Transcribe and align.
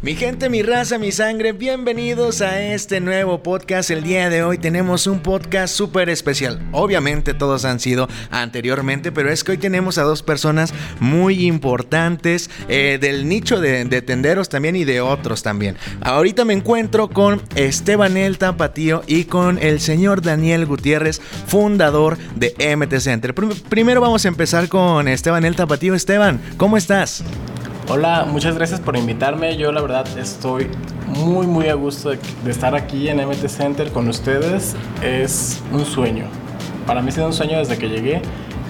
Mi 0.00 0.14
gente, 0.14 0.48
mi 0.48 0.62
raza, 0.62 0.96
mi 0.96 1.10
sangre, 1.10 1.50
bienvenidos 1.50 2.40
a 2.40 2.62
este 2.62 3.00
nuevo 3.00 3.42
podcast. 3.42 3.90
El 3.90 4.04
día 4.04 4.30
de 4.30 4.44
hoy 4.44 4.56
tenemos 4.56 5.08
un 5.08 5.18
podcast 5.18 5.74
súper 5.74 6.08
especial. 6.08 6.60
Obviamente 6.70 7.34
todos 7.34 7.64
han 7.64 7.80
sido 7.80 8.06
anteriormente, 8.30 9.10
pero 9.10 9.28
es 9.28 9.42
que 9.42 9.50
hoy 9.50 9.58
tenemos 9.58 9.98
a 9.98 10.04
dos 10.04 10.22
personas 10.22 10.72
muy 11.00 11.48
importantes 11.48 12.48
eh, 12.68 12.98
del 13.00 13.28
nicho 13.28 13.60
de, 13.60 13.86
de, 13.86 14.00
tenderos 14.00 14.48
también 14.48 14.76
y 14.76 14.84
de 14.84 15.00
otros 15.00 15.42
también. 15.42 15.76
Ahorita 16.00 16.44
me 16.44 16.54
encuentro 16.54 17.08
con 17.08 17.42
Esteban 17.56 18.16
El 18.16 18.38
Tapatío 18.38 19.02
y 19.08 19.24
con 19.24 19.58
el 19.58 19.80
señor 19.80 20.22
Daniel 20.22 20.64
Gutiérrez, 20.64 21.20
fundador 21.48 22.18
de 22.36 22.54
MT 22.76 23.00
Center. 23.00 23.34
Primero 23.34 24.00
vamos 24.00 24.24
a 24.24 24.28
empezar 24.28 24.68
con 24.68 25.08
Esteban 25.08 25.44
El 25.44 25.56
Tapatío. 25.56 25.96
Esteban, 25.96 26.40
¿cómo 26.56 26.76
estás? 26.76 27.24
Hola, 27.90 28.26
muchas 28.30 28.54
gracias 28.54 28.80
por 28.80 28.98
invitarme. 28.98 29.56
Yo 29.56 29.72
la 29.72 29.80
verdad 29.80 30.06
estoy 30.18 30.68
muy 31.06 31.46
muy 31.46 31.68
a 31.68 31.74
gusto 31.74 32.10
de, 32.10 32.18
estar 32.50 32.74
aquí 32.74 33.08
en 33.08 33.16
MT 33.26 33.48
Center 33.48 33.90
con 33.92 34.08
ustedes. 34.08 34.76
Es 35.02 35.62
un 35.72 35.86
sueño. 35.86 36.26
Para 36.86 37.00
mí 37.00 37.08
ha 37.08 37.12
sido 37.12 37.26
un 37.26 37.32
sueño 37.32 37.56
desde 37.56 37.78
que 37.78 37.88
llegué 37.88 38.20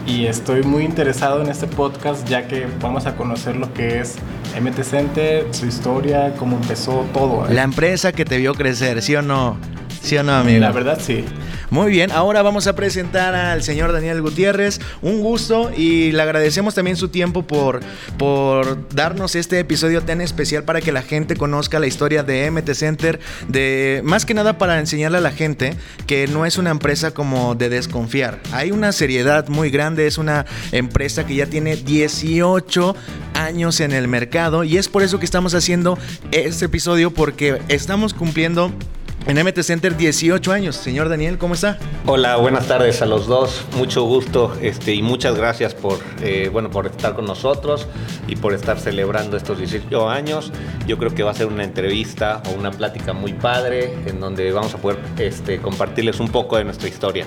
y 0.06 0.26
estoy 0.26 0.62
muy 0.62 0.84
interesado 0.84 1.42
en 1.42 1.50
este 1.50 1.66
podcast 1.66 2.28
ya 2.28 2.46
que 2.46 2.68
vamos 2.80 3.06
a 3.06 3.16
conocer 3.16 3.56
lo 3.56 3.74
que 3.74 3.98
es 3.98 4.14
MT 4.60 4.84
Center, 4.84 5.46
su 5.50 5.66
historia, 5.66 6.34
cómo 6.38 6.56
empezó 6.56 7.04
todo. 7.12 7.44
¿eh? 7.48 7.54
La 7.54 7.64
empresa 7.64 8.12
que 8.12 8.24
te 8.24 8.38
vio 8.38 8.54
crecer, 8.54 9.02
¿sí 9.02 9.16
o 9.16 9.22
no? 9.22 9.56
¿Sí 10.02 10.16
o 10.16 10.22
no, 10.22 10.32
amigo? 10.32 10.60
La 10.60 10.72
verdad 10.72 10.98
sí. 11.00 11.24
Muy 11.70 11.90
bien, 11.90 12.10
ahora 12.12 12.40
vamos 12.40 12.66
a 12.66 12.74
presentar 12.74 13.34
al 13.34 13.62
señor 13.62 13.92
Daniel 13.92 14.22
Gutiérrez. 14.22 14.80
Un 15.02 15.20
gusto 15.20 15.70
y 15.76 16.12
le 16.12 16.22
agradecemos 16.22 16.74
también 16.74 16.96
su 16.96 17.08
tiempo 17.08 17.46
por, 17.46 17.80
por 18.16 18.88
darnos 18.88 19.34
este 19.34 19.58
episodio 19.58 20.02
tan 20.02 20.22
especial 20.22 20.62
para 20.62 20.80
que 20.80 20.92
la 20.92 21.02
gente 21.02 21.36
conozca 21.36 21.78
la 21.78 21.86
historia 21.86 22.22
de 22.22 22.50
MT 22.50 22.72
Center. 22.72 23.20
De, 23.48 24.00
más 24.02 24.24
que 24.24 24.32
nada 24.32 24.56
para 24.56 24.78
enseñarle 24.78 25.18
a 25.18 25.20
la 25.20 25.30
gente 25.30 25.76
que 26.06 26.26
no 26.26 26.46
es 26.46 26.56
una 26.56 26.70
empresa 26.70 27.10
como 27.10 27.54
de 27.54 27.68
desconfiar. 27.68 28.40
Hay 28.52 28.70
una 28.70 28.92
seriedad 28.92 29.48
muy 29.48 29.68
grande, 29.68 30.06
es 30.06 30.16
una 30.16 30.46
empresa 30.72 31.26
que 31.26 31.34
ya 31.34 31.46
tiene 31.46 31.76
18 31.76 32.96
años 33.34 33.80
en 33.80 33.92
el 33.92 34.08
mercado 34.08 34.64
y 34.64 34.78
es 34.78 34.88
por 34.88 35.02
eso 35.02 35.18
que 35.18 35.26
estamos 35.26 35.54
haciendo 35.54 35.98
este 36.32 36.64
episodio 36.64 37.10
porque 37.10 37.60
estamos 37.68 38.14
cumpliendo 38.14 38.72
en 39.26 39.44
MT 39.44 39.62
Center 39.62 39.96
18 39.96 40.52
años. 40.52 40.76
Señor 40.76 41.08
Daniel, 41.08 41.38
¿cómo 41.38 41.54
está? 41.54 41.78
Hola, 42.06 42.36
buenas 42.36 42.66
tardes 42.66 43.02
a 43.02 43.06
los 43.06 43.26
dos. 43.26 43.64
Mucho 43.76 44.04
gusto 44.04 44.56
este, 44.62 44.94
y 44.94 45.02
muchas 45.02 45.36
gracias 45.36 45.74
por, 45.74 45.98
eh, 46.22 46.48
bueno, 46.52 46.70
por 46.70 46.86
estar 46.86 47.14
con 47.14 47.26
nosotros 47.26 47.86
y 48.26 48.36
por 48.36 48.54
estar 48.54 48.78
celebrando 48.78 49.36
estos 49.36 49.58
18 49.58 50.08
años. 50.08 50.52
Yo 50.86 50.98
creo 50.98 51.14
que 51.14 51.22
va 51.22 51.32
a 51.32 51.34
ser 51.34 51.46
una 51.46 51.64
entrevista 51.64 52.42
o 52.48 52.58
una 52.58 52.70
plática 52.70 53.12
muy 53.12 53.32
padre 53.32 53.94
en 54.06 54.20
donde 54.20 54.50
vamos 54.52 54.74
a 54.74 54.78
poder 54.78 54.98
este, 55.18 55.60
compartirles 55.60 56.20
un 56.20 56.28
poco 56.28 56.56
de 56.56 56.64
nuestra 56.64 56.88
historia. 56.88 57.26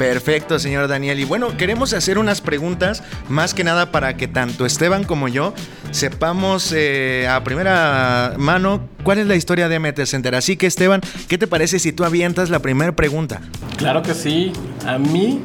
Perfecto, 0.00 0.58
señor 0.58 0.88
Daniel. 0.88 1.20
Y 1.20 1.26
bueno, 1.26 1.58
queremos 1.58 1.92
hacer 1.92 2.16
unas 2.16 2.40
preguntas, 2.40 3.02
más 3.28 3.52
que 3.52 3.64
nada 3.64 3.92
para 3.92 4.16
que 4.16 4.28
tanto 4.28 4.64
Esteban 4.64 5.04
como 5.04 5.28
yo 5.28 5.52
sepamos 5.90 6.72
eh, 6.74 7.28
a 7.28 7.44
primera 7.44 8.32
mano 8.38 8.88
cuál 9.02 9.18
es 9.18 9.26
la 9.26 9.36
historia 9.36 9.68
de 9.68 9.78
MT 9.78 10.06
Center. 10.06 10.34
Así 10.34 10.56
que 10.56 10.66
Esteban, 10.66 11.02
¿qué 11.28 11.36
te 11.36 11.46
parece 11.46 11.78
si 11.78 11.92
tú 11.92 12.06
avientas 12.06 12.48
la 12.48 12.60
primera 12.60 12.92
pregunta? 12.92 13.42
Claro 13.76 14.00
que 14.00 14.14
sí. 14.14 14.54
A 14.86 14.96
mí 14.96 15.42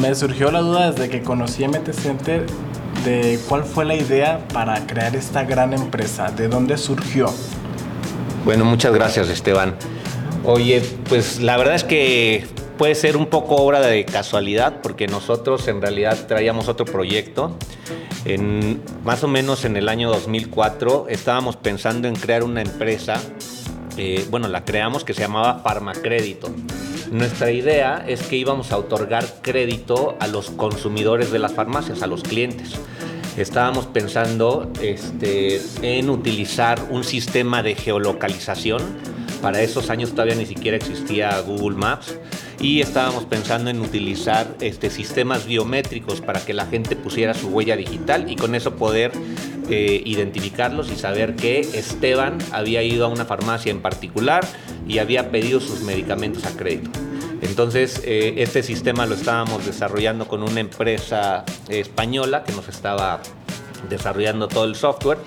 me 0.00 0.14
surgió 0.14 0.52
la 0.52 0.60
duda 0.60 0.92
desde 0.92 1.08
que 1.08 1.22
conocí 1.22 1.66
MT 1.66 1.92
Center 1.92 2.46
de 3.04 3.40
cuál 3.48 3.64
fue 3.64 3.84
la 3.84 3.96
idea 3.96 4.46
para 4.54 4.86
crear 4.86 5.16
esta 5.16 5.42
gran 5.42 5.72
empresa, 5.72 6.30
de 6.30 6.46
dónde 6.46 6.78
surgió. 6.78 7.26
Bueno, 8.44 8.64
muchas 8.64 8.94
gracias 8.94 9.28
Esteban. 9.28 9.74
Oye, 10.44 10.80
pues 11.08 11.40
la 11.40 11.56
verdad 11.56 11.74
es 11.74 11.82
que 11.82 12.59
puede 12.80 12.94
ser 12.94 13.18
un 13.18 13.26
poco 13.26 13.56
obra 13.56 13.82
de 13.82 14.06
casualidad, 14.06 14.80
porque 14.80 15.06
nosotros 15.06 15.68
en 15.68 15.82
realidad 15.82 16.26
traíamos 16.26 16.66
otro 16.66 16.86
proyecto. 16.86 17.54
Más 19.04 19.22
o 19.22 19.28
menos 19.28 19.66
en 19.66 19.76
el 19.76 19.86
año 19.86 20.08
2004 20.08 21.08
estábamos 21.10 21.56
pensando 21.56 22.08
en 22.08 22.16
crear 22.16 22.42
una 22.42 22.62
empresa, 22.62 23.20
eh, 23.98 24.26
bueno, 24.30 24.48
la 24.48 24.64
creamos 24.64 25.04
que 25.04 25.12
se 25.12 25.20
llamaba 25.20 25.60
Farmacrédito. 25.62 26.48
Nuestra 27.10 27.52
idea 27.52 28.02
es 28.08 28.22
que 28.22 28.36
íbamos 28.36 28.72
a 28.72 28.78
otorgar 28.78 29.26
crédito 29.42 30.16
a 30.18 30.26
los 30.26 30.48
consumidores 30.48 31.30
de 31.30 31.38
las 31.38 31.52
farmacias, 31.52 32.00
a 32.00 32.06
los 32.06 32.22
clientes 32.22 32.80
estábamos 33.36 33.86
pensando 33.86 34.70
este, 34.82 35.60
en 35.82 36.10
utilizar 36.10 36.82
un 36.90 37.04
sistema 37.04 37.62
de 37.62 37.74
geolocalización. 37.74 38.82
Para 39.40 39.62
esos 39.62 39.88
años 39.88 40.10
todavía 40.10 40.34
ni 40.34 40.44
siquiera 40.44 40.76
existía 40.76 41.40
Google 41.40 41.76
Maps 41.76 42.16
y 42.60 42.80
estábamos 42.80 43.24
pensando 43.24 43.70
en 43.70 43.80
utilizar 43.80 44.54
este, 44.60 44.90
sistemas 44.90 45.46
biométricos 45.46 46.20
para 46.20 46.44
que 46.44 46.52
la 46.52 46.66
gente 46.66 46.94
pusiera 46.94 47.32
su 47.32 47.48
huella 47.48 47.74
digital 47.76 48.30
y 48.30 48.36
con 48.36 48.54
eso 48.54 48.76
poder 48.76 49.12
eh, 49.70 50.02
identificarlos 50.04 50.90
y 50.90 50.96
saber 50.96 51.36
que 51.36 51.60
Esteban 51.60 52.38
había 52.52 52.82
ido 52.82 53.06
a 53.06 53.08
una 53.08 53.24
farmacia 53.24 53.70
en 53.70 53.80
particular 53.80 54.46
y 54.86 54.98
había 54.98 55.30
pedido 55.30 55.60
sus 55.60 55.82
medicamentos 55.82 56.44
a 56.44 56.50
crédito. 56.50 56.90
Entonces, 57.40 58.02
eh, 58.04 58.34
este 58.38 58.62
sistema 58.62 59.06
lo 59.06 59.14
estábamos 59.14 59.64
desarrollando 59.64 60.28
con 60.28 60.42
una 60.42 60.60
empresa 60.60 61.44
española 61.68 62.44
que 62.44 62.52
nos 62.52 62.68
estaba 62.68 63.22
desarrollando 63.88 64.48
todo 64.48 64.64
el 64.64 64.74
software. 64.74 65.18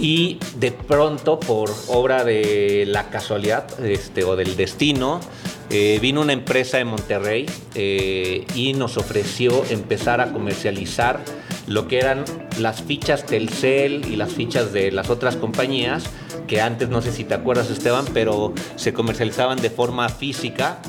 Y 0.00 0.38
de 0.56 0.72
pronto, 0.72 1.38
por 1.38 1.70
obra 1.88 2.24
de 2.24 2.84
la 2.88 3.10
casualidad 3.10 3.84
este, 3.84 4.24
o 4.24 4.34
del 4.34 4.56
destino, 4.56 5.20
eh, 5.70 5.98
vino 6.00 6.20
una 6.20 6.32
empresa 6.32 6.78
de 6.78 6.84
Monterrey 6.84 7.46
eh, 7.76 8.44
y 8.54 8.72
nos 8.72 8.96
ofreció 8.96 9.64
empezar 9.70 10.20
a 10.20 10.32
comercializar 10.32 11.20
lo 11.68 11.86
que 11.86 11.98
eran 11.98 12.24
las 12.58 12.82
fichas 12.82 13.24
Telcel 13.24 14.04
y 14.10 14.16
las 14.16 14.32
fichas 14.32 14.72
de 14.72 14.90
las 14.90 15.10
otras 15.10 15.36
compañías, 15.36 16.04
que 16.48 16.60
antes 16.60 16.88
no 16.88 17.00
sé 17.00 17.12
si 17.12 17.22
te 17.22 17.34
acuerdas 17.34 17.70
Esteban, 17.70 18.04
pero 18.12 18.52
se 18.74 18.92
comercializaban 18.92 19.60
de 19.60 19.70
forma 19.70 20.08
física. 20.08 20.80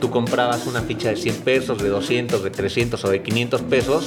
Tú 0.00 0.10
comprabas 0.10 0.68
una 0.68 0.82
ficha 0.82 1.08
de 1.08 1.16
100 1.16 1.36
pesos, 1.38 1.82
de 1.82 1.88
200, 1.88 2.44
de 2.44 2.50
300 2.50 3.04
o 3.04 3.10
de 3.10 3.20
500 3.20 3.62
pesos 3.62 4.06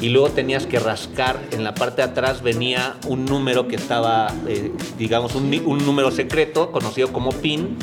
y 0.00 0.10
luego 0.10 0.28
tenías 0.30 0.66
que 0.66 0.78
rascar. 0.78 1.40
En 1.50 1.64
la 1.64 1.74
parte 1.74 2.02
de 2.02 2.08
atrás 2.08 2.42
venía 2.42 2.94
un 3.08 3.24
número 3.24 3.66
que 3.66 3.74
estaba, 3.74 4.32
eh, 4.46 4.70
digamos, 4.96 5.34
un, 5.34 5.52
un 5.66 5.84
número 5.84 6.12
secreto 6.12 6.70
conocido 6.70 7.12
como 7.12 7.32
PIN 7.32 7.76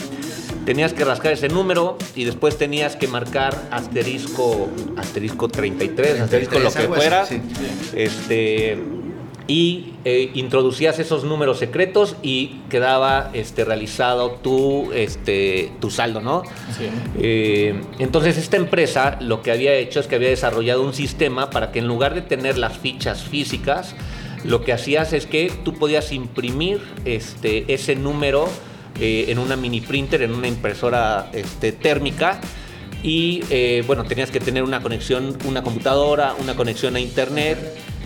tenías 0.69 0.93
que 0.93 1.03
rascar 1.03 1.33
ese 1.33 1.49
número 1.49 1.97
y 2.15 2.25
después 2.25 2.55
tenías 2.55 2.95
que 2.95 3.07
marcar 3.07 3.59
asterisco, 3.71 4.69
asterisco 4.97 5.47
33, 5.47 6.21
asterisco 6.21 6.59
lo 6.59 6.71
que 6.71 6.83
fuera. 6.83 7.25
Este, 7.95 8.77
y 9.47 9.95
eh, 10.05 10.29
introducías 10.35 10.99
esos 10.99 11.23
números 11.23 11.57
secretos 11.57 12.17
y 12.21 12.59
quedaba 12.69 13.31
este, 13.33 13.65
realizado 13.65 14.33
tu, 14.43 14.91
este, 14.93 15.71
tu 15.81 15.89
saldo, 15.89 16.21
¿no? 16.21 16.43
Eh, 17.17 17.81
entonces 17.97 18.37
esta 18.37 18.57
empresa 18.57 19.17
lo 19.21 19.41
que 19.41 19.51
había 19.51 19.73
hecho 19.73 19.99
es 19.99 20.05
que 20.05 20.17
había 20.17 20.29
desarrollado 20.29 20.83
un 20.83 20.93
sistema 20.93 21.49
para 21.49 21.71
que 21.71 21.79
en 21.79 21.87
lugar 21.87 22.13
de 22.13 22.21
tener 22.21 22.59
las 22.59 22.77
fichas 22.77 23.23
físicas, 23.23 23.95
lo 24.43 24.63
que 24.63 24.71
hacías 24.71 25.13
es 25.13 25.25
que 25.25 25.51
tú 25.65 25.73
podías 25.73 26.11
imprimir 26.11 26.79
este, 27.05 27.73
ese 27.73 27.95
número 27.95 28.47
eh, 28.99 29.25
en 29.27 29.39
una 29.39 29.55
mini 29.55 29.81
printer, 29.81 30.21
en 30.21 30.33
una 30.33 30.47
impresora 30.47 31.29
este, 31.33 31.71
térmica. 31.71 32.39
Y 33.01 33.43
eh, 33.49 33.83
bueno, 33.87 34.03
tenías 34.03 34.29
que 34.29 34.39
tener 34.39 34.63
una 34.63 34.81
conexión, 34.81 35.37
una 35.45 35.63
computadora, 35.63 36.35
una 36.39 36.55
conexión 36.55 36.95
a 36.95 36.99
internet. 36.99 37.57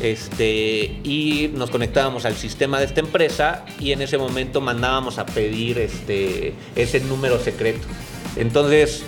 Este, 0.02 1.00
y 1.04 1.52
nos 1.56 1.70
conectábamos 1.70 2.26
al 2.26 2.36
sistema 2.36 2.80
de 2.80 2.86
esta 2.86 3.00
empresa 3.00 3.64
y 3.80 3.92
en 3.92 4.02
ese 4.02 4.18
momento 4.18 4.60
mandábamos 4.60 5.18
a 5.18 5.26
pedir 5.26 5.78
este, 5.80 6.54
ese 6.76 7.00
número 7.02 7.40
secreto. 7.40 7.88
Entonces 8.36 9.04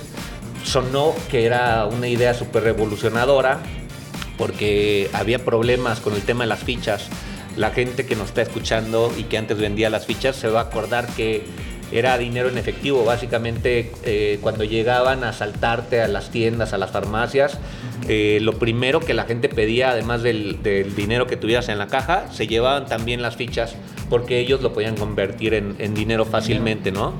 sonó 0.64 1.14
que 1.30 1.44
era 1.44 1.86
una 1.86 2.08
idea 2.08 2.34
súper 2.34 2.62
revolucionadora 2.62 3.60
porque 4.36 5.08
había 5.12 5.44
problemas 5.44 6.00
con 6.00 6.14
el 6.14 6.22
tema 6.22 6.44
de 6.44 6.48
las 6.48 6.60
fichas. 6.60 7.08
La 7.56 7.70
gente 7.70 8.04
que 8.06 8.16
nos 8.16 8.28
está 8.28 8.42
escuchando 8.42 9.12
y 9.16 9.24
que 9.24 9.38
antes 9.38 9.58
vendía 9.58 9.88
las 9.90 10.06
fichas 10.06 10.36
se 10.36 10.48
va 10.48 10.60
a 10.60 10.64
acordar 10.64 11.06
que 11.14 11.44
era 11.92 12.18
dinero 12.18 12.48
en 12.48 12.58
efectivo. 12.58 13.04
Básicamente, 13.04 13.92
eh, 14.04 14.38
cuando 14.40 14.64
llegaban 14.64 15.24
a 15.24 15.32
saltarte 15.32 16.00
a 16.00 16.08
las 16.08 16.30
tiendas, 16.30 16.72
a 16.72 16.78
las 16.78 16.90
farmacias, 16.90 17.58
eh, 18.08 18.38
lo 18.42 18.58
primero 18.58 19.00
que 19.00 19.14
la 19.14 19.24
gente 19.24 19.48
pedía, 19.48 19.90
además 19.90 20.22
del, 20.22 20.58
dinero 20.96 21.26
que 21.26 21.36
tuvieras 21.36 21.68
en 21.68 21.78
la 21.78 21.86
caja, 21.86 22.32
se 22.32 22.46
llevaban 22.46 22.86
también 22.86 23.22
las 23.22 23.36
fichas 23.36 23.76
porque 24.10 24.38
ellos 24.38 24.62
lo 24.62 24.72
podían 24.72 24.96
convertir 24.96 25.54
en, 25.54 25.94
dinero 25.94 26.24
fácilmente, 26.24 26.92
¿no? 26.92 27.14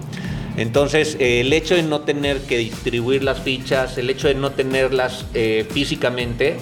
Entonces, 0.56 1.16
eh, 1.20 1.40
el 1.40 1.52
hecho 1.52 1.74
de 1.74 1.82
no 1.82 2.00
tener 2.00 2.38
que 2.40 2.56
distribuir 2.58 3.22
las 3.22 3.40
fichas, 3.40 3.98
el 3.98 4.08
hecho 4.08 4.28
de 4.28 4.34
no 4.34 4.52
tenerlas 4.52 5.26
físicamente, 5.70 6.56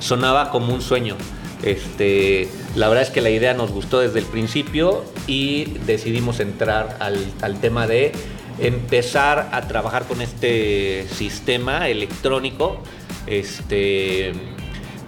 sonaba 0.00 0.50
como 0.50 0.74
un 0.74 0.82
sueño. 0.82 1.16
Este, 1.62 2.48
La 2.76 2.88
verdad 2.88 3.04
es 3.04 3.10
que 3.10 3.20
la 3.20 3.30
idea 3.30 3.54
nos 3.54 3.70
gustó 3.70 4.00
desde 4.00 4.20
el 4.20 4.26
principio 4.26 5.04
y 5.26 5.64
decidimos 5.86 6.40
entrar 6.40 6.96
al, 7.00 7.18
al 7.42 7.60
tema 7.60 7.86
de 7.86 8.12
empezar 8.60 9.50
a 9.52 9.62
trabajar 9.62 10.04
con 10.04 10.20
este 10.20 11.06
sistema 11.08 11.88
electrónico. 11.88 12.80
Este, 13.26 14.32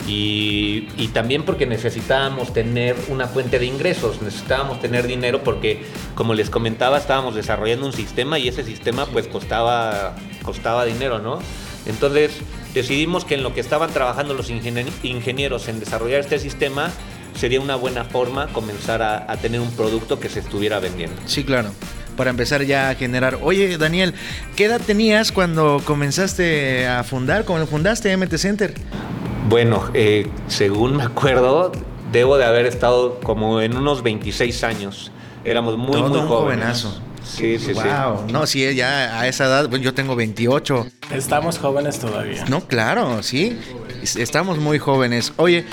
y, 0.06 1.08
también 1.12 1.44
porque 1.44 1.66
necesitábamos 1.66 2.52
tener 2.52 2.96
una 3.08 3.26
fuente 3.26 3.58
de 3.58 3.66
ingresos, 3.66 4.22
necesitábamos 4.22 4.80
tener 4.80 5.06
dinero 5.06 5.42
porque, 5.44 5.84
como 6.14 6.34
les 6.34 6.50
comentaba, 6.50 6.98
estábamos 6.98 7.34
desarrollando 7.34 7.86
un 7.86 7.92
sistema 7.92 8.38
y 8.38 8.48
ese 8.48 8.64
sistema 8.64 9.06
pues 9.06 9.28
costaba, 9.28 10.16
costaba 10.42 10.84
dinero, 10.84 11.18
¿no? 11.18 11.38
Entonces 11.86 12.32
decidimos 12.74 13.24
que 13.24 13.34
en 13.34 13.42
lo 13.42 13.54
que 13.54 13.60
estaban 13.60 13.90
trabajando 13.90 14.34
los 14.34 14.50
ingenieros 14.50 15.68
en 15.68 15.80
desarrollar 15.80 16.20
este 16.20 16.38
sistema, 16.38 16.90
sería 17.34 17.60
una 17.60 17.76
buena 17.76 18.04
forma 18.04 18.48
comenzar 18.48 19.02
a, 19.02 19.30
a 19.30 19.36
tener 19.36 19.60
un 19.60 19.70
producto 19.72 20.20
que 20.20 20.28
se 20.28 20.40
estuviera 20.40 20.78
vendiendo. 20.80 21.16
Sí, 21.26 21.44
claro 21.44 21.70
para 22.16 22.28
empezar 22.28 22.62
ya 22.64 22.90
a 22.90 22.94
generar. 22.96 23.38
Oye, 23.40 23.78
Daniel, 23.78 24.12
¿qué 24.54 24.66
edad 24.66 24.78
tenías 24.84 25.32
cuando 25.32 25.80
comenzaste 25.86 26.86
a 26.86 27.02
fundar, 27.02 27.46
cuando 27.46 27.66
fundaste 27.66 28.14
MT 28.14 28.36
Center? 28.36 28.74
Bueno, 29.48 29.88
eh, 29.94 30.28
según 30.46 30.98
me 30.98 31.04
acuerdo, 31.04 31.72
debo 32.12 32.36
de 32.36 32.44
haber 32.44 32.66
estado 32.66 33.20
como 33.20 33.62
en 33.62 33.74
unos 33.74 34.02
26 34.02 34.64
años. 34.64 35.10
Éramos 35.46 35.78
muy, 35.78 35.92
Todo 35.92 36.08
muy 36.10 36.18
un 36.18 36.26
jóvenes. 36.26 36.82
jovenazo. 36.82 37.00
Sí, 37.36 37.58
sí, 37.58 37.72
wow. 37.72 38.26
No, 38.30 38.46
sí, 38.46 38.74
ya 38.74 39.20
a 39.20 39.28
esa 39.28 39.46
edad, 39.46 39.68
pues 39.68 39.82
yo 39.82 39.94
tengo 39.94 40.16
28. 40.16 40.86
Estamos 41.12 41.58
jóvenes 41.58 41.98
todavía. 41.98 42.44
No, 42.46 42.66
claro, 42.66 43.22
sí. 43.22 43.58
Estamos 44.02 44.58
muy 44.58 44.78
jóvenes. 44.78 45.32
Oye, 45.36 45.64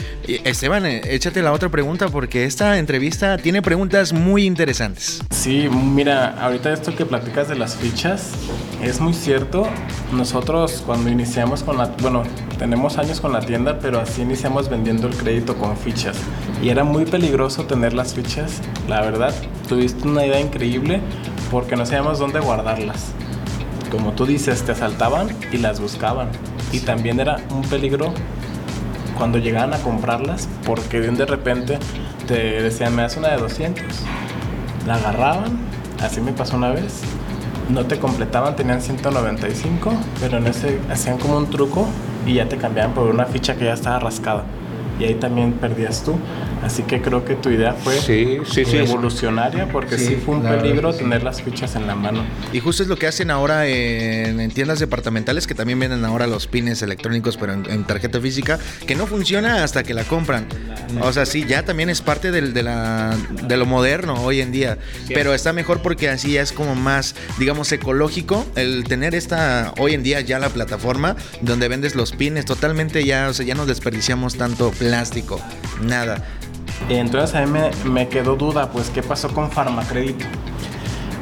Esteban, 0.44 0.86
eh, 0.86 1.02
échate 1.06 1.42
la 1.42 1.54
otra 1.54 1.70
pregunta 1.70 2.10
porque 2.10 2.44
esta 2.44 2.78
entrevista 2.78 3.38
tiene 3.38 3.62
preguntas 3.62 4.12
muy 4.12 4.46
interesantes. 4.46 5.22
Sí, 5.32 5.70
mira, 5.70 6.36
ahorita 6.42 6.74
esto 6.74 6.94
que 6.96 7.06
platicas 7.06 7.48
de 7.48 7.56
las 7.56 7.76
fichas 7.76 8.32
es 8.84 9.00
muy 9.00 9.14
cierto. 9.14 9.68
Nosotros 10.12 10.84
cuando 10.86 11.10
iniciamos 11.10 11.64
con 11.64 11.78
la, 11.78 11.86
bueno, 12.02 12.24
tenemos 12.60 12.98
años 12.98 13.22
con 13.22 13.32
la 13.32 13.40
tienda, 13.40 13.80
pero 13.80 14.00
así 14.00 14.24
iniciamos 14.24 14.70
vendiendo 14.70 15.08
el 15.08 15.16
crédito 15.16 15.56
con 15.56 15.78
fichas. 15.78 16.18
Y 16.62 16.70
era 16.70 16.84
muy 16.84 17.06
peligroso 17.06 17.66
tener 17.66 17.94
las 17.94 18.14
fichas, 18.14 18.62
la 18.88 19.02
verdad. 19.02 19.34
Tuviste 19.70 20.08
una 20.08 20.26
idea 20.26 20.40
increíble 20.40 21.02
porque 21.52 21.76
no 21.76 21.86
sabíamos 21.86 22.20
dónde 22.20 22.40
guardarlas. 22.40 23.12
Como 23.92 24.12
tú 24.14 24.26
dices, 24.26 24.64
te 24.64 24.74
asaltaban 24.74 25.30
y 25.52 25.58
las 25.58 25.80
buscaban. 25.80 26.30
Y 26.72 26.82
también 26.82 27.20
era 27.20 27.38
un 27.50 27.62
peligro 27.62 28.14
cuando 29.18 29.38
llegaban 29.38 29.74
a 29.74 29.78
comprarlas 29.78 30.48
porque 30.66 31.00
de 31.00 31.26
repente 31.26 31.80
te 32.28 32.62
decían, 32.62 32.96
me 32.96 33.04
das 33.04 33.18
una 33.18 33.30
de 33.30 33.38
200. 33.38 33.84
La 34.86 34.96
agarraban, 34.96 35.58
así 36.02 36.22
me 36.22 36.34
pasó 36.34 36.58
una 36.58 36.70
vez. 36.70 37.02
No 37.70 37.86
te 37.86 38.00
completaban, 38.00 38.56
tenían 38.56 38.82
195, 38.82 39.92
pero 40.22 40.38
en 40.38 40.48
ese 40.48 40.80
hacían 40.90 41.18
como 41.18 41.38
un 41.38 41.50
truco 41.50 41.88
y 42.26 42.36
ya 42.36 42.48
te 42.48 42.58
cambiaban 42.58 42.94
por 42.94 43.08
una 43.08 43.26
ficha 43.26 43.56
que 43.56 43.66
ya 43.66 43.74
estaba 43.74 44.00
rascada. 44.00 44.44
Y 45.00 45.06
ahí 45.06 45.16
también 45.16 45.54
perdías 45.54 46.04
tú. 46.04 46.18
Así 46.64 46.84
que 46.84 47.02
creo 47.02 47.24
que 47.24 47.36
tu 47.36 47.50
idea 47.50 47.74
fue 47.74 47.96
sí, 48.00 48.40
sí, 48.46 48.66
sí, 48.66 48.78
revolucionaria 48.78 49.70
porque 49.70 49.98
sí, 49.98 50.06
sí 50.06 50.16
fue 50.16 50.36
un 50.36 50.44
peligro 50.44 50.94
tener 50.94 51.24
las 51.24 51.42
fichas 51.42 51.76
en 51.76 51.88
la 51.88 51.96
mano. 51.96 52.24
Y 52.52 52.60
justo 52.60 52.84
es 52.84 52.90
lo 52.90 52.98
que 52.98 53.08
hacen 53.08 53.30
ahora 53.32 53.68
en, 53.68 54.40
en 54.40 54.52
tiendas 54.52 54.80
departamentales 54.80 55.48
que 55.48 55.56
también 55.56 55.80
venden 55.80 56.04
ahora 56.04 56.28
los 56.28 56.48
pines 56.48 56.82
electrónicos 56.82 57.38
pero 57.38 57.54
en, 57.54 57.70
en, 57.70 57.84
tarjeta 57.84 58.20
física 58.20 58.60
que 58.86 58.96
no 58.96 59.08
funciona 59.08 59.64
hasta 59.64 59.84
que 59.84 59.94
la 59.94 60.04
compran. 60.04 60.48
O 61.02 61.14
sea, 61.14 61.26
sí, 61.26 61.46
ya 61.48 61.64
también 61.64 61.90
es 61.90 62.02
parte 62.02 62.32
del, 62.32 62.54
de, 62.54 62.64
la, 62.64 63.16
de 63.44 63.58
lo 63.58 63.66
moderno 63.66 64.16
hoy 64.16 64.42
en 64.42 64.52
día. 64.52 64.78
Pero 65.08 65.34
está 65.34 65.54
mejor 65.54 65.82
porque 65.82 66.10
así 66.10 66.34
ya 66.34 66.42
es 66.42 66.52
como 66.52 66.76
más, 66.76 67.16
digamos, 67.38 67.72
ecológico 67.72 68.46
el 68.56 68.84
tener 68.86 69.16
esta, 69.16 69.74
hoy 69.78 69.94
en 69.94 70.04
día 70.04 70.22
ya 70.22 70.40
la 70.40 70.50
plataforma 70.50 71.16
donde 71.42 71.68
vendes 71.68 71.96
los 71.96 72.12
pines 72.12 72.46
totalmente 72.46 73.04
ya, 73.04 73.28
o 73.30 73.34
sea, 73.34 73.46
ya 73.46 73.56
no 73.56 73.66
desperdiciamos 73.66 74.36
tanto 74.36 74.72
plástico, 74.72 74.87
nada. 75.82 76.24
Entonces 76.90 77.36
a 77.36 77.46
mí 77.46 77.52
me, 77.52 77.72
me, 77.90 78.08
quedó 78.08 78.36
duda, 78.36 78.72
pues, 78.72 78.90
¿qué 78.90 79.02
pasó 79.02 79.30
con 79.30 79.52
Farmacrédito? 79.52 80.26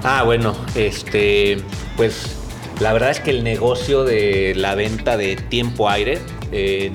Ah, 0.04 0.24
bueno, 0.24 0.56
este, 0.76 1.58
pues 1.98 2.36
la 2.80 2.94
verdad 2.94 3.12
es 3.12 3.20
que 3.20 3.32
el 3.32 3.44
negocio 3.44 4.04
de 4.04 4.54
la 4.56 4.76
venta 4.76 5.18
de 5.18 5.36
tiempo 5.36 5.90
aire 5.90 6.20
eh, 6.52 6.92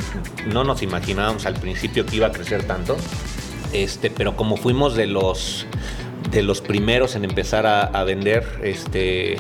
no 0.47 0.63
nos 0.63 0.83
imaginábamos 0.83 1.47
al 1.47 1.55
principio 1.55 2.07
que 2.07 2.17
iba 2.17 2.29
a 2.29 2.33
crecer 2.33 2.65
tanto, 2.65 2.97
este, 3.73 4.11
pero 4.11 4.37
como 4.37 4.57
fuimos 4.57 4.95
de 4.95 5.07
los 5.07 5.67
de 6.31 6.43
los 6.43 6.61
primeros 6.61 7.17
en 7.17 7.25
empezar 7.25 7.67
a, 7.67 7.83
a 7.83 8.05
vender, 8.05 8.47
este, 8.63 9.39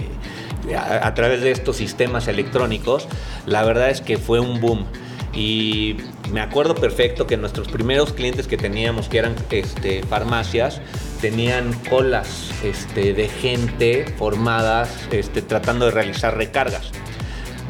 a, 0.76 1.06
a 1.06 1.14
través 1.14 1.42
de 1.42 1.52
estos 1.52 1.76
sistemas 1.76 2.26
electrónicos, 2.26 3.06
la 3.46 3.62
verdad 3.62 3.90
es 3.90 4.00
que 4.00 4.16
fue 4.16 4.40
un 4.40 4.60
boom 4.60 4.86
y 5.32 5.96
me 6.32 6.40
acuerdo 6.40 6.74
perfecto 6.74 7.26
que 7.26 7.36
nuestros 7.36 7.68
primeros 7.68 8.12
clientes 8.12 8.46
que 8.46 8.56
teníamos, 8.56 9.08
que 9.08 9.18
eran 9.18 9.34
este, 9.50 10.02
farmacias, 10.02 10.80
tenían 11.20 11.72
colas 11.88 12.50
este, 12.62 13.12
de 13.12 13.28
gente 13.28 14.06
formadas 14.18 14.90
este, 15.10 15.42
tratando 15.42 15.86
de 15.86 15.90
realizar 15.90 16.36
recargas. 16.36 16.90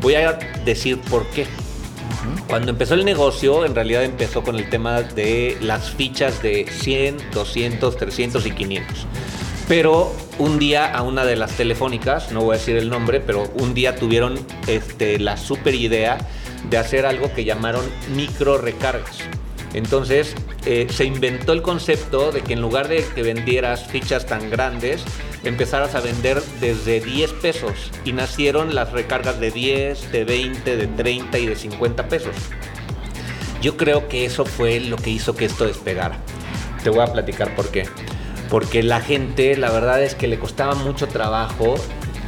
Voy 0.01 0.15
a 0.15 0.39
decir 0.65 1.01
por 1.11 1.27
qué. 1.29 1.47
Cuando 2.49 2.71
empezó 2.71 2.95
el 2.95 3.05
negocio, 3.05 3.65
en 3.65 3.75
realidad 3.75 4.05
empezó 4.05 4.43
con 4.43 4.57
el 4.57 4.69
tema 4.69 5.03
de 5.03 5.57
las 5.61 5.91
fichas 5.91 6.43
de 6.43 6.67
100, 6.69 7.31
200, 7.33 7.97
300 7.97 8.47
y 8.47 8.51
500. 8.51 9.07
Pero 9.69 10.13
un 10.39 10.59
día 10.59 10.93
a 10.93 11.03
una 11.03 11.25
de 11.25 11.37
las 11.37 11.53
telefónicas, 11.53 12.33
no 12.33 12.43
voy 12.43 12.57
a 12.57 12.59
decir 12.59 12.77
el 12.77 12.91
nombre, 12.91 13.21
pero 13.21 13.45
un 13.55 13.73
día 13.73 13.97
tuvieron 13.97 14.39
este, 14.67 15.19
la 15.19 15.37
super 15.37 15.75
idea 15.75 16.19
de 16.69 16.79
hacer 16.79 17.07
algo 17.07 17.33
que 17.33 17.45
llamaron 17.45 17.85
micro 18.15 18.59
recargas. 18.59 19.19
Entonces 19.73 20.35
eh, 20.67 20.89
se 20.91 21.05
inventó 21.05 21.53
el 21.53 21.63
concepto 21.63 22.33
de 22.33 22.43
que 22.43 22.55
en 22.55 22.61
lugar 22.61 22.89
de 22.89 23.05
que 23.15 23.23
vendieras 23.23 23.87
fichas 23.87 24.27
tan 24.27 24.51
grandes, 24.51 25.05
empezaras 25.45 25.95
a 25.95 26.01
vender 26.01 26.43
desde 26.61 27.01
10 27.01 27.33
pesos 27.35 27.91
y 28.05 28.13
nacieron 28.13 28.75
las 28.75 28.93
recargas 28.93 29.39
de 29.41 29.51
10, 29.51 30.13
de 30.13 30.25
20, 30.25 30.77
de 30.77 30.87
30 30.87 31.39
y 31.39 31.47
de 31.47 31.57
50 31.57 32.09
pesos. 32.09 32.35
Yo 33.63 33.77
creo 33.77 34.09
que 34.09 34.25
eso 34.25 34.45
fue 34.45 34.81
lo 34.81 34.97
que 34.97 35.11
hizo 35.11 35.35
que 35.35 35.45
esto 35.45 35.67
despegara. 35.67 36.19
Te 36.83 36.91
voy 36.91 37.01
a 37.01 37.13
platicar 37.13 37.55
por 37.55 37.71
qué. 37.71 37.87
Porque 38.49 38.83
la 38.83 39.01
gente, 39.01 39.57
la 39.57 39.71
verdad 39.71 40.03
es 40.03 40.15
que 40.15 40.27
le 40.27 40.39
costaba 40.39 40.75
mucho 40.75 41.07
trabajo 41.07 41.77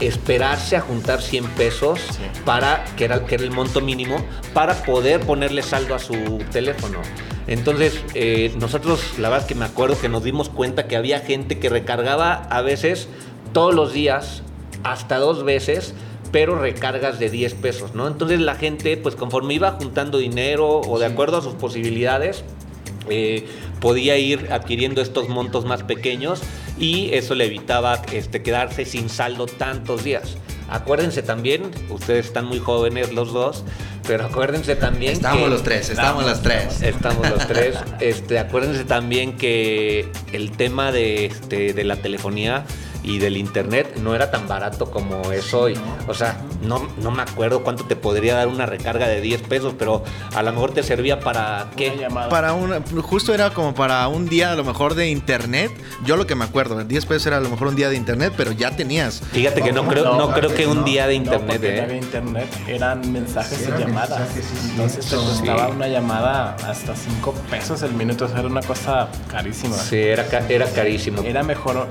esperarse 0.06 0.76
a 0.76 0.80
juntar 0.80 1.20
100 1.20 1.44
pesos 1.50 2.00
sí. 2.00 2.22
para, 2.44 2.84
que 2.96 3.04
era, 3.04 3.24
que 3.24 3.34
era, 3.34 3.44
el 3.44 3.50
monto 3.50 3.80
mínimo, 3.80 4.24
para 4.54 4.74
poder 4.82 5.20
ponerle 5.20 5.62
saldo 5.62 5.94
a 5.94 5.98
su 5.98 6.38
teléfono. 6.52 6.98
Entonces, 7.46 8.00
eh, 8.14 8.52
nosotros, 8.58 9.18
la 9.18 9.28
verdad 9.28 9.46
es 9.46 9.48
que 9.48 9.54
me 9.54 9.64
acuerdo 9.64 10.00
que 10.00 10.08
nos 10.08 10.22
dimos 10.22 10.48
cuenta 10.48 10.86
que 10.86 10.96
había 10.96 11.20
gente 11.20 11.58
que 11.58 11.68
recargaba 11.68 12.34
a 12.34 12.62
veces 12.62 13.08
todos 13.52 13.74
los 13.74 13.92
días, 13.92 14.42
hasta 14.84 15.18
dos 15.18 15.44
veces, 15.44 15.94
pero 16.30 16.58
recargas 16.58 17.18
de 17.18 17.28
10 17.28 17.54
pesos, 17.54 17.94
¿no? 17.94 18.08
Entonces 18.08 18.40
la 18.40 18.54
gente, 18.54 18.96
pues 18.96 19.16
conforme 19.16 19.54
iba 19.54 19.72
juntando 19.72 20.18
dinero 20.18 20.80
o 20.80 20.98
de 20.98 21.06
acuerdo 21.06 21.38
a 21.38 21.42
sus 21.42 21.54
posibilidades, 21.54 22.44
eh, 23.08 23.46
podía 23.80 24.16
ir 24.16 24.48
adquiriendo 24.50 25.02
estos 25.02 25.28
montos 25.28 25.64
más 25.64 25.82
pequeños 25.82 26.40
y 26.82 27.14
eso 27.14 27.36
le 27.36 27.46
evitaba 27.46 28.02
este, 28.12 28.42
quedarse 28.42 28.84
sin 28.84 29.08
saldo 29.08 29.46
tantos 29.46 30.02
días. 30.02 30.36
Acuérdense 30.68 31.22
también, 31.22 31.70
ustedes 31.90 32.26
están 32.26 32.46
muy 32.46 32.58
jóvenes 32.58 33.12
los 33.12 33.32
dos, 33.32 33.62
pero 34.04 34.24
acuérdense 34.24 34.74
también 34.74 35.12
estamos 35.12 35.44
que, 35.44 35.48
los 35.48 35.62
tres, 35.62 35.90
estamos, 35.90 36.26
los 36.26 36.42
tres. 36.42 36.82
Estamos 36.82 37.30
los 37.30 37.46
tres. 37.46 37.76
Este, 38.00 38.40
acuérdense 38.40 38.84
también 38.84 39.36
que 39.36 40.10
el 40.32 40.50
tema 40.50 40.90
de, 40.90 41.26
este, 41.26 41.72
de 41.72 41.84
la 41.84 41.94
telefonía 41.94 42.64
y 43.02 43.18
del 43.18 43.36
internet 43.36 43.96
no 43.96 44.14
era 44.14 44.30
tan 44.30 44.46
barato 44.48 44.90
como 44.90 45.32
es 45.32 45.52
hoy. 45.54 45.74
O 46.06 46.14
sea, 46.14 46.40
no, 46.62 46.88
no 46.98 47.10
me 47.10 47.22
acuerdo 47.22 47.62
cuánto 47.62 47.84
te 47.84 47.96
podría 47.96 48.36
dar 48.36 48.48
una 48.48 48.66
recarga 48.66 49.08
de 49.08 49.20
10 49.20 49.42
pesos, 49.42 49.74
pero 49.78 50.02
a 50.34 50.42
lo 50.42 50.52
mejor 50.52 50.72
te 50.72 50.82
servía 50.82 51.20
para 51.20 51.70
qué? 51.76 52.06
Para 52.30 52.52
una, 52.52 52.80
justo 53.02 53.34
era 53.34 53.50
como 53.50 53.74
para 53.74 54.06
un 54.08 54.28
día 54.28 54.52
a 54.52 54.54
lo 54.54 54.64
mejor 54.64 54.94
de 54.94 55.08
internet. 55.08 55.72
Yo 56.04 56.16
lo 56.16 56.26
que 56.26 56.34
me 56.34 56.44
acuerdo, 56.44 56.82
10 56.82 57.06
pesos 57.06 57.26
era 57.26 57.38
a 57.38 57.40
lo 57.40 57.50
mejor 57.50 57.68
un 57.68 57.76
día 57.76 57.88
de 57.88 57.96
internet, 57.96 58.32
pero 58.36 58.52
ya 58.52 58.74
tenías. 58.76 59.22
Fíjate 59.32 59.62
que 59.62 59.72
no, 59.72 59.86
creo, 59.86 60.04
no, 60.04 60.18
no 60.18 60.32
creo 60.32 60.54
que 60.54 60.66
un 60.66 60.84
día 60.84 61.06
de 61.06 61.14
internet, 61.14 61.60
no, 61.60 61.68
¿eh? 61.68 61.86
de 61.86 61.96
internet 61.96 62.48
eran 62.66 63.12
mensajes 63.12 63.58
sí, 63.58 63.64
y 63.66 63.80
llamadas. 63.80 64.20
Mensajes, 64.20 64.44
sí, 64.44 64.68
Entonces 64.70 65.06
te 65.06 65.16
costaba 65.16 65.66
sí. 65.66 65.72
una 65.74 65.88
llamada 65.88 66.56
hasta 66.66 66.94
5 66.94 67.34
pesos 67.50 67.82
el 67.82 67.92
minuto, 67.94 68.26
o 68.26 68.28
sea, 68.28 68.38
era 68.38 68.48
una 68.48 68.62
cosa 68.62 69.08
carísima. 69.30 69.76
Sí, 69.76 69.96
era, 69.96 70.26
era 70.48 70.66
carísimo. 70.66 71.22
Era 71.22 71.42
mejor 71.42 71.88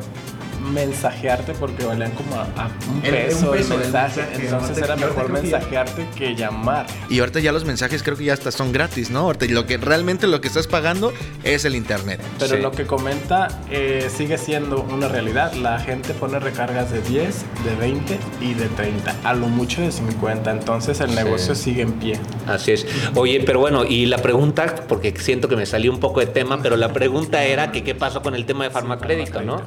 mensajearte 0.62 1.54
porque 1.54 1.86
valían 1.86 2.12
como 2.12 2.36
a, 2.36 2.70
un, 2.94 3.02
peso 3.02 3.54
el, 3.54 3.68
mensaje. 3.68 4.22
Entonces 4.36 4.78
era 4.78 4.96
mejor 4.96 5.30
mensajearte 5.30 6.08
que 6.16 6.36
llamar. 6.36 6.86
Y 7.10 7.20
ahorita 7.20 7.40
ya 7.40 7.52
los 7.52 7.66
mensajes 7.66 8.04
creo 8.04 8.18
que 8.18 8.26
ya 8.26 8.34
hasta 8.34 8.52
son 8.52 8.72
gratis, 8.72 9.10
¿no? 9.10 9.22
Ahorita 9.22 9.46
lo 9.48 9.66
que 9.66 9.78
realmente 9.78 10.28
lo 10.28 10.42
que 10.42 10.48
estás 10.48 10.68
pagando 10.68 11.14
es 11.44 11.66
el 11.66 11.76
internet. 11.76 12.22
Pero 12.40 12.58
lo 12.58 12.72
que 12.72 12.86
comenta 12.86 13.48
eh, 13.70 14.10
sigue 14.16 14.38
siendo 14.38 14.82
una 14.84 15.08
realidad. 15.08 15.54
La 15.54 15.80
gente 15.80 16.14
pone 16.14 16.40
recargas 16.40 16.92
de 16.92 17.02
10, 17.02 17.46
de 17.66 17.76
20 17.76 18.20
y 18.42 18.54
de 18.54 18.68
30, 18.68 19.16
a 19.24 19.34
lo 19.34 19.48
mucho 19.48 19.82
de 19.82 19.92
50. 19.92 20.52
Entonces 20.52 21.00
el 21.02 21.14
negocio 21.16 21.56
sigue 21.56 21.82
en 21.82 21.94
pie. 21.94 22.20
Así 22.48 22.72
es. 22.72 22.86
Oye, 23.16 23.42
pero 23.46 23.60
bueno, 23.60 23.86
y 23.86 24.06
la 24.06 24.20
pregunta, 24.20 24.76
porque 24.88 25.14
siento 25.18 25.48
que 25.48 25.56
me 25.56 25.66
salió 25.66 25.92
un 25.92 26.00
poco 26.00 26.20
de 26.20 26.28
tema, 26.28 26.62
pero 26.62 26.78
la 26.78 26.94
pregunta 26.94 27.44
era 27.44 27.72
que 27.72 27.84
qué 27.84 27.96
pasó 27.96 28.22
con 28.22 28.36
el 28.36 28.46
tema 28.46 28.64
de 28.64 28.70
farmacrédito, 28.70 29.42
¿no? 29.42 29.62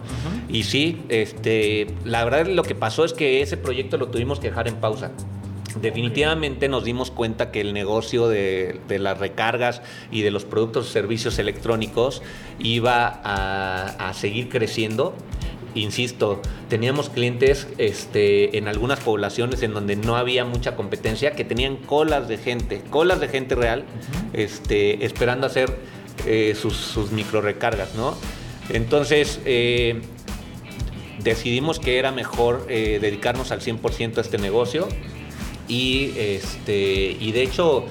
Y 0.49 0.65
sí, 0.65 0.84
este, 1.09 1.87
la 2.05 2.25
verdad 2.25 2.47
lo 2.47 2.63
que 2.63 2.75
pasó 2.75 3.05
es 3.05 3.13
que 3.13 3.43
ese 3.43 3.57
proyecto 3.57 3.97
lo 3.97 4.09
tuvimos 4.09 4.41
que 4.41 4.49
dejar 4.49 4.69
en 4.69 4.77
pausa. 4.77 5.11
Definitivamente 5.81 6.69
nos 6.69 6.85
dimos 6.85 7.11
cuenta 7.11 7.51
que 7.51 7.61
el 7.61 7.73
negocio 7.73 8.29
de, 8.29 8.81
las 8.89 9.19
recargas 9.19 9.83
y 10.11 10.23
de 10.23 10.31
los 10.31 10.45
productos 10.45 10.89
y 10.89 10.93
servicios 10.93 11.39
electrónicos 11.39 12.23
iba 12.59 13.21
a, 13.25 14.13
seguir 14.15 14.49
creciendo 14.49 15.15
insisto, 15.75 16.41
teníamos 16.69 17.09
clientes 17.09 17.67
este, 17.79 18.57
en 18.57 18.69
algunas 18.69 19.01
poblaciones 19.01 19.61
en 19.65 19.75
donde 19.75 19.97
no 19.97 20.17
había 20.17 20.45
mucha 20.45 20.77
competencia, 20.77 21.33
que 21.33 21.45
tenían 21.45 21.77
colas 21.79 22.29
de 22.29 22.39
gente, 22.39 22.81
colas 22.91 23.19
de 23.19 23.27
gente 23.27 23.57
real, 23.57 23.85
este, 24.35 25.05
esperando 25.05 25.49
hacer 25.49 25.77
eh, 26.27 26.55
sus, 26.55 26.77
sus, 26.77 27.11
micro 27.11 27.41
recargas, 27.41 27.97
¿no? 27.97 28.15
Entonces, 28.69 29.41
eh, 29.45 30.01
decidimos 31.19 31.79
que 31.79 31.99
era 31.99 32.13
mejor 32.13 32.67
eh, 32.69 32.99
dedicarnos 33.01 33.51
al 33.51 33.61
100% 33.61 34.19
a 34.19 34.21
este 34.21 34.39
negocio 34.39 34.89
y, 35.69 36.13
este, 36.17 37.17
y 37.19 37.33
de 37.33 37.43
hecho, 37.43 37.87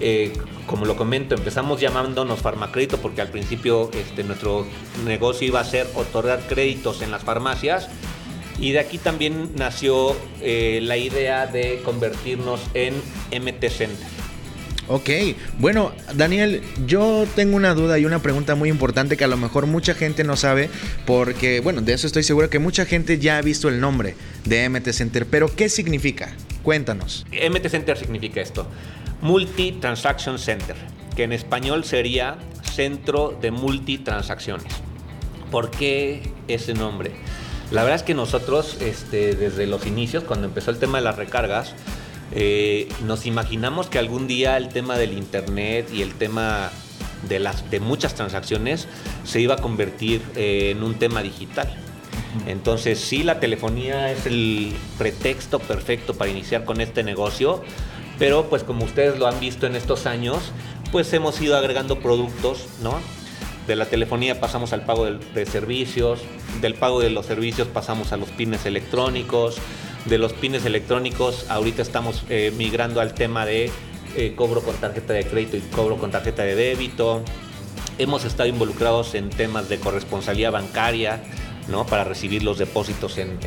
eh, 0.00 0.32
como 0.66 0.84
lo 0.84 0.96
comento, 0.96 1.34
empezamos 1.34 1.80
llamándonos 1.80 2.40
Farmacrédito 2.40 2.98
porque 2.98 3.20
al 3.20 3.28
principio 3.28 3.90
este, 3.92 4.24
nuestro 4.24 4.66
negocio 5.04 5.46
iba 5.46 5.60
a 5.60 5.64
ser 5.64 5.86
otorgar 5.94 6.40
créditos 6.48 7.02
en 7.02 7.10
las 7.10 7.22
farmacias 7.22 7.88
y 8.58 8.72
de 8.72 8.80
aquí 8.80 8.98
también 8.98 9.52
nació 9.54 10.16
eh, 10.40 10.80
la 10.82 10.96
idea 10.96 11.46
de 11.46 11.80
convertirnos 11.84 12.60
en 12.74 12.94
MT 13.30 13.68
Center. 13.68 14.17
Ok, 14.88 15.10
bueno, 15.58 15.92
Daniel, 16.14 16.62
yo 16.86 17.26
tengo 17.36 17.56
una 17.56 17.74
duda 17.74 17.98
y 17.98 18.06
una 18.06 18.20
pregunta 18.20 18.54
muy 18.54 18.70
importante 18.70 19.18
que 19.18 19.24
a 19.24 19.28
lo 19.28 19.36
mejor 19.36 19.66
mucha 19.66 19.92
gente 19.92 20.24
no 20.24 20.34
sabe, 20.34 20.70
porque, 21.04 21.60
bueno, 21.60 21.82
de 21.82 21.92
eso 21.92 22.06
estoy 22.06 22.22
seguro 22.22 22.48
que 22.48 22.58
mucha 22.58 22.86
gente 22.86 23.18
ya 23.18 23.36
ha 23.36 23.42
visto 23.42 23.68
el 23.68 23.80
nombre 23.80 24.14
de 24.46 24.66
MT 24.66 24.88
Center, 24.92 25.26
pero 25.26 25.54
¿qué 25.54 25.68
significa? 25.68 26.34
Cuéntanos. 26.62 27.26
MT 27.30 27.68
Center 27.68 27.98
significa 27.98 28.40
esto, 28.40 28.66
Multi 29.20 29.72
Transaction 29.72 30.38
Center, 30.38 30.76
que 31.14 31.24
en 31.24 31.34
español 31.34 31.84
sería 31.84 32.38
Centro 32.72 33.36
de 33.42 33.50
Multitransacciones. 33.50 34.72
¿Por 35.50 35.70
qué 35.70 36.22
ese 36.48 36.72
nombre? 36.72 37.10
La 37.70 37.82
verdad 37.82 37.96
es 37.96 38.02
que 38.04 38.14
nosotros, 38.14 38.78
este, 38.80 39.34
desde 39.34 39.66
los 39.66 39.86
inicios, 39.86 40.24
cuando 40.24 40.46
empezó 40.46 40.70
el 40.70 40.78
tema 40.78 40.96
de 40.96 41.04
las 41.04 41.16
recargas, 41.16 41.74
eh, 42.32 42.88
nos 43.04 43.26
imaginamos 43.26 43.88
que 43.88 43.98
algún 43.98 44.26
día 44.26 44.56
el 44.56 44.68
tema 44.68 44.98
del 44.98 45.12
Internet 45.12 45.88
y 45.92 46.02
el 46.02 46.14
tema 46.14 46.70
de, 47.28 47.38
las, 47.38 47.70
de 47.70 47.80
muchas 47.80 48.14
transacciones 48.14 48.86
se 49.24 49.40
iba 49.40 49.54
a 49.54 49.58
convertir 49.58 50.22
eh, 50.36 50.70
en 50.70 50.82
un 50.82 50.94
tema 50.94 51.22
digital. 51.22 51.74
Entonces 52.46 53.00
sí, 53.00 53.22
la 53.22 53.40
telefonía 53.40 54.12
es 54.12 54.26
el 54.26 54.72
pretexto 54.98 55.58
perfecto 55.58 56.14
para 56.14 56.30
iniciar 56.30 56.64
con 56.64 56.80
este 56.80 57.02
negocio, 57.02 57.62
pero 58.18 58.48
pues 58.48 58.62
como 58.62 58.84
ustedes 58.84 59.18
lo 59.18 59.26
han 59.26 59.40
visto 59.40 59.66
en 59.66 59.74
estos 59.74 60.06
años, 60.06 60.52
pues 60.92 61.12
hemos 61.12 61.40
ido 61.40 61.56
agregando 61.56 62.00
productos, 62.00 62.66
¿no? 62.82 63.00
De 63.66 63.76
la 63.76 63.86
telefonía 63.86 64.40
pasamos 64.40 64.72
al 64.72 64.84
pago 64.84 65.06
de 65.06 65.46
servicios, 65.46 66.20
del 66.60 66.74
pago 66.74 67.00
de 67.00 67.10
los 67.10 67.26
servicios 67.26 67.68
pasamos 67.68 68.12
a 68.12 68.16
los 68.16 68.28
pines 68.30 68.64
electrónicos, 68.66 69.56
de 70.04 70.18
los 70.18 70.32
pines 70.32 70.64
electrónicos, 70.64 71.46
ahorita 71.48 71.82
estamos 71.82 72.24
eh, 72.28 72.52
migrando 72.56 73.00
al 73.00 73.14
tema 73.14 73.44
de 73.44 73.70
eh, 74.16 74.34
cobro 74.34 74.62
con 74.62 74.74
tarjeta 74.76 75.12
de 75.12 75.24
crédito 75.24 75.56
y 75.56 75.60
cobro 75.60 75.96
con 75.96 76.10
tarjeta 76.10 76.42
de 76.42 76.54
débito. 76.54 77.22
Hemos 77.98 78.24
estado 78.24 78.48
involucrados 78.48 79.14
en 79.14 79.30
temas 79.30 79.68
de 79.68 79.78
corresponsabilidad 79.78 80.52
bancaria, 80.52 81.22
¿no? 81.68 81.84
para 81.84 82.04
recibir 82.04 82.42
los 82.42 82.58
depósitos 82.58 83.18
en, 83.18 83.38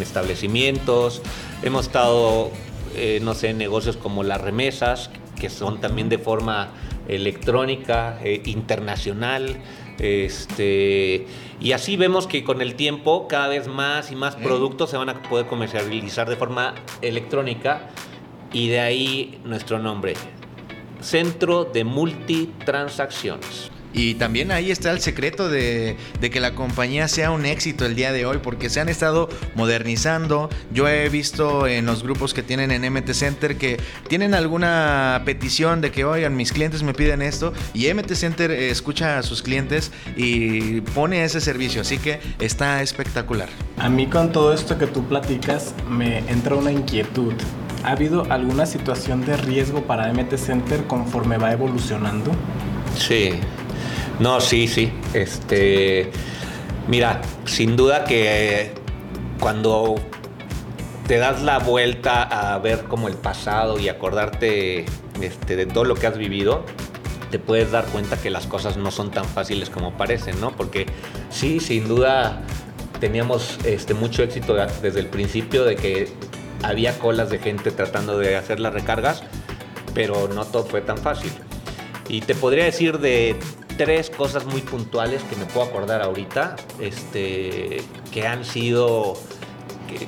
establecimientos. 0.00 1.22
Hemos 1.62 1.86
estado, 1.86 2.50
eh, 2.94 3.18
no 3.22 3.34
sé, 3.34 3.50
en 3.50 3.58
negocios 3.58 3.96
como 3.96 4.22
las 4.22 4.40
remesas, 4.40 5.10
que 5.38 5.50
son 5.50 5.80
también 5.80 6.08
de 6.08 6.18
forma 6.18 6.70
electrónica, 7.08 8.18
internacional. 8.44 9.58
Este, 9.98 11.26
y 11.60 11.72
así 11.72 11.96
vemos 11.96 12.26
que 12.26 12.44
con 12.44 12.60
el 12.60 12.74
tiempo 12.74 13.28
cada 13.28 13.48
vez 13.48 13.66
más 13.66 14.12
y 14.12 14.16
más 14.16 14.36
productos 14.36 14.90
se 14.90 14.96
van 14.96 15.08
a 15.08 15.22
poder 15.22 15.46
comercializar 15.46 16.28
de 16.28 16.36
forma 16.36 16.74
electrónica 17.00 17.88
y 18.52 18.68
de 18.68 18.80
ahí 18.80 19.40
nuestro 19.44 19.78
nombre, 19.78 20.14
Centro 21.00 21.64
de 21.64 21.84
Multitransacciones. 21.84 23.70
Y 23.96 24.16
también 24.16 24.52
ahí 24.52 24.70
está 24.70 24.90
el 24.90 25.00
secreto 25.00 25.48
de, 25.48 25.96
que 26.20 26.38
la 26.38 26.54
compañía 26.54 27.08
sea 27.08 27.30
un 27.30 27.46
éxito 27.46 27.86
el 27.86 27.94
día 27.94 28.12
de 28.12 28.26
hoy, 28.26 28.40
porque 28.42 28.68
se 28.68 28.78
han 28.78 28.90
estado 28.90 29.30
modernizando. 29.54 30.50
Yo 30.70 30.86
he 30.86 31.08
visto 31.08 31.66
en 31.66 31.86
los 31.86 32.02
grupos 32.02 32.34
que 32.34 32.42
tienen 32.42 32.70
en 32.72 32.92
MT 32.92 33.12
Center 33.14 33.56
que 33.56 33.80
tienen 34.06 34.34
alguna 34.34 35.22
petición 35.24 35.80
de 35.80 35.92
que, 35.92 36.04
oigan, 36.04 36.36
mis 36.36 36.52
clientes 36.52 36.82
me 36.82 36.92
piden 36.92 37.22
esto, 37.22 37.54
y 37.72 37.90
MT 37.90 38.12
Center 38.12 38.50
escucha 38.50 39.16
a 39.16 39.22
sus 39.22 39.40
clientes 39.40 39.90
y 40.14 40.82
pone 40.82 41.24
ese 41.24 41.40
servicio, 41.40 41.80
así 41.80 41.96
que 41.96 42.20
está 42.38 42.82
espectacular. 42.82 43.48
A 43.78 43.88
mí 43.88 44.08
con 44.08 44.30
todo 44.30 44.52
esto 44.52 44.76
que 44.76 44.88
tú 44.88 45.08
platicas 45.08 45.74
me 45.88 46.18
entra 46.30 46.54
una 46.54 46.70
inquietud. 46.70 47.32
¿Ha 47.82 47.92
habido 47.92 48.30
alguna 48.30 48.66
situación 48.66 49.24
de 49.24 49.38
riesgo 49.38 49.86
para 49.86 50.12
MT 50.12 50.36
Center 50.36 50.84
conforme 50.86 51.38
va 51.38 51.52
evolucionando? 51.52 52.30
Sí, 52.98 53.30
no, 54.18 54.40
sí, 54.40 54.66
sí. 54.68 54.92
Este, 55.12 56.10
mira, 56.88 57.20
sin 57.44 57.76
duda 57.76 58.04
que 58.04 58.72
cuando 59.40 59.96
te 61.06 61.18
das 61.18 61.42
la 61.42 61.58
vuelta 61.58 62.22
a 62.22 62.58
ver 62.58 62.84
como 62.84 63.08
el 63.08 63.14
pasado 63.14 63.78
y 63.78 63.88
acordarte 63.88 64.86
este, 65.20 65.56
de 65.56 65.66
todo 65.66 65.84
lo 65.84 65.94
que 65.94 66.06
has 66.06 66.18
vivido, 66.18 66.64
te 67.30 67.38
puedes 67.38 67.70
dar 67.70 67.84
cuenta 67.86 68.16
que 68.16 68.30
las 68.30 68.46
cosas 68.46 68.76
no 68.76 68.90
son 68.90 69.10
tan 69.10 69.24
fáciles 69.24 69.70
como 69.70 69.96
parecen, 69.96 70.40
¿no? 70.40 70.56
Porque 70.56 70.86
sí, 71.30 71.60
sin 71.60 71.86
duda 71.86 72.42
teníamos 73.00 73.58
este, 73.64 73.94
mucho 73.94 74.22
éxito 74.22 74.54
desde 74.54 75.00
el 75.00 75.06
principio 75.06 75.64
de 75.64 75.76
que 75.76 76.08
había 76.62 76.98
colas 76.98 77.30
de 77.30 77.38
gente 77.38 77.70
tratando 77.70 78.18
de 78.18 78.36
hacer 78.36 78.60
las 78.60 78.72
recargas, 78.72 79.22
pero 79.94 80.28
no 80.28 80.44
todo 80.44 80.64
fue 80.64 80.80
tan 80.80 80.98
fácil. 80.98 81.32
Y 82.08 82.20
te 82.20 82.34
podría 82.34 82.64
decir 82.64 82.98
de 82.98 83.36
tres 83.76 84.10
cosas 84.10 84.44
muy 84.46 84.60
puntuales 84.60 85.22
que 85.24 85.36
me 85.36 85.44
puedo 85.44 85.66
acordar 85.66 86.02
ahorita, 86.02 86.56
este, 86.80 87.78
que 88.12 88.26
han 88.26 88.44
sido, 88.44 89.14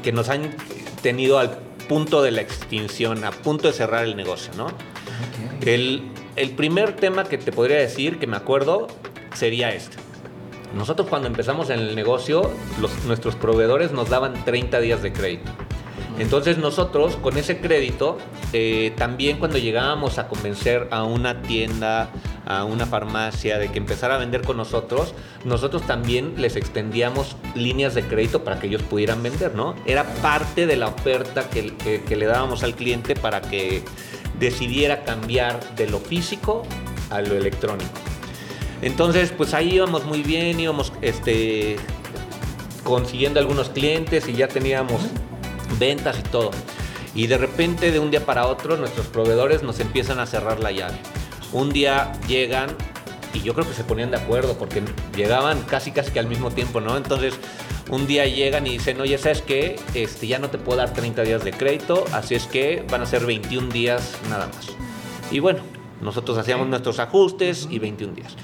que, 0.03 0.13
nos 0.13 0.29
han 0.29 0.55
tenido 1.03 1.39
al 1.39 1.59
punto 1.89 2.23
de 2.23 2.31
la 2.31 2.41
extinción, 2.41 3.25
a 3.25 3.31
punto 3.31 3.69
de 3.69 3.75
cerrar 3.75 4.05
el 4.05 4.17
negocio, 4.17 4.53
¿no? 4.57 4.69
El, 5.65 6.11
primer 6.57 6.95
tema 6.97 7.25
que 7.25 7.37
te 7.37 7.53
podría 7.53 7.79
decir, 7.79 8.19
que 8.19 8.27
me 8.27 8.37
acuerdo, 8.37 8.89
sería 9.35 9.71
este. 9.73 9.97
Nosotros 10.75 11.09
cuando 11.09 11.29
empezamos 11.29 11.71
en 11.71 11.81
el 11.81 11.95
negocio, 11.95 12.51
nuestros 13.07 13.35
proveedores 13.37 13.91
nos 13.93 14.09
daban 14.09 14.45
30 14.45 14.81
días 14.81 15.03
de 15.03 15.13
crédito. 15.13 15.51
Entonces 16.19 16.59
nosotros 16.59 17.17
con 17.17 17.39
ese 17.39 17.61
crédito, 17.61 18.19
eh, 18.53 18.93
también 18.97 19.39
cuando 19.39 19.57
llegábamos 19.57 20.19
a 20.19 20.27
convencer 20.27 20.89
a 20.91 21.05
una 21.05 21.43
tienda, 21.43 22.11
a 22.45 22.65
una 22.65 22.87
farmacia 22.87 23.59
de 23.59 23.71
que 23.71 23.79
empezara 23.79 24.17
a 24.17 24.19
vender 24.19 24.43
con 24.43 24.57
nosotros, 24.57 25.15
nosotros 25.45 25.83
también 25.83 26.35
les 26.37 26.57
extendíamos 26.57 27.37
líneas 27.55 27.95
de 27.95 28.03
crédito 28.03 28.43
para 28.43 28.59
que 28.59 28.67
ellos 28.67 28.83
pudieran 28.83 29.23
vender, 29.23 29.55
¿no? 29.55 29.77
Era 29.87 30.05
parte 30.15 30.67
de 30.67 30.77
la 30.77 30.89
oferta 30.89 31.49
que, 31.49 31.73
le 32.17 32.27
dábamos 32.27 32.65
al 32.65 32.75
cliente 32.75 33.15
para 33.15 33.41
que 33.41 33.85
decidiera 34.41 35.05
cambiar 35.05 35.77
de 35.77 35.89
lo 35.89 36.01
físico 36.01 36.65
a 37.11 37.21
lo 37.21 37.37
electrónico. 37.37 37.91
Entonces, 38.83 39.33
pues 39.37 39.55
ahí 39.55 39.75
íbamos 39.75 40.05
muy 40.05 40.23
bien, 40.23 40.59
íbamos 40.59 40.93
este, 41.01 41.77
consiguiendo 42.83 43.39
algunos 43.39 43.69
clientes 43.69 44.29
y 44.29 44.33
ya 44.33 44.49
teníamos 44.49 45.01
ventas 45.79 46.19
y 46.19 46.23
todo. 46.23 46.51
Y 47.15 47.27
de 47.27 47.39
repente, 47.39 47.91
de 47.91 47.99
un 47.99 48.11
día 48.11 48.25
para 48.25 48.47
otro, 48.47 48.77
nuestros 48.77 49.07
proveedores 49.07 49.63
nos 49.63 49.81
empiezan 49.81 50.21
a 50.21 50.27
cerrar 50.27 50.61
la 50.61 50.73
llave. 50.73 50.99
Un 51.53 51.71
día 51.71 52.13
llegan 52.29 52.71
y 53.35 53.41
yo 53.41 53.55
creo 53.55 53.67
que 53.67 53.75
se 53.75 53.85
ponían 53.85 54.11
de 54.11 54.17
acuerdo 54.17 54.57
porque 54.59 54.83
llegaban 55.17 55.63
casi 55.63 55.93
casi 55.93 56.13
que 56.13 56.19
al 56.19 56.27
mismo 56.27 56.51
tiempo, 56.51 56.81
¿no? 56.81 56.97
Entonces 56.97 57.35
un 57.91 58.07
día 58.07 58.27
llegan 58.27 58.67
y 58.67 58.71
dicen, 58.71 59.01
oye, 59.01 59.17
¿sabes 59.19 59.43
qué? 59.43 59.77
Este, 59.95 60.27
ya 60.27 60.39
no 60.39 60.51
te 60.51 60.59
puedo 60.59 60.79
dar 60.79 60.93
30 60.93 61.23
días 61.23 61.45
de 61.45 61.53
crédito, 61.53 62.05
así 62.13 62.35
es 62.35 62.47
que 62.47 62.85
van 62.91 63.03
a 63.03 63.07
ser 63.07 63.25
21 63.25 63.69
días 63.71 64.19
nada 64.29 64.47
más. 64.47 64.69
Y 65.31 65.41
bueno, 65.41 65.61
nosotros 66.01 66.37
hacíamos 66.39 66.69
nuestros 66.69 66.99
ajustes 66.99 67.67
y 67.71 67.79
21 67.79 68.15
días. 68.15 68.37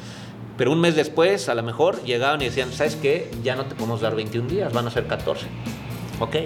Pero 0.56 0.72
un 0.72 0.80
mes 0.80 0.94
después, 0.94 1.48
a 1.48 1.54
lo 1.54 1.62
mejor, 1.62 2.02
llegaban 2.04 2.40
y 2.40 2.46
decían, 2.46 2.72
¿sabes 2.72 2.96
qué? 2.96 3.30
Ya 3.42 3.56
no 3.56 3.66
te 3.66 3.74
podemos 3.74 4.00
dar 4.00 4.14
21 4.14 4.48
días, 4.48 4.72
van 4.72 4.86
a 4.86 4.90
ser 4.90 5.06
14. 5.06 5.46
Ok. 6.20 6.36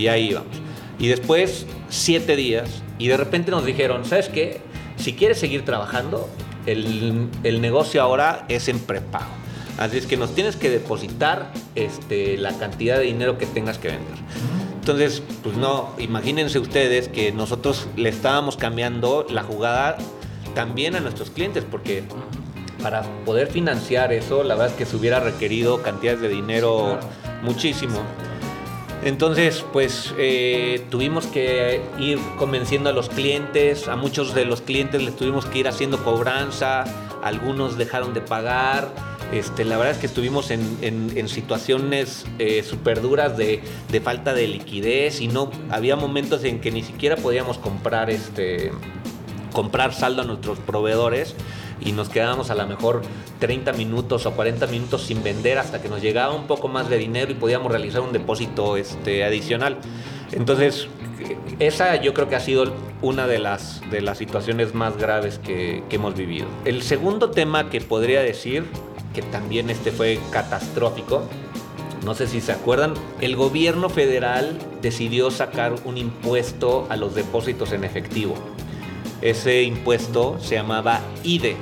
Y 0.00 0.08
ahí 0.08 0.30
íbamos. 0.30 0.56
Y 0.98 1.08
después, 1.08 1.66
7 1.90 2.34
días. 2.36 2.82
Y 2.98 3.08
de 3.08 3.18
repente 3.18 3.50
nos 3.50 3.66
dijeron, 3.66 4.06
¿sabes 4.06 4.30
qué? 4.30 4.62
Si 4.96 5.12
quieres 5.12 5.38
seguir 5.38 5.64
trabajando, 5.66 6.26
el, 6.64 7.28
el 7.44 7.60
negocio 7.60 8.00
ahora 8.00 8.46
es 8.48 8.68
en 8.68 8.78
prepago. 8.78 9.30
Así 9.76 9.98
es 9.98 10.06
que 10.06 10.16
nos 10.16 10.34
tienes 10.34 10.56
que 10.56 10.70
depositar 10.70 11.52
este, 11.74 12.38
la 12.38 12.52
cantidad 12.58 12.96
de 12.96 13.04
dinero 13.04 13.36
que 13.36 13.44
tengas 13.44 13.76
que 13.76 13.88
vender. 13.88 14.14
Entonces, 14.78 15.22
pues 15.42 15.56
no, 15.56 15.90
imagínense 15.98 16.58
ustedes 16.58 17.08
que 17.08 17.32
nosotros 17.32 17.86
le 17.96 18.08
estábamos 18.08 18.56
cambiando 18.56 19.26
la 19.28 19.42
jugada 19.42 19.98
también 20.54 20.96
a 20.96 21.00
nuestros 21.00 21.30
clientes, 21.30 21.64
porque 21.70 22.04
para 22.82 23.02
poder 23.26 23.48
financiar 23.48 24.14
eso, 24.14 24.44
la 24.44 24.54
verdad 24.54 24.72
es 24.72 24.78
que 24.78 24.86
se 24.86 24.96
hubiera 24.96 25.20
requerido 25.20 25.82
cantidades 25.82 26.22
de 26.22 26.28
dinero 26.30 26.98
muchísimo. 27.42 28.00
Entonces, 29.02 29.64
pues 29.72 30.14
eh, 30.18 30.84
tuvimos 30.90 31.26
que 31.26 31.80
ir 31.98 32.18
convenciendo 32.36 32.90
a 32.90 32.92
los 32.92 33.08
clientes, 33.08 33.88
a 33.88 33.96
muchos 33.96 34.34
de 34.34 34.44
los 34.44 34.60
clientes 34.60 35.02
les 35.02 35.16
tuvimos 35.16 35.46
que 35.46 35.60
ir 35.60 35.68
haciendo 35.68 36.04
cobranza, 36.04 36.84
algunos 37.22 37.78
dejaron 37.78 38.12
de 38.12 38.20
pagar. 38.20 38.88
Este, 39.32 39.64
la 39.64 39.78
verdad 39.78 39.94
es 39.94 39.98
que 39.98 40.06
estuvimos 40.06 40.50
en, 40.50 41.28
situaciones 41.28 42.26
eh, 42.38 42.62
súper 42.62 43.00
duras 43.00 43.36
de, 43.36 43.62
de, 43.88 44.00
falta 44.00 44.34
de 44.34 44.48
liquidez 44.48 45.20
y 45.20 45.28
no 45.28 45.50
había 45.70 45.94
momentos 45.94 46.42
en 46.44 46.60
que 46.60 46.72
ni 46.72 46.82
siquiera 46.82 47.16
podíamos 47.16 47.56
comprar, 47.56 48.10
este, 48.10 48.72
comprar 49.52 49.94
saldo 49.94 50.22
a 50.22 50.24
nuestros 50.24 50.58
proveedores 50.58 51.36
y 51.80 51.92
nos 51.92 52.08
quedábamos 52.08 52.50
a 52.50 52.54
lo 52.54 52.66
mejor 52.66 53.02
30 53.38 53.72
minutos 53.72 54.26
o 54.26 54.32
40 54.32 54.66
minutos 54.66 55.02
sin 55.02 55.22
vender 55.22 55.58
hasta 55.58 55.80
que 55.80 55.88
nos 55.88 56.02
llegaba 56.02 56.34
un 56.34 56.46
poco 56.46 56.68
más 56.68 56.88
de 56.88 56.98
dinero 56.98 57.30
y 57.30 57.34
podíamos 57.34 57.70
realizar 57.70 58.00
un 58.00 58.12
depósito 58.12 58.76
este, 58.76 59.24
adicional. 59.24 59.78
Entonces, 60.32 60.88
esa 61.58 61.96
yo 61.96 62.14
creo 62.14 62.28
que 62.28 62.36
ha 62.36 62.40
sido 62.40 62.72
una 63.02 63.26
de 63.26 63.38
las, 63.38 63.80
de 63.90 64.00
las 64.00 64.18
situaciones 64.18 64.74
más 64.74 64.96
graves 64.96 65.38
que, 65.38 65.82
que 65.88 65.96
hemos 65.96 66.14
vivido. 66.14 66.46
El 66.64 66.82
segundo 66.82 67.30
tema 67.30 67.70
que 67.70 67.80
podría 67.80 68.20
decir, 68.20 68.64
que 69.14 69.22
también 69.22 69.70
este 69.70 69.90
fue 69.90 70.20
catastrófico, 70.30 71.24
no 72.04 72.14
sé 72.14 72.26
si 72.26 72.40
se 72.40 72.52
acuerdan, 72.52 72.94
el 73.20 73.36
gobierno 73.36 73.90
federal 73.90 74.58
decidió 74.80 75.30
sacar 75.30 75.74
un 75.84 75.98
impuesto 75.98 76.86
a 76.88 76.96
los 76.96 77.14
depósitos 77.14 77.72
en 77.72 77.84
efectivo. 77.84 78.36
Ese 79.20 79.62
impuesto 79.64 80.38
se 80.40 80.54
llamaba 80.54 81.00
IDE. 81.24 81.56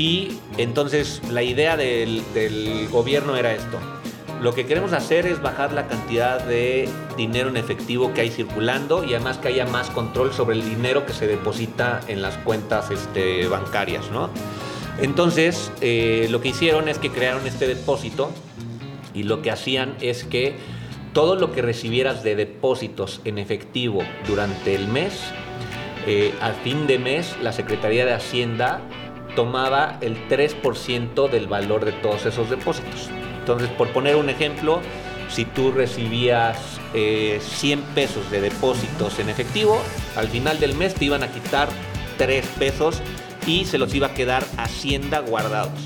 Y 0.00 0.38
entonces 0.56 1.20
la 1.30 1.42
idea 1.42 1.76
del, 1.76 2.22
gobierno 2.90 3.36
era 3.36 3.52
esto. 3.52 3.78
Lo 4.40 4.54
que 4.54 4.64
queremos 4.64 4.94
hacer 4.94 5.26
es 5.26 5.42
bajar 5.42 5.74
la 5.74 5.88
cantidad 5.88 6.42
de 6.42 6.88
dinero 7.18 7.50
en 7.50 7.58
efectivo 7.58 8.14
que 8.14 8.22
hay 8.22 8.30
circulando 8.30 9.04
y 9.04 9.12
además 9.12 9.36
que 9.36 9.48
haya 9.48 9.66
más 9.66 9.90
control 9.90 10.32
sobre 10.32 10.56
el 10.56 10.64
dinero 10.64 11.04
que 11.04 11.12
se 11.12 11.26
deposita 11.26 12.00
en 12.08 12.22
las 12.22 12.38
cuentas 12.38 12.90
este, 12.90 13.46
bancarias, 13.48 14.10
¿no? 14.10 14.30
Entonces, 15.02 15.70
eh, 15.82 16.28
lo 16.30 16.40
que 16.40 16.48
hicieron 16.48 16.88
es 16.88 16.98
que 16.98 17.10
crearon 17.10 17.46
este 17.46 17.66
depósito 17.66 18.30
y 19.12 19.24
lo 19.24 19.42
que 19.42 19.50
hacían 19.50 19.96
es 20.00 20.24
que 20.24 20.54
todo 21.12 21.36
lo 21.36 21.52
que 21.52 21.60
recibieras 21.60 22.24
de 22.24 22.36
depósitos 22.36 23.20
en 23.26 23.36
efectivo 23.36 24.02
durante 24.26 24.74
el 24.74 24.88
mes 24.88 25.20
eh, 26.06 26.32
al 26.40 26.54
fin 26.54 26.86
de 26.86 26.98
mes 26.98 27.36
la 27.42 27.52
Secretaría 27.52 28.06
de 28.06 28.14
Hacienda 28.14 28.80
tomaba 29.34 29.98
el 30.00 30.28
3% 30.28 31.30
del 31.30 31.46
valor 31.46 31.84
de 31.84 31.92
todos 31.92 32.26
esos 32.26 32.50
depósitos. 32.50 33.10
Entonces, 33.38 33.68
por 33.70 33.88
poner 33.88 34.16
un 34.16 34.28
ejemplo, 34.28 34.80
si 35.28 35.44
tú 35.44 35.72
recibías 35.72 36.58
100 36.92 36.94
eh, 36.94 37.82
pesos 37.94 38.30
de 38.30 38.40
depósitos 38.40 39.18
en 39.18 39.28
efectivo, 39.28 39.80
al 40.16 40.28
final 40.28 40.58
del 40.60 40.74
mes 40.74 40.94
te 40.94 41.06
iban 41.06 41.22
a 41.22 41.28
quitar 41.28 41.68
3 42.18 42.44
pesos 42.58 43.00
y 43.46 43.64
se 43.64 43.78
los 43.78 43.94
iba 43.94 44.08
a 44.08 44.14
quedar 44.14 44.44
Hacienda 44.56 45.20
guardados. 45.20 45.78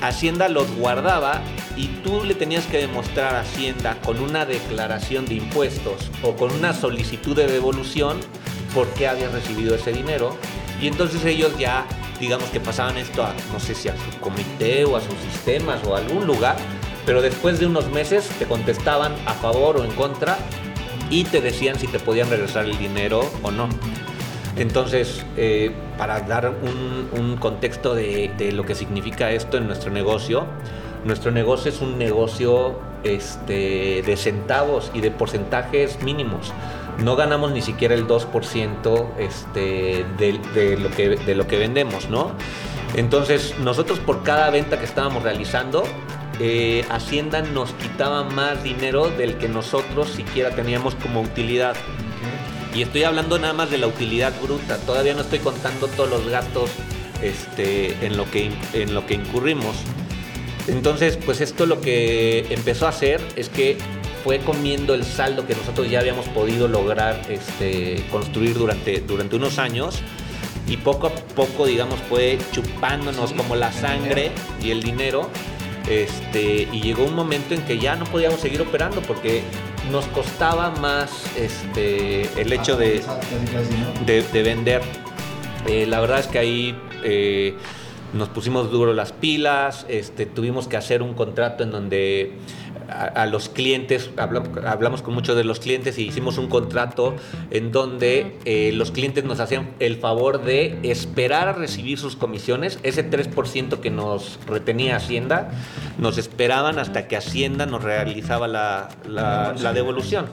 Hacienda 0.00 0.48
los 0.48 0.70
guardaba 0.76 1.42
y 1.76 1.86
tú 2.02 2.24
le 2.24 2.34
tenías 2.34 2.66
que 2.66 2.78
demostrar 2.78 3.34
a 3.34 3.40
Hacienda 3.40 3.98
con 4.04 4.20
una 4.20 4.44
declaración 4.44 5.26
de 5.26 5.34
impuestos 5.34 6.10
o 6.22 6.36
con 6.36 6.52
una 6.52 6.72
solicitud 6.72 7.34
de 7.34 7.46
devolución 7.46 8.18
por 8.74 8.88
qué 8.94 9.08
habían 9.08 9.32
recibido 9.32 9.74
ese 9.74 9.92
dinero. 9.92 10.36
Y 10.80 10.88
entonces 10.88 11.24
ellos 11.24 11.56
ya, 11.58 11.86
digamos 12.20 12.48
que 12.50 12.60
pasaban 12.60 12.96
esto 12.96 13.24
a, 13.24 13.34
no 13.52 13.60
sé 13.60 13.74
si 13.74 13.88
a 13.88 13.94
su 13.96 14.18
comité 14.20 14.84
o 14.84 14.96
a 14.96 15.00
sus 15.00 15.14
sistemas 15.32 15.80
o 15.86 15.94
a 15.94 15.98
algún 15.98 16.26
lugar, 16.26 16.56
pero 17.06 17.22
después 17.22 17.58
de 17.58 17.66
unos 17.66 17.90
meses 17.90 18.28
te 18.38 18.46
contestaban 18.46 19.14
a 19.26 19.34
favor 19.34 19.76
o 19.76 19.84
en 19.84 19.92
contra 19.92 20.38
y 21.10 21.24
te 21.24 21.40
decían 21.40 21.78
si 21.78 21.86
te 21.86 21.98
podían 21.98 22.30
regresar 22.30 22.64
el 22.64 22.78
dinero 22.78 23.22
o 23.42 23.50
no. 23.50 23.68
Entonces, 24.56 25.24
eh, 25.36 25.72
para 25.98 26.20
dar 26.20 26.50
un, 26.50 27.36
contexto 27.38 27.94
de, 27.94 28.30
de, 28.38 28.52
lo 28.52 28.64
que 28.64 28.74
significa 28.74 29.32
esto 29.32 29.58
en 29.58 29.66
nuestro 29.66 29.90
negocio, 29.90 30.46
nuestro 31.04 31.30
negocio 31.32 31.70
es 31.70 31.80
un 31.80 31.98
negocio 31.98 32.78
este, 33.02 34.02
de 34.02 34.16
centavos 34.16 34.90
y 34.94 35.00
de 35.00 35.10
porcentajes 35.10 36.02
mínimos 36.02 36.52
no 36.98 37.16
ganamos 37.16 37.52
ni 37.52 37.62
siquiera 37.62 37.94
el 37.94 38.06
2% 38.06 39.06
este, 39.18 40.04
de, 40.18 40.76
lo 40.78 40.90
que, 40.90 41.08
de 41.10 41.34
lo 41.34 41.46
que 41.46 41.58
vendemos, 41.58 42.08
¿no? 42.08 42.32
Entonces, 42.96 43.54
nosotros 43.58 43.98
por 43.98 44.22
cada 44.22 44.50
venta 44.50 44.78
que 44.78 44.84
estábamos 44.84 45.22
realizando, 45.22 45.82
eh, 46.40 46.84
Hacienda 46.90 47.42
nos 47.42 47.72
quitaba 47.72 48.24
más 48.24 48.62
dinero 48.62 49.08
del 49.08 49.36
que 49.38 49.48
nosotros 49.48 50.08
siquiera 50.10 50.50
teníamos 50.50 50.94
como 50.94 51.20
utilidad. 51.20 51.76
Y 52.74 52.82
estoy 52.82 53.04
hablando 53.04 53.38
nada 53.38 53.52
más 53.52 53.70
de 53.70 53.78
la 53.78 53.86
utilidad 53.86 54.32
bruta, 54.40 54.78
todavía 54.78 55.14
no 55.14 55.20
estoy 55.20 55.38
contando 55.40 55.86
todos 55.88 56.10
los 56.10 56.28
gastos 56.28 56.70
este, 57.22 58.04
en, 58.04 58.16
lo 58.16 58.28
que, 58.30 58.50
en 58.72 58.94
lo 58.94 59.06
que 59.06 59.14
incurrimos. 59.14 59.76
Entonces, 60.66 61.16
pues 61.16 61.40
esto 61.40 61.66
lo 61.66 61.80
que 61.80 62.46
empezó 62.50 62.86
a 62.86 62.88
hacer 62.88 63.20
es 63.36 63.48
que 63.48 63.76
fue 64.24 64.38
comiendo 64.38 64.94
el 64.94 65.04
saldo 65.04 65.46
que 65.46 65.54
nosotros 65.54 65.90
ya 65.90 66.00
habíamos 66.00 66.26
podido 66.28 66.66
lograr 66.66 67.20
este, 67.28 68.02
construir 68.10 68.54
durante, 68.54 69.00
durante 69.00 69.36
unos 69.36 69.58
años 69.58 70.00
y 70.66 70.78
poco 70.78 71.08
a 71.08 71.10
poco, 71.10 71.66
digamos, 71.66 72.00
fue 72.08 72.38
chupándonos 72.50 73.34
como 73.34 73.54
la 73.54 73.70
sangre 73.70 74.32
y 74.62 74.70
el 74.70 74.82
dinero. 74.82 75.28
Este, 75.88 76.66
y 76.72 76.80
llegó 76.80 77.04
un 77.04 77.14
momento 77.14 77.52
en 77.52 77.60
que 77.66 77.78
ya 77.78 77.96
no 77.96 78.06
podíamos 78.06 78.40
seguir 78.40 78.62
operando 78.62 79.02
porque 79.02 79.42
nos 79.92 80.06
costaba 80.06 80.70
más 80.70 81.10
este, 81.36 82.22
el 82.40 82.50
hecho 82.50 82.78
de, 82.78 83.02
de, 84.06 84.42
vender. 84.42 84.80
Eh, 85.66 85.84
la 85.86 86.00
verdad 86.00 86.20
es 86.20 86.26
que 86.28 86.38
ahí 86.38 86.78
eh, 87.02 87.54
nos 88.14 88.28
pusimos 88.28 88.70
duro 88.70 88.92
las 88.94 89.12
pilas, 89.12 89.86
este, 89.88 90.24
tuvimos 90.26 90.68
que 90.68 90.76
hacer 90.76 91.02
un 91.02 91.14
contrato 91.14 91.64
en 91.64 91.70
donde 91.70 92.38
a, 92.88 93.26
los 93.26 93.48
clientes, 93.48 94.10
hablamos, 94.16 95.02
con 95.02 95.14
muchos 95.14 95.36
de 95.36 95.44
los 95.44 95.58
clientes 95.58 95.98
y 95.98 96.02
hicimos 96.06 96.38
un 96.38 96.48
contrato 96.48 97.14
en 97.50 97.72
donde 97.72 98.36
eh, 98.44 98.72
los 98.74 98.90
clientes 98.90 99.24
nos 99.24 99.40
hacían 99.40 99.70
el 99.80 99.96
favor 99.96 100.44
de 100.44 100.78
esperar 100.82 101.48
a 101.48 101.52
recibir 101.52 101.98
sus 101.98 102.14
comisiones, 102.14 102.78
ese 102.82 103.08
3% 103.08 103.80
que 103.80 103.90
nos 103.90 104.38
retenía 104.46 104.96
Hacienda, 104.96 105.50
nos 105.98 106.18
esperaban 106.18 106.78
hasta 106.78 107.08
que 107.08 107.16
Hacienda 107.16 107.66
nos 107.66 107.82
realizaba 107.82 108.46
la, 108.46 108.88
la 109.06 109.72
devolución 109.72 110.26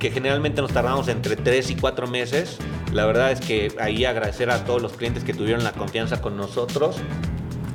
que 0.00 0.10
generalmente 0.10 0.62
nos 0.62 0.72
tardamos 0.72 1.06
entre 1.08 1.36
3 1.36 1.70
y 1.70 1.76
4 1.76 2.06
meses. 2.08 2.56
La 2.92 3.04
verdad 3.04 3.30
es 3.30 3.40
que 3.40 3.72
ahí 3.78 4.06
agradecer 4.06 4.50
a 4.50 4.64
todos 4.64 4.82
los 4.82 4.94
clientes 4.94 5.22
que 5.22 5.34
tuvieron 5.34 5.62
la 5.62 5.72
confianza 5.72 6.22
con 6.22 6.36
nosotros 6.36 6.96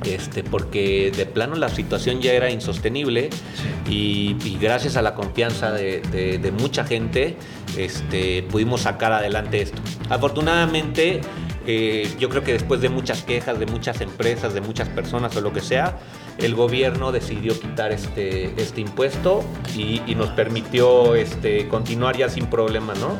este, 0.04 0.44
porque 0.44 1.12
de 1.16 1.26
plano 1.26 1.56
la 1.56 1.68
situación 1.68 2.20
ya 2.20 2.32
era 2.32 2.50
insostenible 2.50 3.30
y, 3.88 4.34
gracias 4.60 4.96
a 4.96 5.02
la 5.02 5.14
confianza 5.14 5.72
de, 5.72 6.52
mucha 6.58 6.84
gente 6.84 7.36
este, 7.76 8.42
pudimos 8.44 8.82
sacar 8.82 9.12
adelante 9.12 9.62
esto. 9.62 9.80
Afortunadamente, 10.08 11.20
eh, 11.66 12.08
yo 12.18 12.28
creo 12.28 12.44
que 12.44 12.52
después 12.52 12.80
de 12.80 12.88
muchas 12.88 13.22
quejas 13.22 13.58
de 13.58 13.66
muchas 13.66 14.00
empresas, 14.00 14.54
de 14.54 14.60
muchas 14.60 14.88
personas 14.88 15.36
o 15.36 15.40
lo 15.40 15.52
que 15.52 15.60
sea, 15.60 15.98
el 16.38 16.54
gobierno 16.54 17.12
decidió 17.12 17.58
quitar 17.58 17.92
este, 17.92 18.52
este 18.60 18.80
impuesto 18.80 19.44
y, 19.76 20.14
nos 20.14 20.30
permitió 20.30 21.14
este, 21.14 21.68
continuar 21.68 22.16
ya 22.16 22.30
sin 22.30 22.46
problema, 22.46 22.94
¿no? 22.94 23.18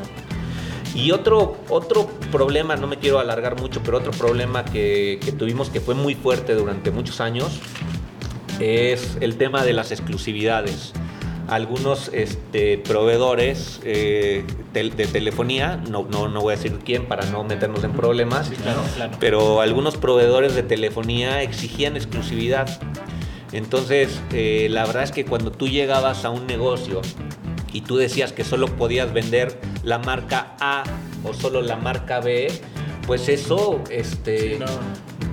Y 0.97 1.11
otro, 1.11 1.55
otro 1.69 2.07
problema, 2.31 2.75
no 2.75 2.87
me 2.87 2.97
quiero 2.97 3.19
alargar 3.19 3.57
mucho, 3.57 3.81
pero 3.83 3.99
otro 3.99 4.11
problema 4.11 4.65
que, 4.65 5.19
que 5.23 5.31
tuvimos 5.31 5.69
que 5.69 5.79
fue 5.79 5.95
muy 5.95 6.15
fuerte 6.15 6.55
durante 6.55 6.91
muchos 6.91 7.21
años 7.21 7.59
es 8.59 9.17
el 9.21 9.37
tema 9.37 9.63
de 9.63 9.73
las 9.73 9.91
exclusividades 9.91 10.93
algunos 11.47 12.09
este, 12.13 12.77
proveedores 12.77 13.79
eh, 13.83 14.43
de, 14.73 14.89
telefonía, 14.89 15.81
no, 15.89 16.05
no, 16.09 16.27
no, 16.27 16.41
voy 16.41 16.53
a 16.53 16.57
decir 16.57 16.77
quién 16.83 17.05
para 17.05 17.25
no 17.27 17.43
meternos 17.43 17.83
en 17.83 17.93
problemas, 17.93 18.51
pero 19.19 19.61
algunos 19.61 19.97
proveedores 19.97 20.55
de 20.55 20.63
telefonía 20.63 21.41
exigían 21.41 21.95
exclusividad. 21.95 22.79
Entonces, 23.53 24.21
eh, 24.33 24.67
la 24.69 24.85
verdad 24.85 25.03
es 25.03 25.11
que 25.11 25.25
cuando 25.25 25.51
tú 25.51 25.67
llegabas 25.67 26.25
a 26.25 26.29
un 26.29 26.45
negocio 26.47 27.01
y 27.73 27.81
tú 27.81 27.97
decías 27.97 28.31
que 28.31 28.43
solo 28.43 28.67
podías 28.67 29.13
vender 29.13 29.59
la 29.83 29.99
marca 29.99 30.55
A 30.59 30.83
o 31.23 31.33
solo 31.33 31.61
la 31.61 31.75
marca 31.75 32.19
B, 32.19 32.47
pues 33.05 33.29
eso 33.29 33.81
este, 33.89 34.59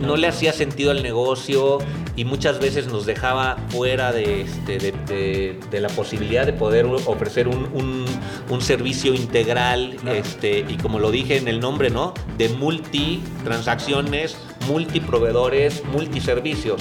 no, 0.00 0.16
le 0.16 0.28
hacía 0.28 0.52
sentido 0.52 0.92
al 0.92 1.02
negocio 1.02 1.78
y 2.16 2.24
muchas 2.24 2.60
veces 2.60 2.86
nos 2.86 3.04
dejaba 3.04 3.56
fuera 3.70 4.12
de, 4.12 4.42
este, 4.42 4.78
de, 4.78 5.80
la 5.80 5.88
posibilidad 5.88 6.46
de 6.46 6.52
poder 6.52 6.86
ofrecer 6.86 7.48
un, 7.48 8.04
servicio 8.60 9.12
integral 9.12 9.96
este, 10.06 10.64
y 10.68 10.76
como 10.76 11.00
lo 11.00 11.10
dije 11.10 11.36
en 11.36 11.48
el 11.48 11.58
nombre, 11.58 11.90
¿no? 11.90 12.14
De 12.38 12.48
multi 12.48 13.20
transacciones, 13.42 14.36
multi 14.68 15.00
proveedores, 15.00 15.82
multi 15.92 16.20
servicios. 16.20 16.80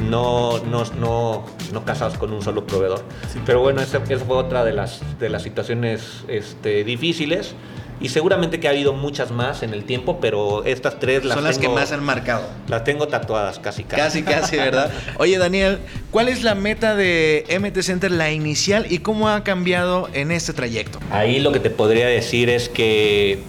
No, 0.00 0.58
no, 0.64 0.84
no, 0.98 1.46
no 1.72 1.84
casados 1.84 2.18
con 2.18 2.32
un 2.32 2.42
solo 2.42 2.66
proveedor. 2.66 3.02
Pero 3.44 3.60
bueno, 3.60 3.80
esa, 3.80 4.00
fue 4.00 4.36
otra 4.36 4.64
de 4.64 4.72
las, 4.72 5.00
de 5.18 5.28
las 5.28 5.42
situaciones 5.42 6.24
este, 6.28 6.84
difíciles 6.84 7.54
y 7.98 8.10
seguramente 8.10 8.60
que 8.60 8.68
ha 8.68 8.72
habido 8.72 8.92
muchas 8.92 9.30
más 9.30 9.62
en 9.62 9.72
el 9.72 9.84
tiempo, 9.84 10.18
pero 10.20 10.64
estas 10.64 10.98
tres 10.98 11.24
las 11.24 11.34
Son 11.34 11.44
las 11.44 11.58
que 11.58 11.68
más 11.68 11.92
han 11.92 12.04
marcado. 12.04 12.46
Las 12.68 12.84
tengo 12.84 13.08
tatuadas 13.08 13.58
casi, 13.58 13.84
casi. 13.84 14.22
Casi, 14.22 14.22
casi, 14.22 14.56
¿verdad? 14.56 14.90
Oye, 15.18 15.38
Daniel, 15.38 15.78
¿cuál 16.10 16.28
es 16.28 16.42
la 16.42 16.54
meta 16.54 16.94
de 16.94 17.46
MT 17.58 17.80
Center, 17.80 18.10
la 18.10 18.30
inicial, 18.30 18.86
y 18.90 18.98
cómo 18.98 19.30
ha 19.30 19.44
cambiado 19.44 20.10
en 20.12 20.30
este 20.30 20.52
trayecto? 20.52 20.98
Ahí 21.10 21.40
lo 21.40 21.52
que 21.52 21.60
te 21.60 21.70
podría 21.70 22.06
decir 22.06 22.50
es 22.50 22.68
que 22.68 23.42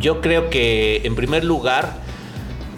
yo 0.00 0.20
creo 0.20 0.50
que, 0.50 1.02
en 1.04 1.14
primer 1.14 1.44
lugar, 1.44 1.94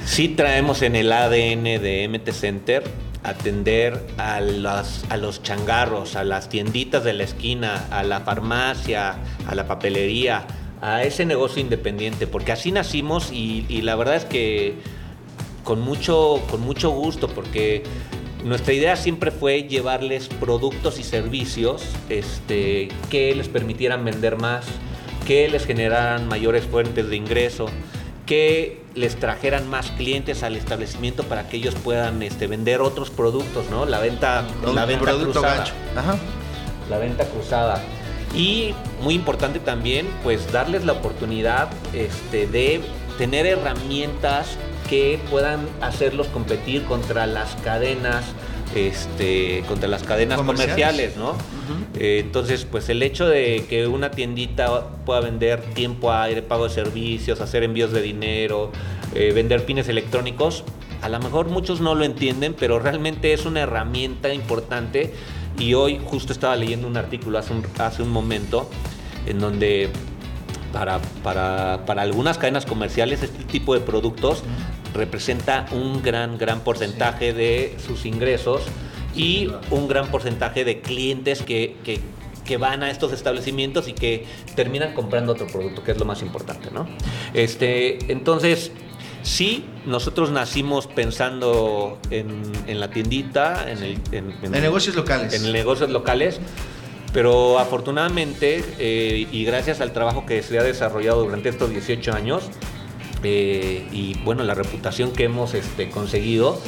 sí 0.08 0.28
traemos 0.28 0.80
en 0.82 0.96
el 0.96 1.12
ADN 1.12 1.64
de 1.64 2.08
MT 2.08 2.32
Center 2.32 2.82
atender 3.22 4.00
a, 4.16 4.40
los 4.40 5.42
changarros, 5.42 6.16
a 6.16 6.24
las 6.24 6.48
tienditas 6.48 7.04
de 7.04 7.12
la 7.12 7.24
esquina, 7.24 7.86
a 7.90 8.02
la 8.02 8.20
farmacia, 8.20 9.16
a 9.46 9.54
la 9.54 9.68
papelería, 9.68 10.46
a 10.80 11.02
ese 11.02 11.26
negocio 11.26 11.60
independiente, 11.60 12.26
porque 12.26 12.52
así 12.52 12.72
nacimos 12.72 13.30
y, 13.32 13.82
la 13.82 13.96
verdad 13.96 14.16
es 14.16 14.24
que 14.24 14.76
con 15.62 15.80
mucho, 15.80 16.42
con 16.50 16.62
mucho 16.62 16.90
gusto, 16.90 17.28
porque 17.28 17.82
nuestra 18.44 18.72
idea 18.72 18.96
siempre 18.96 19.30
fue 19.30 19.64
llevarles 19.64 20.28
productos 20.28 20.98
y 20.98 21.02
servicios 21.02 21.84
este, 22.08 22.88
que 23.10 23.34
les 23.34 23.48
permitieran 23.48 24.04
vender 24.04 24.36
más, 24.36 24.64
que 25.26 25.48
les 25.48 25.66
generaran 25.66 26.26
mayores 26.28 26.64
fuentes 26.64 27.10
de 27.10 27.16
ingreso, 27.16 27.66
que 28.24 28.87
les 28.98 29.16
trajeran 29.16 29.68
más 29.68 29.90
clientes 29.92 30.42
al 30.42 30.56
establecimiento 30.56 31.22
para 31.24 31.48
que 31.48 31.56
ellos 31.56 31.74
puedan 31.74 32.22
este, 32.22 32.46
vender 32.46 32.80
otros 32.80 33.10
productos, 33.10 33.70
¿no? 33.70 33.86
La 33.86 34.00
venta, 34.00 34.44
la 34.74 34.84
venta 34.84 35.12
cruzada. 35.14 35.64
La 36.90 36.98
venta 36.98 37.24
cruzada. 37.24 37.80
Y 38.34 38.74
muy 39.02 39.14
importante 39.14 39.58
también, 39.58 40.06
pues 40.22 40.52
darles 40.52 40.84
la 40.84 40.92
oportunidad 40.92 41.68
este, 41.92 42.46
de 42.46 42.82
tener 43.16 43.46
herramientas 43.46 44.56
que 44.88 45.20
puedan 45.30 45.66
hacerlos 45.80 46.28
competir 46.28 46.84
contra 46.84 47.26
las 47.26 47.54
cadenas, 47.56 48.24
este, 48.74 49.64
contra 49.66 49.88
las 49.88 50.02
cadenas 50.02 50.40
comerciales, 50.40 51.16
¿no? 51.16 51.34
Eh, 51.98 52.20
entonces, 52.24 52.64
pues 52.64 52.88
el 52.88 53.02
hecho 53.02 53.26
de 53.26 53.66
que 53.68 53.86
una 53.86 54.10
tiendita 54.10 54.88
pueda 55.04 55.20
vender 55.20 55.60
tiempo 55.74 56.12
aire, 56.12 56.42
pago 56.42 56.64
de 56.64 56.70
servicios, 56.70 57.40
hacer 57.40 57.62
envíos 57.62 57.92
de 57.92 58.02
dinero, 58.02 58.70
eh, 59.14 59.32
vender 59.34 59.64
pines 59.64 59.88
electrónicos, 59.88 60.64
a 61.02 61.08
lo 61.08 61.18
mejor 61.20 61.48
muchos 61.48 61.80
no 61.80 61.94
lo 61.94 62.04
entienden, 62.04 62.54
pero 62.58 62.78
realmente 62.78 63.32
es 63.32 63.46
una 63.46 63.60
herramienta 63.60 64.32
importante. 64.32 65.14
Y 65.58 65.74
hoy 65.74 66.00
justo 66.04 66.32
estaba 66.32 66.54
leyendo 66.56 66.86
un 66.86 66.96
artículo 66.96 67.38
hace 67.38 67.52
un, 67.52 67.64
hace 67.78 68.02
un 68.02 68.10
momento 68.10 68.70
en 69.26 69.40
donde 69.40 69.90
para, 70.72 71.00
para, 71.22 71.84
para, 71.86 72.02
algunas 72.02 72.38
cadenas 72.38 72.66
comerciales 72.66 73.22
este 73.22 73.44
tipo 73.44 73.74
de 73.74 73.80
productos 73.80 74.42
representa 74.94 75.66
un 75.72 76.02
gran, 76.02 76.38
gran 76.38 76.60
porcentaje 76.60 77.32
de 77.32 77.76
sus 77.84 78.06
ingresos 78.06 78.62
y 79.14 79.50
un 79.70 79.88
gran 79.88 80.10
porcentaje 80.10 80.64
de 80.64 80.80
clientes 80.80 81.42
que, 81.42 81.76
que, 81.84 82.00
que, 82.44 82.56
van 82.56 82.82
a 82.82 82.90
estos 82.90 83.12
establecimientos 83.12 83.88
y 83.88 83.92
que 83.92 84.24
terminan 84.54 84.94
comprando 84.94 85.32
otro 85.32 85.46
producto, 85.46 85.82
que 85.82 85.92
es 85.92 85.98
lo 85.98 86.04
más 86.04 86.22
importante, 86.22 86.70
¿no? 86.70 86.86
Este, 87.34 88.12
entonces, 88.12 88.72
Sí, 89.22 89.64
nosotros 89.84 90.30
nacimos 90.30 90.86
pensando 90.86 91.98
en, 92.10 92.80
la 92.80 92.88
tiendita, 92.88 93.70
en, 93.70 93.82
el, 93.82 93.98
en, 94.12 94.50
negocios 94.52 94.94
locales. 94.96 95.34
En 95.34 95.52
negocios 95.52 95.90
locales, 95.90 96.40
pero 97.12 97.58
afortunadamente 97.58 98.64
eh, 98.78 99.26
y 99.30 99.44
gracias 99.44 99.80
al 99.80 99.92
trabajo 99.92 100.24
que 100.24 100.42
se 100.42 100.58
ha 100.58 100.62
desarrollado 100.62 101.24
durante 101.24 101.48
estos 101.48 101.70
18 101.70 102.12
años 102.12 102.50
eh, 103.22 103.86
y 103.92 104.14
bueno, 104.24 104.44
la 104.44 104.54
reputación 104.54 105.12
que 105.12 105.24
hemos 105.24 105.54
este, 105.54 105.90
conseguido, 105.90 106.60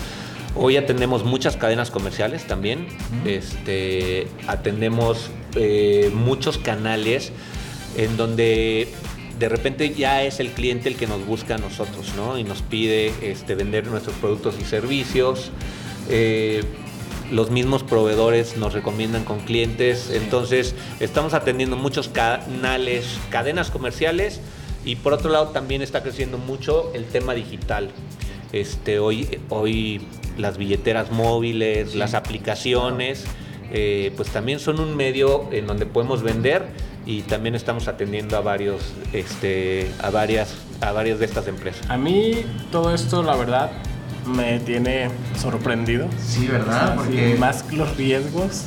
Hoy 0.57 0.77
atendemos 0.77 1.25
muchas 1.25 1.57
cadenas 1.57 1.93
comerciales 1.93 2.45
también, 2.45 2.89
este, 3.25 4.27
atendemos 4.49 5.31
eh, 5.55 6.11
muchos 6.13 6.59
canales 6.59 7.31
en 7.97 8.17
donde 8.17 8.89
de 9.39 9.49
repente 9.49 9.95
ya 9.95 10.25
es 10.25 10.41
el 10.41 10.51
cliente 10.51 10.89
el 10.89 10.97
que 10.97 11.07
nos 11.07 11.25
busca 11.25 11.55
a 11.55 11.59
nosotros, 11.59 12.15
¿no? 12.17 12.37
Y 12.37 12.43
nos 12.43 12.63
pide 12.63 13.15
este, 13.23 13.55
vender 13.55 13.87
nuestros 13.87 14.17
productos 14.17 14.57
y 14.61 14.65
servicios. 14.65 15.53
Eh, 16.09 16.65
los 17.31 17.53
mismos 17.53 17.85
proveedores 17.85 18.57
nos 18.57 18.73
recomiendan 18.73 19.25
con 19.25 19.39
clientes. 19.39 20.11
Entonces, 20.11 20.75
estamos 20.99 21.33
atendiendo 21.33 21.77
muchos 21.77 22.09
canales, 22.09 23.07
cadenas 23.31 23.71
comerciales 23.71 24.41
y 24.85 24.97
por 24.97 25.13
otro 25.13 25.31
lado 25.31 25.49
también 25.49 25.83
está 25.83 26.03
creciendo 26.03 26.39
mucho 26.39 26.93
el 26.95 27.05
tema 27.05 27.35
digital. 27.35 27.91
Este, 28.53 28.99
hoy, 28.99 29.41
hoy 29.49 30.07
las 30.37 30.59
billeteras 30.59 31.11
móviles, 31.11 31.95
las 31.95 32.15
aplicaciones, 32.15 33.25
eh, 33.73 34.13
pues 34.17 34.31
también 34.31 34.59
son 34.59 34.81
un 34.81 34.97
medio 34.97 35.49
en 35.53 35.67
donde 35.67 35.87
podemos 35.87 36.23
vender 36.23 36.67
y 37.07 37.23
también 37.23 37.55
estamos 37.55 37.89
atendiendo 37.89 38.37
a 38.37 38.41
varios, 38.41 38.93
este, 39.13 39.91
a 40.03 40.11
varias, 40.11 40.57
a 40.81 40.93
varias 40.93 41.19
de 41.19 41.27
estas 41.27 41.47
empresas. 41.47 41.89
A 41.89 41.97
mí 41.97 42.45
todo 42.73 42.95
esto, 42.95 43.23
la 43.23 43.37
verdad, 43.37 43.71
me 44.27 44.61
tiene 44.61 45.11
sorprendido. 45.39 46.09
Sí, 46.23 46.47
¿verdad? 46.47 46.97
Porque 46.97 47.37
más 47.39 47.65
los 47.73 47.97
riesgos. 47.97 48.67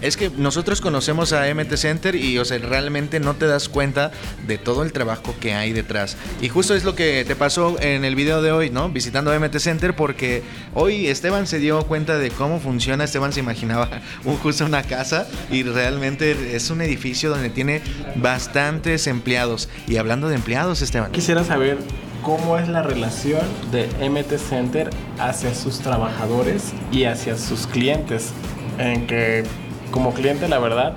Es 0.00 0.16
que 0.16 0.30
nosotros 0.36 0.80
conocemos 0.80 1.32
a 1.32 1.52
MT 1.52 1.76
Center 1.76 2.14
y, 2.14 2.38
o 2.38 2.44
sea, 2.44 2.58
realmente 2.58 3.20
no 3.20 3.34
te 3.34 3.46
das 3.46 3.68
cuenta 3.68 4.10
de 4.46 4.58
todo 4.58 4.82
el 4.82 4.92
trabajo 4.92 5.34
que 5.40 5.54
hay 5.54 5.72
detrás. 5.72 6.16
Y 6.40 6.48
justo 6.48 6.74
es 6.74 6.84
lo 6.84 6.94
que 6.94 7.24
te 7.26 7.36
pasó 7.36 7.76
en 7.80 8.04
el 8.04 8.14
video 8.14 8.42
de 8.42 8.52
hoy, 8.52 8.70
¿no? 8.70 8.88
Visitando 8.88 9.38
MT 9.38 9.58
Center 9.58 9.94
porque 9.94 10.42
hoy 10.74 11.06
Esteban 11.06 11.46
se 11.46 11.58
dio 11.58 11.82
cuenta 11.86 12.18
de 12.18 12.30
cómo 12.30 12.60
funciona. 12.60 13.04
Esteban 13.04 13.32
se 13.32 13.40
imaginaba 13.40 13.88
un, 14.24 14.36
justo 14.36 14.64
una 14.64 14.82
casa 14.82 15.26
y 15.50 15.62
realmente 15.62 16.56
es 16.56 16.70
un 16.70 16.80
edificio 16.80 17.30
donde 17.30 17.50
tiene 17.50 17.82
bastantes 18.16 19.06
empleados. 19.06 19.68
Y 19.86 19.96
hablando 19.96 20.28
de 20.28 20.36
empleados, 20.36 20.82
Esteban. 20.82 21.12
Quisiera 21.12 21.44
saber 21.44 21.78
cómo 22.22 22.56
es 22.56 22.68
la 22.68 22.82
relación 22.82 23.42
de 23.70 23.88
MT 24.08 24.38
Center 24.38 24.90
hacia 25.18 25.54
sus 25.54 25.80
trabajadores 25.80 26.72
y 26.92 27.04
hacia 27.04 27.36
sus 27.36 27.66
clientes. 27.66 28.32
En 28.78 29.06
que 29.06 29.44
como 29.90 30.14
cliente, 30.14 30.48
la 30.48 30.58
verdad, 30.58 30.94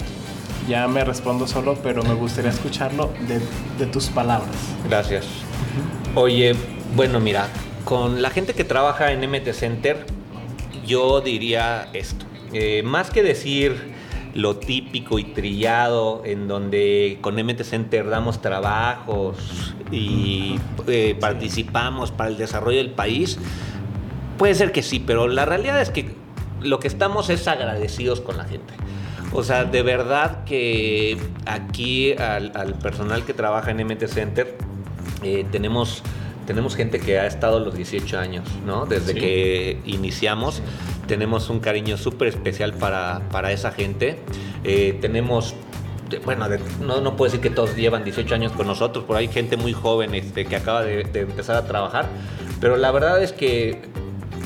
ya 0.69 0.87
me 0.87 1.03
respondo 1.03 1.47
solo, 1.47 1.75
pero 1.83 2.03
me 2.03 2.13
gustaría 2.13 2.51
escucharlo 2.51 3.11
de, 3.27 3.85
tus 3.87 4.07
palabras. 4.07 4.55
Gracias. 4.87 5.25
Oye, 6.13 6.55
bueno, 6.95 7.19
mira, 7.19 7.47
con 7.83 8.21
la 8.21 8.29
gente 8.29 8.53
que 8.53 8.63
trabaja 8.63 9.11
en 9.11 9.29
MT 9.29 9.51
Center, 9.53 10.05
yo 10.85 11.21
diría 11.21 11.89
esto. 11.93 12.25
Eh, 12.53 12.83
más 12.83 13.09
que 13.09 13.21
decir 13.21 13.94
lo 14.35 14.57
típico 14.57 15.17
y 15.17 15.23
trillado 15.23 16.21
en 16.25 16.47
donde 16.47 17.17
con 17.21 17.35
MT 17.35 17.63
Center 17.63 18.09
damos 18.09 18.41
trabajos 18.41 19.73
y 19.91 20.59
eh, 20.87 21.15
participamos 21.19 22.11
para 22.11 22.29
el 22.29 22.37
desarrollo 22.37 22.77
del 22.77 22.91
país, 22.91 23.39
puede 24.37 24.53
ser 24.53 24.73
que 24.73 24.83
sí, 24.83 24.99
pero 24.99 25.29
la 25.29 25.45
realidad 25.45 25.81
es 25.81 25.89
que 25.89 26.13
lo 26.61 26.79
que 26.79 26.89
estamos 26.89 27.29
es 27.29 27.47
agradecidos 27.47 28.19
con 28.19 28.37
la 28.37 28.43
gente. 28.43 28.73
O 29.31 29.41
sea, 29.41 29.63
de 29.63 29.81
verdad 29.83 30.43
que 30.43 31.17
aquí 31.45 32.13
al, 32.13 32.75
personal 32.81 33.23
que 33.23 33.33
trabaja 33.33 33.71
en 33.71 33.85
MT 33.85 34.07
Center 34.07 34.57
eh, 35.23 35.45
tenemos, 35.49 36.03
tenemos 36.45 36.75
gente 36.75 36.99
que 36.99 37.19
ha 37.19 37.27
estado 37.27 37.59
los 37.59 37.75
18 37.75 38.19
años, 38.19 38.47
¿no? 38.65 38.85
Desde 38.85 39.13
que 39.13 39.79
iniciamos 39.85 40.61
tenemos 41.07 41.49
un 41.49 41.59
cariño 41.59 41.97
súper 41.97 42.29
especial 42.29 42.73
para, 42.73 43.21
para, 43.31 43.51
esa 43.51 43.71
gente. 43.71 44.17
Eh, 44.63 44.97
tenemos 45.01 45.55
bueno, 46.23 46.47
no, 46.81 47.01
no 47.01 47.15
puedo 47.15 47.31
decir 47.31 47.41
que 47.41 47.53
todos 47.53 47.75
llevan 47.75 48.03
18 48.03 48.35
años 48.35 48.51
con 48.51 48.67
nosotros, 48.67 49.05
por 49.05 49.17
ahí 49.17 49.27
gente 49.27 49.57
muy 49.57 49.73
joven 49.73 50.13
este, 50.13 50.45
que 50.45 50.55
acaba 50.55 50.83
de, 50.83 51.01
empezar 51.01 51.55
a 51.55 51.65
trabajar, 51.65 52.07
pero 52.61 52.77
la 52.77 52.91
verdad 52.91 53.21
es 53.23 53.33
que 53.33 53.81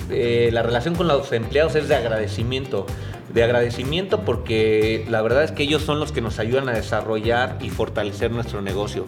eh, 0.10 0.50
la 0.54 0.64
relación 0.64 0.96
con 0.96 1.08
los 1.08 1.32
empleados 1.34 1.76
es 1.76 1.88
de 1.88 1.96
agradecimiento 1.96 2.86
de 3.34 3.44
agradecimiento 3.44 4.22
porque 4.22 5.06
la 5.10 5.22
verdad 5.22 5.44
es 5.44 5.52
que 5.52 5.64
ellos 5.64 5.84
son 5.84 6.00
los 6.00 6.12
que 6.12 6.22
nos 6.22 6.40
ayudan 6.40 6.70
a 6.70 6.74
desarrollar 6.74 7.58
y 7.62 7.70
fortalecer 7.70 8.32
nuestro 8.32 8.62
negocio. 8.62 9.06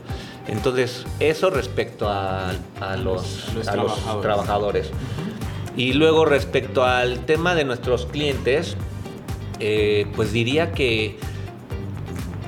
Entonces, 0.47 1.05
eso 1.19 1.49
respecto 1.49 2.09
a, 2.09 2.53
los, 2.97 3.47
trabajadores. 4.21 4.91
Y 5.75 5.93
luego 5.93 6.25
respecto 6.25 6.83
al 6.83 7.25
tema 7.25 7.55
de 7.55 7.63
nuestros 7.63 8.05
clientes, 8.05 8.75
eh, 9.59 10.07
pues 10.15 10.33
diría 10.33 10.71
que 10.71 11.17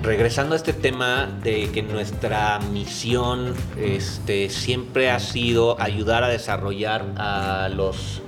regresando 0.01 0.53
a 0.53 0.57
este 0.57 0.73
tema 0.73 1.29
de 1.43 1.69
que 1.71 1.81
nuestra 1.81 2.59
misión 2.71 3.53
este, 3.79 4.49
siempre 4.49 5.09
ha 5.09 5.19
sido 5.19 5.79
ayudar 5.79 6.25
a 6.25 6.27
desarrollar 6.27 7.05
a 7.15 7.69
los 7.73 8.21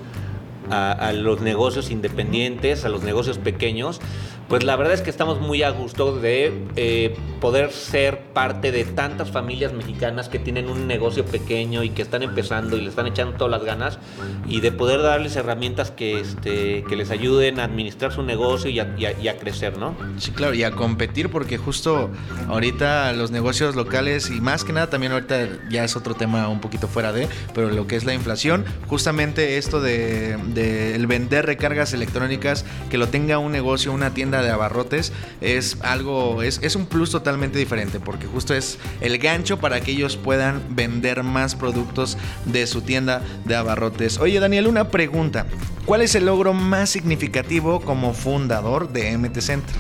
a, 0.69 1.12
los 1.13 1.41
negocios 1.41 1.91
independientes, 1.91 2.86
a 2.86 2.89
los 2.89 3.04
negocios 3.04 3.38
pequeños, 3.38 4.01
pues 4.47 4.63
la 4.63 4.75
verdad 4.75 4.93
es 4.93 5.01
que 5.01 5.10
estamos 5.10 5.39
muy 5.41 5.63
a 5.63 5.71
gusto 5.71 6.17
de 6.17 6.53
eh, 6.75 7.15
poder 7.41 7.71
ser 7.71 8.19
parte 8.34 8.71
de 8.71 8.86
tantas 8.86 9.31
familias 9.31 9.73
mexicanas 9.73 10.29
que 10.29 10.39
tienen 10.39 10.69
un 10.69 10.88
negocio 10.88 11.25
pequeño 11.25 11.84
y 11.84 11.89
que 11.89 12.01
están 12.01 12.21
empezando 12.21 12.77
y 12.77 12.81
le 12.81 12.89
están 12.89 13.08
echando 13.08 13.38
todas 13.38 13.51
las 13.51 13.63
ganas 13.63 13.99
y 14.47 14.62
de 14.62 14.71
poder 14.71 15.01
darles 15.01 15.36
herramientas 15.36 15.91
que, 15.91 16.19
este, 16.19 16.84
que 16.84 16.95
les 16.95 17.10
ayuden 17.10 17.60
a 17.60 17.63
administrar 17.63 18.12
su 18.12 18.23
negocio 18.23 18.69
y 18.69 18.79
a, 18.79 19.38
crecer, 19.38 19.77
¿no? 19.77 19.95
Sí, 20.17 20.31
claro, 20.31 20.53
y 20.53 20.63
a 20.63 20.71
competir 20.71 21.29
porque 21.29 21.58
justo 21.58 22.10
ahorita 22.47 23.12
los 23.13 23.31
negocios 23.31 23.75
locales 23.75 24.29
y 24.29 24.41
más 24.41 24.63
que 24.63 24.73
nada 24.73 24.89
también 24.89 25.12
ahorita 25.12 25.47
ya 25.69 25.84
es 25.84 25.95
otro 25.95 26.13
tema 26.13 26.47
un 26.47 26.62
poquito 26.62 26.88
fuera 26.88 27.12
de, 27.12 27.27
pero 27.53 27.69
lo 27.69 27.88
que 27.88 27.95
es 27.95 28.05
la 28.05 28.13
inflación, 28.13 28.63
justamente 28.88 29.58
esto 29.58 29.81
de, 29.81 30.38
de 30.53 30.95
el 30.95 31.08
vender 31.08 31.45
recargas 31.45 31.93
electrónicas, 31.93 32.65
que 32.89 32.97
lo 32.97 33.08
tenga 33.08 33.39
un 33.39 33.51
negocio, 33.51 33.91
una 33.91 34.13
tienda 34.13 34.35
de 34.41 34.52
abarrotes 34.52 35.12
es 35.41 35.78
algo, 35.82 36.41
es, 36.41 36.60
es 36.63 36.76
un 36.76 36.86
plus 36.86 37.12
totalmente 37.12 37.60
diferente 37.60 38.00
porque 38.00 38.28
justo 38.28 38.54
es 38.54 38.78
el 39.02 39.17
gancho 39.17 39.58
para 39.58 39.82
que 39.82 39.91
ellos 39.91 40.17
puedan 40.17 40.62
vender 40.76 41.24
más 41.24 41.56
productos 41.56 42.17
de 42.45 42.67
su 42.67 42.82
tienda 42.82 43.21
de 43.45 43.56
abarrotes. 43.56 44.19
Oye 44.19 44.39
Daniel, 44.39 44.67
una 44.67 44.89
pregunta. 44.89 45.45
¿Cuál 45.86 46.02
es 46.02 46.15
el 46.15 46.26
logro 46.26 46.54
más 46.54 46.89
significativo 46.89 47.80
como 47.80 48.13
fundador 48.13 48.89
de 48.89 49.17
MT 49.17 49.39
Center? 49.39 49.76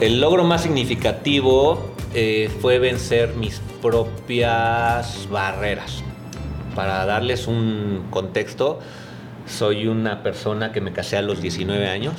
El 0.00 0.20
logro 0.20 0.44
más 0.44 0.62
significativo 0.62 1.94
eh, 2.14 2.50
fue 2.60 2.78
vencer 2.78 3.34
mis 3.34 3.60
propias 3.82 5.28
barreras. 5.30 6.02
Para 6.74 7.04
darles 7.06 7.46
un 7.46 8.06
contexto, 8.10 8.80
soy 9.46 9.86
una 9.86 10.22
persona 10.22 10.72
que 10.72 10.80
me 10.80 10.92
casé 10.92 11.16
a 11.16 11.22
los 11.22 11.40
19 11.40 11.88
años 11.88 12.14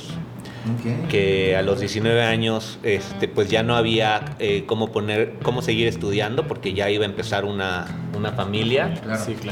que 1.08 1.56
a 1.56 1.62
los 1.62 1.80
19 1.80 2.22
años 2.22 2.78
este, 2.82 3.28
pues 3.28 3.48
ya 3.48 3.62
no 3.62 3.76
había 3.76 4.36
eh, 4.38 4.64
cómo 4.66 4.92
poner, 4.92 5.34
cómo 5.42 5.62
seguir 5.62 5.88
estudiando 5.88 6.46
porque 6.46 6.74
ya 6.74 6.90
iba 6.90 7.04
a 7.04 7.08
empezar 7.08 7.44
una, 7.44 7.86
una 8.16 8.32
familia. 8.32 9.00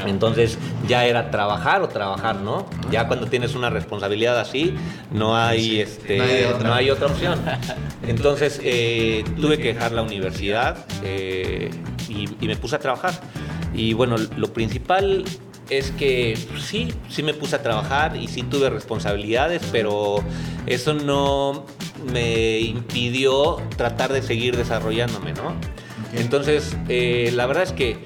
Entonces 0.05 0.57
ya 0.87 1.05
era 1.05 1.31
trabajar 1.31 1.81
o 1.81 1.87
trabajar, 1.87 2.37
¿no? 2.37 2.65
Ya 2.91 3.07
cuando 3.07 3.27
tienes 3.27 3.55
una 3.55 3.69
responsabilidad 3.69 4.39
así, 4.39 4.75
no 5.11 5.37
hay, 5.37 5.79
este, 5.81 6.47
no 6.63 6.73
hay, 6.73 6.89
otra. 6.89 7.07
opción. 7.07 7.39
Entonces 8.07 8.59
eh, 8.63 9.23
tuve 9.39 9.57
que 9.57 9.73
dejar 9.73 9.91
la 9.91 10.01
universidad 10.01 10.85
eh, 11.03 11.69
y, 12.09 12.29
y 12.41 12.47
me 12.47 12.55
puse 12.55 12.75
a 12.75 12.79
trabajar. 12.79 13.13
Y 13.73 13.93
bueno, 13.93 14.15
lo 14.37 14.53
principal 14.53 15.25
es 15.69 15.91
que 15.91 16.37
sí, 16.59 16.93
sí 17.09 17.23
me 17.23 17.33
puse 17.33 17.55
a 17.55 17.63
trabajar 17.63 18.15
y 18.15 18.27
sí 18.27 18.43
tuve 18.43 18.69
responsabilidades, 18.69 19.61
pero 19.71 20.23
eso 20.65 20.93
no 20.93 21.65
me 22.11 22.59
impidió 22.59 23.57
tratar 23.77 24.13
de 24.13 24.21
seguir 24.21 24.55
desarrollándome, 24.57 25.33
¿no? 25.33 25.55
Entonces, 26.13 26.77
eh, 26.87 27.31
la 27.33 27.45
verdad 27.45 27.63
es 27.63 27.71
que 27.71 27.97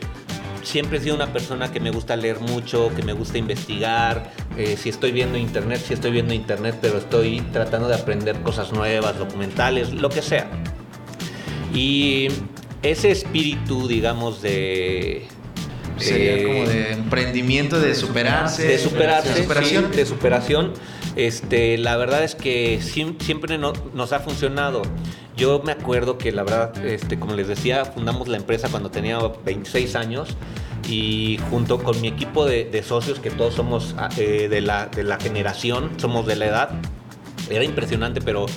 siempre 0.64 0.98
he 0.98 1.02
sido 1.02 1.16
una 1.16 1.32
persona 1.34 1.72
que 1.72 1.80
me 1.80 1.92
gusta 1.92 2.16
leer 2.16 2.40
mucho, 2.40 2.92
que 2.96 3.04
me 3.04 3.14
gusta 3.14 3.38
investigar. 3.38 4.32
Eh, 4.58 4.78
si 4.78 4.90
estoy 4.90 5.12
viendo 5.12 5.38
internet, 5.38 5.82
si 5.86 5.94
estoy 5.94 6.12
viendo 6.12 6.34
internet, 6.34 6.78
pero 6.82 6.98
estoy 6.98 7.42
tratando 7.54 7.88
de 7.88 7.96
aprender 7.96 8.40
cosas 8.42 8.72
nuevas, 8.72 9.18
documentales, 9.18 9.94
lo 9.94 10.10
que 10.10 10.22
sea. 10.22 10.50
Y 11.74 12.30
ese 12.82 13.12
espíritu, 13.12 13.88
digamos, 13.88 14.42
de, 14.42 15.28
Sería 16.00 16.36
eh, 16.36 16.44
como 16.44 16.68
de 16.68 16.92
emprendimiento, 16.94 17.80
de 17.80 17.96
superarse. 17.96 18.68
De 18.68 18.78
superarse, 18.78 19.34
de 19.34 19.44
superación. 19.44 19.92
de 19.92 20.06
superación. 20.06 20.74
Este, 21.16 21.78
la 21.78 21.98
verdad 21.98 22.24
es 22.24 22.36
que 22.36 22.80
siempre 22.82 23.58
nos 23.58 24.14
ha 24.14 24.20
funcionado. 24.20 24.82
Yo 25.36 25.62
me 25.64 25.72
acuerdo 25.72 26.18
que 26.18 26.32
la 26.32 26.44
verdad, 26.44 26.86
este, 26.86 27.18
como 27.18 27.34
les 27.34 27.48
decía, 27.48 27.86
fundamos 27.86 28.28
la 28.28 28.38
empresa 28.38 28.68
cuando 28.70 28.92
tenía 28.92 29.20
26 29.46 29.96
años 29.96 30.36
y 30.88 31.40
junto 31.50 31.82
con 31.82 32.00
mi 32.02 32.08
equipo 32.08 32.46
de, 32.46 32.84
socios, 32.84 33.20
que 33.20 33.30
todos 33.30 33.54
somos 33.54 33.96
eh, 34.18 34.48
de, 34.50 34.62
la, 34.62 34.88
de 34.88 35.04
la 35.04 35.20
generación, 35.20 35.92
somos 35.98 36.26
de 36.26 36.36
la 36.36 36.46
edad, 36.46 36.70
era 37.50 37.64
impresionante, 37.64 38.22
pero 38.22 38.48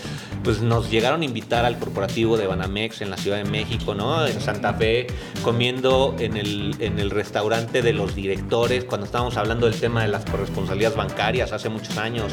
pues 0.43 0.61
nos 0.61 0.91
llegaron 0.91 1.23
a 1.23 1.25
invitar 1.25 1.65
al 1.65 1.79
corporativo 1.79 2.37
de 2.37 2.47
Banamex 2.47 3.01
en 3.01 3.11
la 3.11 3.17
Ciudad 3.17 3.37
de 3.39 3.49
México, 3.49 3.95
¿no? 3.95 4.27
En 4.27 4.41
Santa 4.41 4.75
Fe, 4.75 5.07
comiendo 5.43 6.17
en 6.19 6.37
el, 6.37 6.77
en 6.81 6.99
el 6.99 7.11
restaurante 7.11 7.83
de 7.83 7.93
los 7.93 8.15
directores, 8.15 8.85
cuando 8.85 9.07
estábamos 9.07 9.37
hablando 9.37 9.67
del 9.67 9.79
tema 9.79 10.03
de 10.03 10.09
las 10.09 10.25
corresponsabilidades 10.25 10.97
bancarias 10.97 11.53
hace 11.53 11.69
muchos 11.69 11.97
años. 11.97 12.33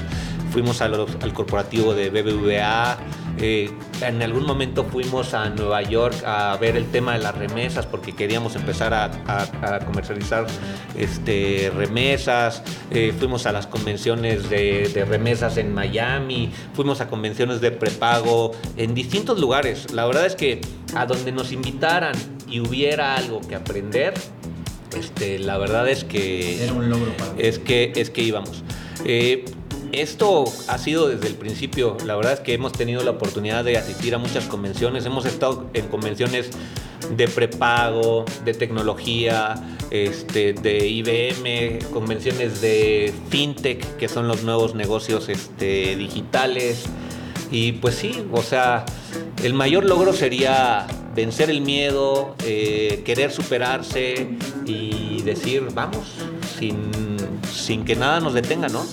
Fuimos 0.52 0.82
al 0.82 1.34
corporativo 1.34 1.94
de 1.94 2.10
BBVA, 2.10 2.98
eh, 3.42 3.72
en 4.02 4.22
algún 4.22 4.46
momento 4.46 4.84
fuimos 4.84 5.34
a 5.34 5.50
Nueva 5.50 5.82
York 5.82 6.24
a 6.26 6.58
ver 6.58 6.76
el 6.76 6.86
tema 6.88 7.14
de 7.14 7.20
las 7.20 7.38
remesas 7.38 7.86
porque 7.86 8.14
queríamos 8.14 8.56
empezar 8.56 8.94
a, 8.94 9.80
comercializar 9.86 10.46
este, 10.98 11.72
remesas. 11.76 12.64
Eh, 12.92 13.14
fuimos 13.18 13.46
a 13.46 13.52
las 13.52 13.68
convenciones 13.68 14.50
de, 14.50 15.06
remesas 15.08 15.58
en 15.58 15.74
Miami, 15.74 16.52
fuimos 16.74 17.02
a 17.02 17.08
convenciones 17.08 17.62
de 17.62 17.72
prepago 17.72 18.52
en 18.76 18.94
distintos 18.94 19.40
lugares. 19.40 19.94
La 19.94 20.06
verdad 20.06 20.26
es 20.26 20.36
que 20.36 20.62
a 20.96 21.06
donde 21.06 21.32
nos 21.32 21.52
invitaran 21.52 22.16
y 22.48 22.60
hubiera 22.60 23.16
algo 23.16 23.40
que 23.42 23.56
aprender, 23.56 24.14
este, 24.98 25.40
la 25.40 25.58
verdad 25.58 25.88
es 25.88 26.04
que 26.04 26.64
era 26.64 26.74
un 26.74 26.90
logro 26.90 27.14
es 27.38 27.60
que 27.60 27.94
es 27.96 28.10
que 28.10 28.22
íbamos. 28.22 28.64
Eh, 29.06 29.46
esto 29.92 30.46
ha 30.68 30.78
sido 30.78 31.08
desde 31.08 31.28
el 31.28 31.36
principio. 31.36 31.98
La 32.06 32.16
verdad 32.16 32.34
es 32.34 32.40
que 32.40 32.54
hemos 32.54 32.74
tenido 32.74 33.04
la 33.04 33.12
oportunidad 33.12 33.64
de 33.64 33.78
asistir 33.78 34.16
a 34.16 34.18
muchas 34.18 34.46
convenciones. 34.46 35.06
Hemos 35.06 35.26
estado 35.26 35.70
en 35.74 35.88
convenciones 35.88 36.52
de 37.16 37.28
prepago, 37.28 38.26
de 38.46 38.54
tecnología, 38.54 39.56
este, 39.92 40.54
de 40.54 40.88
IBM, 40.88 41.92
convenciones 41.92 42.62
de 42.62 43.14
fintech, 43.30 43.98
que 43.98 44.08
son 44.08 44.28
los 44.28 44.44
nuevos 44.44 44.76
negocios 44.76 45.30
este, 45.30 45.96
digitales. 45.96 46.86
Y 47.52 47.74
pues 47.74 47.96
sí, 47.96 48.24
o 48.32 48.44
sea, 48.44 48.86
el 49.44 49.54
mayor 49.54 49.86
logro 49.86 50.14
sería 50.14 50.86
vencer 51.16 51.50
el 51.50 51.62
miedo, 51.62 52.36
eh, 52.46 53.02
querer 53.06 53.32
superarse 53.32 54.28
y 54.66 55.22
decir, 55.24 55.68
vamos, 55.74 56.06
sin, 56.60 56.92
sin 57.52 57.86
que 57.86 57.96
nada 57.96 58.20
nos 58.20 58.34
detenga, 58.34 58.68
¿no? 58.68 58.86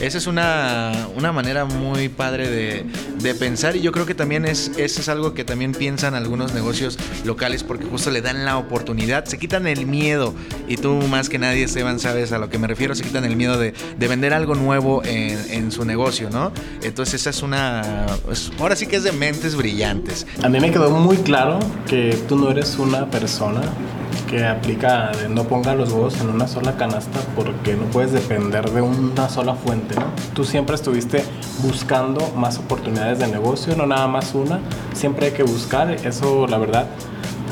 Esa 0.00 0.18
es 0.18 0.26
una, 0.26 1.08
manera 1.32 1.64
muy 1.64 2.08
padre 2.08 2.48
de, 2.48 3.34
pensar 3.34 3.74
y 3.74 3.80
yo 3.80 3.90
creo 3.90 4.06
que 4.06 4.14
también 4.14 4.44
es, 4.44 4.70
eso 4.76 5.00
es 5.00 5.08
algo 5.08 5.34
que 5.34 5.44
también 5.44 5.72
piensan 5.72 6.14
algunos 6.14 6.54
negocios 6.54 6.96
locales 7.24 7.64
porque 7.64 7.84
justo 7.84 8.12
le 8.12 8.22
dan 8.22 8.44
la 8.44 8.56
oportunidad, 8.56 9.24
se 9.24 9.36
quitan 9.36 9.66
el 9.66 9.84
miedo 9.84 10.32
y 10.68 10.76
tú 10.76 10.94
más 11.10 11.28
que 11.28 11.36
nadie, 11.38 11.64
Esteban, 11.64 11.98
sabes 11.98 12.30
a 12.30 12.38
lo 12.38 12.48
que 12.48 12.58
me 12.58 12.68
refiero, 12.68 12.94
se 12.94 13.02
quitan 13.02 13.24
el 13.24 13.34
miedo 13.34 13.58
de, 13.58 13.74
vender 13.98 14.32
algo 14.32 14.54
nuevo 14.54 15.02
en, 15.04 15.72
su 15.72 15.84
negocio, 15.84 16.30
¿no? 16.30 16.52
Entonces 16.82 17.22
esa 17.22 17.30
es 17.30 17.42
una, 17.42 18.06
pues, 18.24 18.52
ahora 18.60 18.76
sí 18.76 18.86
que 18.86 18.96
es 18.96 19.02
de 19.02 19.10
mentes 19.10 19.56
brillantes. 19.56 20.26
A 20.42 20.48
mí 20.48 20.60
me 20.60 20.70
quedó 20.70 20.90
muy 20.90 21.16
claro 21.16 21.58
que 21.88 22.16
tú 22.28 22.36
no 22.36 22.50
eres 22.50 22.78
una 22.78 23.10
persona 23.10 23.62
que 24.28 24.44
aplica 24.44 25.10
de 25.12 25.28
no 25.28 25.44
ponga 25.44 25.74
los 25.74 25.92
huevos 25.92 26.20
en 26.20 26.30
una 26.30 26.48
sola 26.48 26.76
canasta 26.76 27.20
porque 27.34 27.74
no 27.74 27.84
puedes 27.86 28.12
depender 28.12 28.70
de 28.70 28.80
una 28.82 29.28
sola 29.28 29.54
fuente, 29.54 29.94
¿no? 29.94 30.06
Tú 30.34 30.44
siempre 30.44 30.74
estuviste 30.74 31.24
buscando 31.62 32.20
más 32.36 32.58
oportunidades 32.58 33.18
de 33.18 33.28
negocio, 33.28 33.76
no 33.76 33.86
nada 33.86 34.06
más 34.06 34.34
una, 34.34 34.60
siempre 34.94 35.26
hay 35.26 35.32
que 35.32 35.42
buscar, 35.42 35.90
eso 35.90 36.46
la 36.46 36.58
verdad 36.58 36.86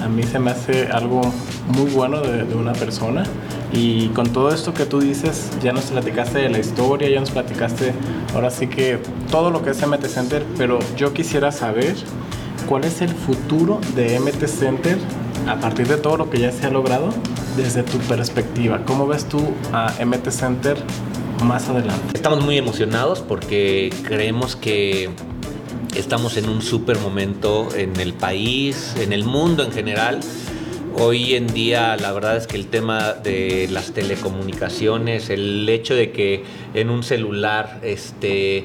a 0.04 0.08
mí 0.08 0.22
se 0.22 0.38
me 0.38 0.50
hace 0.50 0.88
algo 0.88 1.22
muy 1.68 1.90
bueno 1.90 2.20
de, 2.20 2.54
una 2.54 2.72
persona. 2.74 3.24
Y 3.72 4.08
con 4.08 4.32
todo 4.32 4.52
esto 4.52 4.74
que 4.74 4.84
tú 4.84 5.00
dices, 5.00 5.50
ya 5.62 5.72
nos 5.72 5.84
platicaste 5.86 6.38
de 6.38 6.48
la 6.50 6.58
historia, 6.58 7.08
ya 7.08 7.20
nos 7.20 7.30
platicaste 7.30 7.92
ahora 8.34 8.50
sí 8.50 8.66
que 8.66 8.98
todo 9.30 9.50
lo 9.50 9.62
que 9.62 9.70
es 9.70 9.86
MT 9.86 10.04
Center, 10.06 10.44
pero 10.58 10.78
yo 10.96 11.12
quisiera 11.12 11.50
saber 11.50 11.96
cuál 12.68 12.84
es 12.84 13.00
el 13.00 13.08
futuro 13.08 13.80
de 13.96 14.20
MT 14.20 14.46
Center 14.46 14.98
a 15.46 15.56
partir 15.60 15.86
de 15.86 15.96
todo 15.96 16.16
lo 16.16 16.30
que 16.30 16.38
ya 16.38 16.52
se 16.52 16.66
ha 16.66 16.70
logrado 16.70 17.08
desde 17.56 17.82
tu 17.82 17.98
perspectiva. 17.98 18.84
¿Cómo 18.84 19.06
ves 19.06 19.28
tú 19.28 19.40
a 19.72 19.92
MT 20.04 20.30
Center 20.30 20.76
más 21.44 21.68
adelante? 21.68 22.14
Estamos 22.14 22.44
muy 22.44 22.58
emocionados 22.58 23.20
porque 23.20 23.92
creemos 24.04 24.56
que 24.56 25.10
Estamos 25.96 26.36
en 26.36 26.48
un 26.48 26.60
súper 26.60 26.98
momento 26.98 27.68
en 27.76 28.00
el 28.00 28.14
país, 28.14 28.96
en 28.98 29.12
el 29.12 29.24
mundo 29.24 29.62
en 29.62 29.70
general. 29.70 30.20
Hoy 30.96 31.34
en 31.34 31.46
día 31.46 31.96
la 31.96 32.10
verdad 32.10 32.36
es 32.36 32.48
que 32.48 32.56
el 32.56 32.66
tema 32.66 33.12
de 33.12 33.68
las 33.70 33.92
telecomunicaciones, 33.92 35.30
el 35.30 35.68
hecho 35.68 35.94
de 35.94 36.10
que 36.10 36.42
en 36.74 36.90
un 36.90 37.04
celular 37.04 37.78
este, 37.84 38.64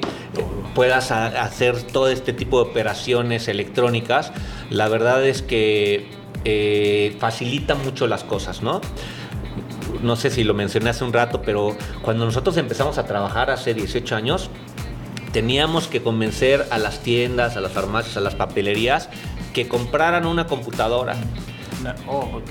puedas 0.74 1.12
hacer 1.12 1.80
todo 1.84 2.08
este 2.08 2.32
tipo 2.32 2.62
de 2.62 2.70
operaciones 2.70 3.46
electrónicas, 3.46 4.32
la 4.68 4.88
verdad 4.88 5.24
es 5.24 5.40
que 5.40 6.08
eh, 6.44 7.16
facilita 7.18 7.74
mucho 7.74 8.06
las 8.06 8.24
cosas, 8.24 8.62
¿no? 8.62 8.80
No 10.02 10.16
sé 10.16 10.30
si 10.30 10.44
lo 10.44 10.54
mencioné 10.54 10.90
hace 10.90 11.04
un 11.04 11.12
rato, 11.12 11.42
pero 11.42 11.76
cuando 12.02 12.24
nosotros 12.24 12.56
empezamos 12.56 12.98
a 12.98 13.04
trabajar 13.04 13.50
hace 13.50 13.74
18 13.74 14.16
años, 14.16 14.50
teníamos 15.32 15.88
que 15.88 16.02
convencer 16.02 16.66
a 16.70 16.78
las 16.78 17.00
tiendas, 17.00 17.56
a 17.56 17.60
las 17.60 17.72
farmacias, 17.72 18.16
a 18.16 18.20
las 18.20 18.34
papelerías 18.34 19.08
que 19.52 19.68
compraran 19.68 20.26
una 20.26 20.46
computadora. 20.46 21.16
Oh, 22.06 22.42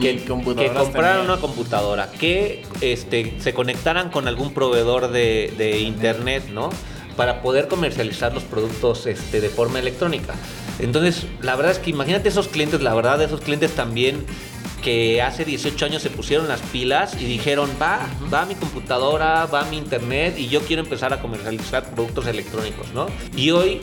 que, 0.00 0.24
compraran 0.24 1.24
una 1.24 1.38
computadora, 1.38 2.08
que 2.12 2.64
este, 2.80 3.34
se 3.40 3.52
conectaran 3.52 4.10
con 4.10 4.28
algún 4.28 4.54
proveedor 4.54 5.10
de, 5.10 5.80
internet, 5.80 6.48
¿no? 6.50 6.70
Para 7.16 7.42
poder 7.42 7.66
comercializar 7.66 8.32
los 8.32 8.44
productos 8.44 9.06
este, 9.06 9.40
de 9.40 9.48
forma 9.48 9.80
electrónica. 9.80 10.34
Entonces, 10.78 11.26
la 11.40 11.56
verdad 11.56 11.72
es 11.72 11.78
que 11.78 11.90
imagínate 11.90 12.28
esos 12.28 12.48
clientes, 12.48 12.80
la 12.82 12.94
verdad, 12.94 13.20
esos 13.22 13.40
clientes 13.40 13.72
también 13.72 14.24
que 14.82 15.20
hace 15.22 15.44
18 15.44 15.84
años 15.86 16.02
se 16.02 16.10
pusieron 16.10 16.48
las 16.48 16.60
pilas 16.60 17.20
y 17.20 17.24
dijeron, 17.24 17.70
va, 17.80 18.06
va 18.32 18.44
mi 18.44 18.54
computadora, 18.54 19.46
va 19.46 19.64
mi 19.64 19.78
internet 19.78 20.38
y 20.38 20.48
yo 20.48 20.60
quiero 20.60 20.82
empezar 20.82 21.12
a 21.12 21.20
comercializar 21.20 21.90
productos 21.90 22.26
electrónicos, 22.26 22.92
¿no? 22.94 23.06
Y 23.36 23.50
hoy 23.50 23.80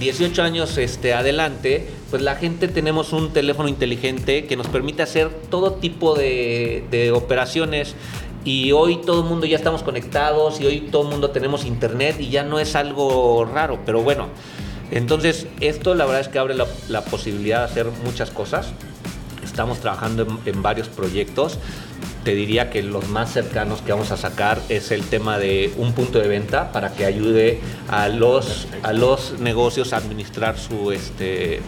18 0.00 0.42
años 0.42 0.76
este, 0.78 1.14
adelante, 1.14 1.88
pues 2.10 2.22
la 2.22 2.36
gente 2.36 2.68
tenemos 2.68 3.12
un 3.12 3.32
teléfono 3.32 3.68
inteligente 3.68 4.46
que 4.46 4.56
nos 4.56 4.66
permite 4.66 5.02
hacer 5.02 5.28
todo 5.50 5.74
tipo 5.74 6.14
de, 6.14 6.84
de 6.90 7.12
operaciones 7.12 7.94
y 8.44 8.72
hoy 8.72 8.96
todo 8.96 9.22
el 9.22 9.28
mundo 9.28 9.46
ya 9.46 9.56
estamos 9.56 9.82
conectados 9.82 10.60
y 10.60 10.66
hoy 10.66 10.80
todo 10.90 11.02
el 11.02 11.08
mundo 11.08 11.30
tenemos 11.30 11.64
internet 11.64 12.16
y 12.18 12.30
ya 12.30 12.42
no 12.42 12.58
es 12.58 12.74
algo 12.74 13.44
raro, 13.44 13.80
pero 13.84 14.02
bueno, 14.02 14.28
entonces 14.90 15.46
esto 15.60 15.94
la 15.94 16.04
verdad 16.04 16.20
es 16.22 16.28
que 16.28 16.38
abre 16.38 16.54
la, 16.54 17.04
posibilidad 17.04 17.60
de 17.60 17.64
hacer 17.64 17.86
muchas 18.04 18.30
cosas 18.30 18.72
estamos 19.44 19.80
trabajando 19.80 20.26
en, 20.44 20.62
varios 20.62 20.88
proyectos. 20.88 21.58
Te 22.24 22.34
diría 22.34 22.70
que 22.70 22.82
los 22.82 23.08
más 23.08 23.32
cercanos 23.32 23.80
que 23.82 23.92
vamos 23.92 24.10
a 24.10 24.16
sacar 24.16 24.60
es 24.68 24.90
el 24.90 25.02
tema 25.04 25.38
de 25.38 25.72
un 25.76 25.92
punto 25.92 26.18
de 26.18 26.28
venta 26.28 26.72
para 26.72 26.92
que 26.92 27.04
ayude 27.04 27.60
a 27.88 28.08
los, 28.08 28.68
a 28.82 28.92
los 28.92 29.40
negocios 29.40 29.92
a 29.92 29.96
administrar 29.96 30.58
su, 30.58 30.92
este, 30.92 31.60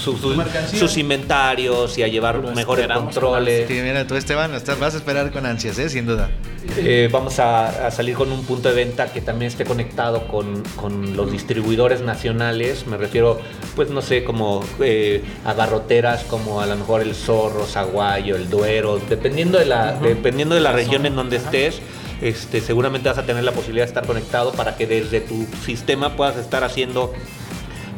sus 0.00 0.96
inventarios 0.96 1.96
y 1.98 2.02
a 2.02 2.08
llevar 2.08 2.42
mejores 2.54 2.88
controles. 2.88 3.68
Sí, 3.68 3.80
mira, 3.82 4.06
tú 4.06 4.14
Esteban, 4.14 4.52
vas 4.52 4.94
a 4.94 4.96
esperar 4.96 5.30
con 5.30 5.46
ansias, 5.46 5.78
¿eh? 5.78 5.88
sin 5.88 6.06
duda. 6.06 6.30
Eh, 6.76 7.08
vamos 7.10 7.38
a, 7.38 7.90
salir 7.90 8.14
con 8.14 8.30
un 8.32 8.44
punto 8.44 8.68
de 8.68 8.74
venta 8.74 9.12
que 9.12 9.20
también 9.20 9.50
esté 9.50 9.64
conectado 9.64 10.28
con, 10.28 10.62
con 10.76 11.16
los 11.16 11.30
distribuidores 11.30 12.00
nacionales. 12.02 12.86
Me 12.86 12.96
refiero, 12.96 13.40
pues 13.76 13.90
no 13.90 14.02
sé, 14.02 14.24
como 14.24 14.64
eh, 14.80 15.22
a 15.44 15.54
barroteras 15.54 16.24
como 16.24 16.60
a 16.60 16.66
lo 16.66 16.76
mejor 16.76 17.02
el 17.02 17.14
Zorro, 17.14 17.66
Zaguayo, 17.66 18.36
el 18.36 18.50
Duero, 18.50 19.00
dependiendo 19.08 19.58
de 19.58 19.66
la, 19.66 19.94
dependiendo 19.94 20.54
de 20.54 20.60
la 20.60 20.72
región 20.72 21.06
en 21.06 21.16
donde 21.16 21.36
estés. 21.36 21.80
Este, 22.20 22.60
seguramente 22.60 23.08
vas 23.08 23.16
a 23.16 23.24
tener 23.24 23.44
la 23.44 23.52
posibilidad 23.52 23.86
de 23.86 23.88
estar 23.88 24.06
conectado 24.06 24.52
para 24.52 24.76
que 24.76 24.86
desde 24.86 25.22
tu 25.22 25.46
sistema 25.64 26.16
puedas 26.16 26.36
estar 26.36 26.64
haciendo 26.64 27.14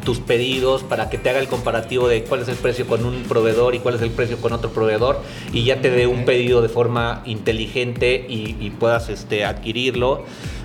tus 0.05 0.19
pedidos 0.19 0.83
para 0.83 1.11
que 1.11 1.19
te 1.19 1.31
haga 1.31 1.39
el 1.39 1.49
comparativo 1.49 2.09
de 2.09 2.25
cuál 2.25 2.43
es 2.43 2.49
el 2.49 2.57
precio 2.57 2.87
con 2.87 3.05
un 3.05 3.23
proveedor 3.23 3.75
y 3.75 3.79
cuál 3.79 3.95
es 3.97 4.03
el 4.03 4.11
precio 4.11 4.39
con 4.39 4.53
otro 4.53 4.71
proveedor 4.71 5.21
y 5.53 5.65
ya 5.65 5.81
te 5.81 5.91
dé 5.91 6.07
un 6.07 6.25
pedido 6.25 6.63
de 6.63 6.69
forma 6.69 7.23
inteligente 7.25 8.27
y, 8.29 8.71
puedas 8.79 9.09
este, 9.09 9.45
adquirirlo. 9.45 10.25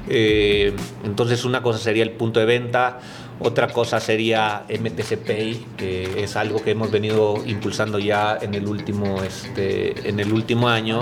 Eh, 0.10 0.74
entonces 1.04 1.44
una 1.44 1.62
cosa 1.62 1.78
sería 1.80 2.04
el 2.04 2.12
punto 2.12 2.40
de 2.40 2.46
venta, 2.46 3.00
otra 3.40 3.68
cosa 3.68 4.00
sería 4.00 4.64
MTC 4.68 5.18
Pay, 5.18 5.66
que 5.78 6.24
es 6.24 6.36
algo 6.36 6.64
que 6.64 6.72
hemos 6.72 6.90
venido 6.90 7.44
impulsando 7.46 8.00
ya 8.00 8.38
en 8.42 8.56
el 8.56 8.68
último, 8.68 9.22
este, 9.22 10.10
en 10.10 10.20
el 10.20 10.34
último 10.34 10.70
año, 10.70 11.02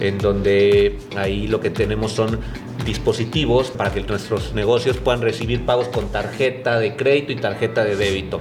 en 0.00 0.18
donde 0.18 0.98
ahí 1.16 1.46
lo 1.46 1.60
que 1.60 1.70
tenemos 1.70 2.12
son 2.12 2.40
dispositivos 2.88 3.70
para 3.70 3.92
que 3.92 4.00
nuestros 4.00 4.54
negocios 4.54 4.96
puedan 4.96 5.20
recibir 5.20 5.66
pagos 5.66 5.88
con 5.88 6.08
tarjeta 6.08 6.78
de 6.78 6.96
crédito 6.96 7.32
y 7.32 7.36
tarjeta 7.36 7.84
de 7.84 7.96
débito. 7.96 8.40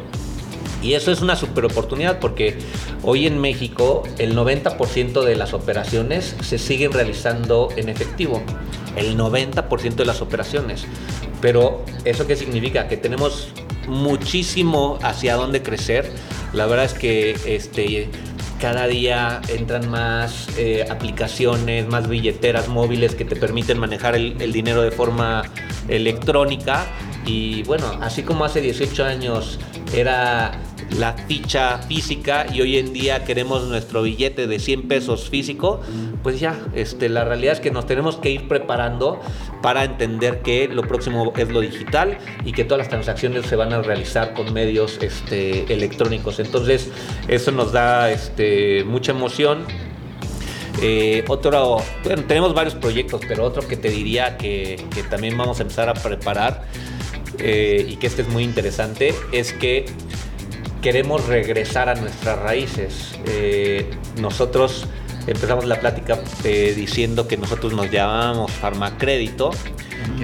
Y 0.81 0.93
eso 0.93 1.11
es 1.11 1.21
una 1.21 1.35
super 1.35 1.65
oportunidad 1.65 2.19
porque 2.19 2.57
hoy 3.03 3.27
en 3.27 3.39
México 3.39 4.03
el 4.19 4.37
90% 4.37 5.23
de 5.23 5.35
las 5.35 5.53
operaciones 5.53 6.35
se 6.41 6.57
siguen 6.57 6.93
realizando 6.93 7.69
en 7.75 7.89
efectivo. 7.89 8.41
El 8.95 9.17
90% 9.17 9.95
de 9.95 10.05
las 10.05 10.21
operaciones. 10.21 10.85
Pero 11.41 11.83
¿eso 12.05 12.25
qué 12.25 12.35
significa? 12.35 12.87
Que 12.87 12.95
tenemos 12.95 13.49
muchísimo 13.87 14.97
hacia 15.03 15.35
dónde 15.35 15.61
crecer. 15.61 16.09
La 16.53 16.67
verdad 16.67 16.85
es 16.85 16.93
que 16.93 17.37
este, 17.45 18.09
cada 18.59 18.87
día 18.87 19.41
entran 19.49 19.89
más 19.89 20.47
eh, 20.57 20.85
aplicaciones, 20.89 21.87
más 21.87 22.07
billeteras 22.07 22.67
móviles 22.67 23.15
que 23.15 23.25
te 23.25 23.35
permiten 23.35 23.79
manejar 23.79 24.15
el, 24.15 24.41
el, 24.41 24.51
dinero 24.51 24.81
de 24.81 24.91
forma 24.91 25.43
electrónica. 25.87 26.85
Y 27.25 27.63
bueno, 27.63 27.97
así 28.01 28.23
como 28.23 28.45
hace 28.45 28.61
18 28.61 29.03
años 29.03 29.59
era 29.93 30.59
la 30.91 31.13
ficha 31.13 31.79
física 31.79 32.45
y 32.51 32.61
hoy 32.61 32.77
en 32.77 32.93
día 32.93 33.25
queremos 33.25 33.67
nuestro 33.67 34.03
billete 34.03 34.47
de 34.47 34.59
100 34.59 34.87
pesos 34.87 35.29
físico, 35.29 35.81
pues 36.23 36.39
ya, 36.39 36.57
este, 36.73 37.09
la 37.09 37.25
realidad 37.25 37.53
es 37.53 37.59
que 37.59 37.71
nos 37.71 37.85
tenemos 37.85 38.17
que 38.17 38.31
ir 38.31 38.47
preparando 38.47 39.19
para 39.61 39.83
entender 39.83 40.41
que 40.41 40.67
lo 40.67 40.83
próximo 40.83 41.33
es 41.35 41.49
lo 41.49 41.61
digital 41.61 42.17
y 42.45 42.53
que 42.53 42.63
todas 42.63 42.79
las 42.79 42.89
transacciones 42.89 43.45
se 43.45 43.55
van 43.55 43.73
a 43.73 43.81
realizar 43.81 44.33
con 44.33 44.53
medios 44.53 44.99
este, 45.01 45.71
electrónicos. 45.73 46.39
Entonces, 46.39 46.89
eso 47.27 47.51
nos 47.51 47.71
da 47.71 48.11
este, 48.11 48.83
mucha 48.85 49.11
emoción. 49.11 49.65
Eh, 50.81 51.23
otro, 51.27 51.77
tenemos 52.27 52.53
varios 52.53 52.75
proyectos, 52.75 53.21
pero 53.27 53.43
otro 53.43 53.67
que 53.67 53.77
te 53.77 53.89
diría 53.89 54.37
que, 54.37 54.83
también 55.09 55.37
vamos 55.37 55.59
a 55.59 55.63
empezar 55.63 55.89
a 55.89 55.93
preparar 55.93 56.65
eh, 57.39 57.85
y 57.87 57.97
que 57.97 58.07
este 58.07 58.23
es 58.23 58.29
muy 58.29 58.43
interesante 58.43 59.13
es 59.31 59.53
que 59.53 59.85
queremos 60.81 61.25
regresar 61.27 61.89
a 61.89 61.95
nuestras 61.95 62.39
raíces. 62.39 63.17
Eh, 63.25 63.89
nosotros 64.19 64.85
empezamos 65.27 65.65
la 65.65 65.79
plática 65.79 66.19
eh, 66.43 66.73
diciendo 66.75 67.27
que 67.27 67.37
nosotros 67.37 67.73
nos 67.73 67.91
llamábamos 67.91 68.51
Farmacrédito 68.51 69.51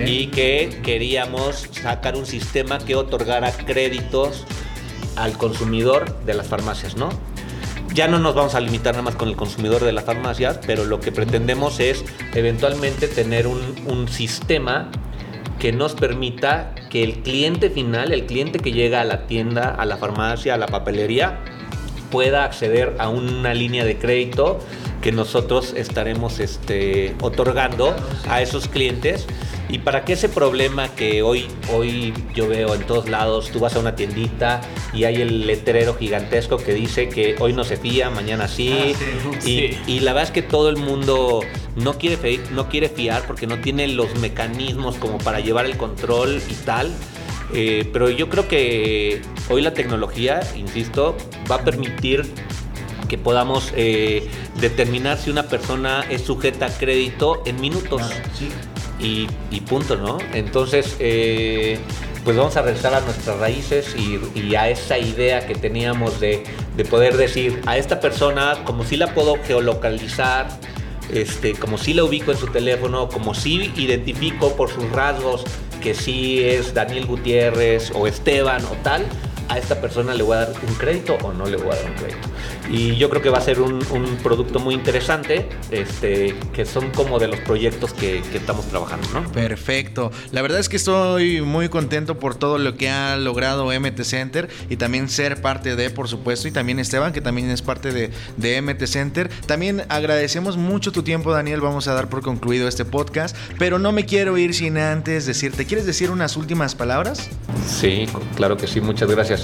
y 0.06 0.28
que 0.28 0.80
queríamos 0.84 1.67
sacar 1.71 2.15
un 2.15 2.26
sistema 2.26 2.80
que 2.80 2.95
otorgara 2.95 3.52
créditos 3.52 4.45
al 5.15 5.38
consumidor 5.38 6.23
de 6.23 6.34
las 6.34 6.47
farmacias, 6.47 6.95
¿no? 6.95 7.10
Ya 7.93 8.08
no 8.08 8.17
nos 8.17 8.34
vamos 8.34 8.56
a 8.56 8.60
limitar 8.60 8.93
nada 8.93 9.04
más 9.04 9.15
con 9.15 9.30
el 9.30 9.36
consumidor 9.36 9.84
de 9.84 9.91
las 9.91 10.06
farmacias, 10.06 10.60
pero 10.65 10.86
lo 10.86 10.99
que 10.99 11.12
pretendemos 11.12 11.80
es 11.80 12.04
eventualmente 12.34 13.08
tener 13.08 13.45
un, 13.45 13.60
un 13.86 14.08
sistema 14.08 14.89
que 15.63 15.71
nos 15.71 15.95
permita 15.95 16.76
que 16.89 17.06
el 17.06 17.23
cliente 17.23 17.69
final, 17.69 18.12
el 18.12 18.26
cliente 18.26 18.60
que 18.60 18.73
llega 18.73 18.99
a 18.99 19.06
la 19.06 19.28
tienda, 19.28 19.69
a 19.69 19.86
la 19.86 19.95
farmacia, 19.95 20.56
a 20.56 20.58
la 20.58 20.65
papelería, 20.65 21.39
pueda 22.12 22.43
acceder 22.43 22.97
a 22.99 23.08
una 23.08 23.54
línea 23.54 23.86
de 23.86 23.97
crédito 23.97 24.60
que 25.03 25.11
nosotros 25.11 25.73
estaremos 25.75 26.39
este, 26.39 27.13
otorgando 27.21 27.93
a 28.30 28.41
esos 28.41 28.67
clientes 28.67 29.28
Y 29.69 29.80
para 29.80 30.03
que 30.05 30.13
ese 30.13 30.30
problema 30.30 30.89
que 30.89 31.23
hoy, 31.23 31.47
hoy 31.73 32.13
yo 32.36 32.47
veo 32.47 32.75
en 32.75 32.84
todos 32.84 33.09
lados, 33.09 33.49
tú 33.51 33.59
vas 33.59 33.75
a 33.75 33.80
una 33.80 33.95
tiendita 33.95 34.61
y 34.93 35.05
hay 35.05 35.15
el 35.21 35.47
letrero 35.47 35.95
gigantesco 35.95 36.57
que 36.57 36.73
dice 36.73 37.09
que 37.09 37.36
hoy 37.39 37.53
no 37.53 37.63
se 37.63 37.78
fía, 37.78 38.09
mañana 38.11 38.47
sí. 38.47 38.71
Ah, 38.93 38.97
sí. 39.41 39.49
Y, 39.49 39.57
Sí. 39.73 39.78
y 39.88 39.99
la 40.01 40.13
verdad 40.13 40.30
es 40.30 40.32
que 40.34 40.41
todo 40.43 40.69
el 40.69 40.78
mundo 40.78 41.39
no 41.75 41.97
quiere, 41.97 42.17
fe- 42.17 42.39
no 42.51 42.69
quiere 42.69 42.88
fiar 42.89 43.25
porque 43.25 43.47
no 43.47 43.59
tiene 43.59 43.88
los 43.88 44.13
mecanismos 44.19 44.95
como 44.97 45.17
para 45.17 45.39
llevar 45.39 45.65
el 45.65 45.75
control 45.78 46.41
y 46.49 46.53
tal. 46.65 46.91
Eh, 47.53 47.89
pero 47.91 48.09
yo 48.09 48.30
creo 48.30 48.47
que 48.47 49.21
hoy 49.49 49.61
la 49.61 49.73
tecnología, 49.73 50.39
insisto, 50.55 51.15
va 51.49 51.55
a 51.55 51.63
permitir 51.63 52.25
que 53.14 53.20
podamos 53.20 53.72
eh, 53.76 54.28
determinar 54.59 55.20
si 55.20 55.30
una 55.30 55.43
persona 55.43 56.03
es 56.09 56.24
sujeta 56.24 56.66
a 56.66 56.70
crédito 56.70 57.43
en 57.45 57.61
minutos 57.61 58.01
y, 58.99 59.28
y 59.51 59.59
punto, 59.59 59.97
¿no? 59.97 60.18
Entonces, 60.34 60.95
eh, 60.97 61.78
pues 62.24 62.36
vamos 62.36 62.57
a 62.57 62.64
regresar 62.64 62.95
a 62.95 63.01
nuestras 63.01 63.38
raíces 63.38 63.95
y, 63.95 64.20
y 64.39 64.55
a 64.55 64.68
esa 64.68 64.97
idea 64.97 65.45
que 65.45 65.53
teníamos 65.53 66.20
de, 66.20 66.43
de 66.76 66.86
poder 66.86 67.16
decir 67.16 67.61
a 67.68 67.78
esta 67.78 67.99
persona, 67.99 68.64
como 68.66 68.84
si 68.84 68.97
la 68.97 69.14
puedo 69.14 69.36
geolocalizar, 69.45 70.47
este, 71.11 71.53
como 71.53 71.78
si 71.78 71.93
la 71.93 72.05
ubico 72.05 72.32
en 72.32 72.38
su 72.39 72.47
teléfono, 72.47 73.09
como 73.09 73.36
si 73.36 73.72
identifico 73.78 74.55
por 74.55 74.72
sus 74.72 74.89
rasgos 74.91 75.43
que 75.84 75.93
sí 75.93 76.39
es 76.43 76.74
Daniel 76.74 77.05
Gutiérrez 77.05 77.91
o 77.93 78.07
Esteban 78.07 78.66
o 78.66 78.72
tal, 78.82 79.05
a 79.54 79.58
esta 79.58 79.80
persona 79.80 80.14
le 80.14 80.24
voy 80.24 80.36
a 80.36 80.39
dar 80.41 80.54
un 80.68 80.74
crédito 80.76 81.18
o 81.22 81.32
no 81.32 81.45
le 81.45 81.58
voy 81.58 81.72
a 81.72 81.76
dar 81.76 81.86
un 81.86 81.93
crédito. 81.93 82.28
Y 82.70 82.95
yo 82.95 83.10
creo 83.10 83.22
que 83.22 83.30
va 83.30 83.38
a 83.38 83.41
ser 83.41 83.62
un, 83.62 83.86
un 83.91 84.18
producto 84.24 84.60
muy 84.60 84.74
interesante, 84.74 85.47
este, 85.70 86.36
que 86.54 86.66
son 86.66 86.89
como 86.91 87.20
de 87.20 87.28
los 87.28 87.39
proyectos 87.41 87.93
que, 87.93 88.22
que 88.32 88.38
estamos 88.38 88.66
trabajando, 88.66 89.08
¿no? 89.14 89.32
Perfecto. 89.32 90.12
La 90.32 90.41
verdad 90.41 90.60
es 90.60 90.70
que 90.70 90.78
estoy 90.78 91.41
muy 91.41 91.70
contento 91.70 92.18
por 92.18 92.36
todo 92.36 92.58
lo 92.58 92.76
que 92.76 92.89
ha 92.89 93.16
logrado 93.18 93.68
MT 93.68 94.01
Center 94.04 94.49
y 94.70 94.78
también 94.78 95.10
ser 95.10 95.41
parte 95.41 95.76
de, 95.76 95.89
por 95.89 96.08
supuesto, 96.08 96.47
y 96.47 96.51
también 96.51 96.80
Esteban, 96.80 97.14
que 97.14 97.22
también 97.22 97.49
es 97.49 97.62
parte 97.62 97.91
de, 97.91 98.12
de 98.38 98.62
MT 98.62 98.86
Center. 98.86 99.30
También 99.45 99.84
agradecemos 99.89 100.58
mucho 100.58 100.91
tu 100.91 101.04
tiempo, 101.04 101.32
Daniel. 101.32 101.62
Vamos 101.62 101.88
a 101.88 101.93
dar 101.93 102.10
por 102.10 102.24
concluido 102.24 102.68
este 102.68 102.86
podcast, 102.86 103.36
pero 103.60 103.78
no 103.78 103.91
me 103.91 104.06
quiero 104.06 104.38
ir 104.38 104.56
sin 104.56 104.78
antes 104.78 105.26
decirte, 105.26 105.66
¿quieres 105.66 105.86
decir 105.86 106.10
unas 106.10 106.38
últimas 106.38 106.74
palabras? 106.74 107.30
Sí, 107.68 108.08
claro 108.36 108.58
que 108.58 108.68
sí, 108.68 108.82
muchas 108.82 109.10
gracias. 109.10 109.42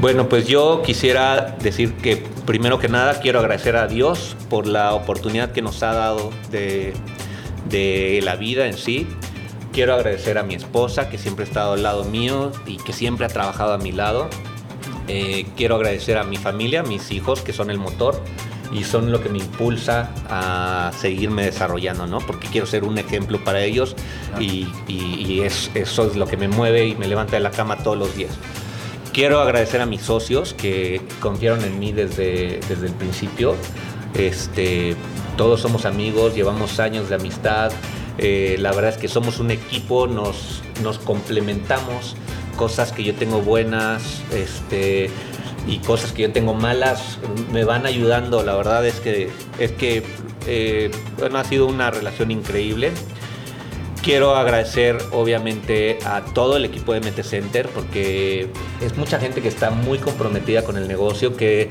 Bueno, 0.00 0.28
pues 0.28 0.46
yo 0.46 0.82
quisiera 0.84 1.56
decir 1.62 1.94
que 1.94 2.16
primero 2.46 2.78
que 2.78 2.88
nada 2.88 3.20
quiero 3.20 3.38
agradecer 3.40 3.76
a 3.76 3.86
Dios 3.86 4.34
por 4.48 4.66
la 4.66 4.94
oportunidad 4.94 5.52
que 5.52 5.60
nos 5.62 5.82
ha 5.82 5.92
dado 5.92 6.30
de, 6.50 6.94
la 8.22 8.36
vida 8.36 8.66
en 8.66 8.74
sí. 8.76 9.06
Quiero 9.72 9.94
agradecer 9.94 10.38
a 10.38 10.42
mi 10.42 10.54
esposa 10.54 11.08
que 11.10 11.18
siempre 11.18 11.44
ha 11.44 11.48
estado 11.48 11.74
al 11.74 11.82
lado 11.82 12.04
mío 12.04 12.50
y 12.66 12.78
que 12.78 12.92
siempre 12.92 13.26
ha 13.26 13.28
trabajado 13.28 13.72
a 13.74 13.78
mi 13.78 13.92
lado. 13.92 14.28
Eh, 15.06 15.46
quiero 15.56 15.76
agradecer 15.76 16.18
a 16.18 16.24
mi 16.24 16.36
familia, 16.36 16.80
a 16.80 16.82
mis 16.82 17.10
hijos 17.12 17.40
que 17.42 17.52
son 17.52 17.70
el 17.70 17.78
motor 17.78 18.20
y 18.72 18.84
son 18.84 19.10
lo 19.12 19.20
que 19.22 19.28
me 19.28 19.38
impulsa 19.38 20.10
a 20.28 20.92
seguirme 20.98 21.44
desarrollando, 21.44 22.06
¿no? 22.06 22.18
Porque 22.20 22.48
quiero 22.48 22.66
ser 22.66 22.84
un 22.84 22.98
ejemplo 22.98 23.42
para 23.44 23.62
ellos 23.62 23.96
y, 24.38 24.68
y- 24.88 25.24
y 25.28 25.40
es- 25.42 25.70
eso 25.74 26.06
es 26.06 26.16
lo 26.16 26.26
que 26.26 26.36
me 26.36 26.48
mueve 26.48 26.86
y 26.86 26.94
me 26.94 27.06
levanta 27.08 27.32
de 27.32 27.40
la 27.40 27.50
cama 27.50 27.76
todos 27.78 27.98
los 27.98 28.16
días. 28.16 28.30
Quiero 29.12 29.40
agradecer 29.40 29.80
a 29.80 29.86
mis 29.86 30.02
socios 30.02 30.54
que 30.54 31.00
confiaron 31.18 31.64
en 31.64 31.78
mí 31.80 31.92
desde, 31.92 32.60
desde 32.68 32.86
el 32.86 32.92
principio. 32.92 33.56
Este, 34.14 34.94
todos 35.36 35.60
somos 35.60 35.84
amigos, 35.84 36.36
llevamos 36.36 36.78
años 36.78 37.08
de 37.08 37.16
amistad. 37.16 37.72
Eh, 38.18 38.56
la 38.60 38.70
verdad 38.72 38.90
es 38.90 38.98
que 38.98 39.08
somos 39.08 39.40
un 39.40 39.50
equipo, 39.50 40.06
nos, 40.06 40.62
nos 40.82 40.98
complementamos. 40.98 42.14
Cosas 42.56 42.92
que 42.92 43.02
yo 43.02 43.14
tengo 43.14 43.40
buenas 43.40 44.22
este, 44.32 45.10
y 45.66 45.78
cosas 45.78 46.12
que 46.12 46.22
yo 46.22 46.32
tengo 46.32 46.54
malas 46.54 47.18
me 47.52 47.64
van 47.64 47.86
ayudando. 47.86 48.44
La 48.44 48.54
verdad 48.54 48.86
es 48.86 49.00
que, 49.00 49.28
es 49.58 49.72
que 49.72 50.04
eh, 50.46 50.90
ha 51.34 51.44
sido 51.44 51.66
una 51.66 51.90
relación 51.90 52.30
increíble. 52.30 52.92
Quiero 54.02 54.34
agradecer 54.34 54.96
obviamente 55.12 55.98
a 56.06 56.22
todo 56.24 56.56
el 56.56 56.64
equipo 56.64 56.94
de 56.94 57.00
MT 57.00 57.22
Center 57.22 57.68
porque 57.68 58.48
es 58.80 58.96
mucha 58.96 59.20
gente 59.20 59.42
que 59.42 59.48
está 59.48 59.70
muy 59.70 59.98
comprometida 59.98 60.64
con 60.64 60.78
el 60.78 60.88
negocio, 60.88 61.36
que 61.36 61.70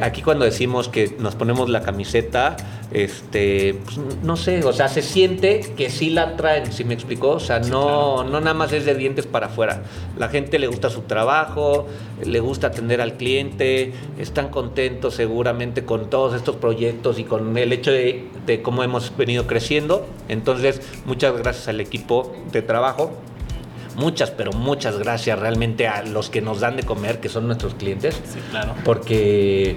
aquí 0.00 0.22
cuando 0.22 0.44
decimos 0.44 0.88
que 0.88 1.16
nos 1.18 1.34
ponemos 1.34 1.68
la 1.68 1.82
camiseta, 1.82 2.56
este, 2.92 3.74
pues, 3.84 3.98
no 4.22 4.36
sé, 4.36 4.62
o 4.64 4.72
sea, 4.72 4.88
se 4.88 5.00
siente 5.00 5.60
que 5.76 5.88
sí 5.88 6.10
la 6.10 6.36
traen, 6.36 6.72
si 6.72 6.84
me 6.84 6.92
explicó? 6.92 7.30
O 7.30 7.40
sea, 7.40 7.58
no, 7.58 8.22
no 8.24 8.40
nada 8.40 8.54
más 8.54 8.72
es 8.72 8.84
de 8.84 8.94
dientes 8.94 9.26
para 9.26 9.46
afuera. 9.46 9.82
La 10.18 10.28
gente 10.28 10.58
le 10.58 10.66
gusta 10.66 10.90
su 10.90 11.02
trabajo, 11.02 11.86
le 12.24 12.40
gusta 12.40 12.66
atender 12.68 13.00
al 13.00 13.14
cliente, 13.14 13.92
están 14.18 14.48
contentos 14.48 15.14
seguramente 15.14 15.84
con 15.84 16.10
todos 16.10 16.34
estos 16.34 16.56
proyectos 16.56 17.18
y 17.18 17.24
con 17.24 17.56
el 17.56 17.72
hecho 17.72 17.90
de, 17.90 18.28
de 18.46 18.60
cómo 18.60 18.82
hemos 18.82 19.16
venido 19.16 19.46
creciendo. 19.46 20.06
Entonces, 20.28 20.82
muchas 21.06 21.36
gracias 21.36 21.68
al 21.68 21.80
equipo 21.80 22.34
de 22.52 22.62
trabajo. 22.62 23.12
Muchas, 23.96 24.30
pero 24.30 24.52
muchas 24.52 24.98
gracias 24.98 25.38
realmente 25.38 25.86
a 25.86 26.02
los 26.02 26.30
que 26.30 26.40
nos 26.40 26.60
dan 26.60 26.76
de 26.76 26.82
comer, 26.82 27.20
que 27.20 27.28
son 27.28 27.46
nuestros 27.46 27.74
clientes 27.74 28.14
Sí, 28.24 28.38
claro. 28.50 28.74
porque 28.84 29.76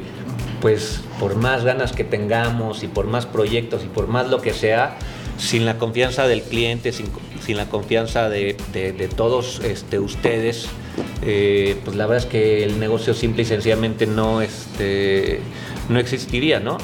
pues 0.61 1.01
por 1.19 1.35
más 1.35 1.63
ganas 1.63 1.91
que 1.91 2.03
tengamos 2.03 2.83
y 2.83 2.87
por 2.87 3.07
más 3.07 3.25
proyectos 3.25 3.83
y 3.83 3.87
por 3.87 4.07
más 4.07 4.29
lo 4.29 4.41
que 4.41 4.53
sea, 4.53 4.97
sin 5.37 5.65
la 5.65 5.77
confianza 5.77 6.27
del 6.27 6.41
cliente, 6.41 6.91
sin, 6.91 7.07
sin 7.45 7.57
la 7.57 7.65
confianza 7.67 8.29
de, 8.29 8.55
de- 8.73 8.93
de 8.93 9.07
todos 9.07 9.59
este, 9.63 9.99
ustedes, 9.99 10.67
eh, 11.23 11.75
pues 11.83 11.97
la 11.97 12.05
verdad 12.07 12.25
es 12.25 12.31
que 12.31 12.63
el 12.63 12.79
negocio 12.79 13.13
simple 13.13 13.41
y 13.43 13.45
sencillamente 13.45 14.07
no, 14.07 14.41
este, 14.41 15.41
no 15.89 15.99
existiría, 15.99 16.59
¿no? 16.59 16.77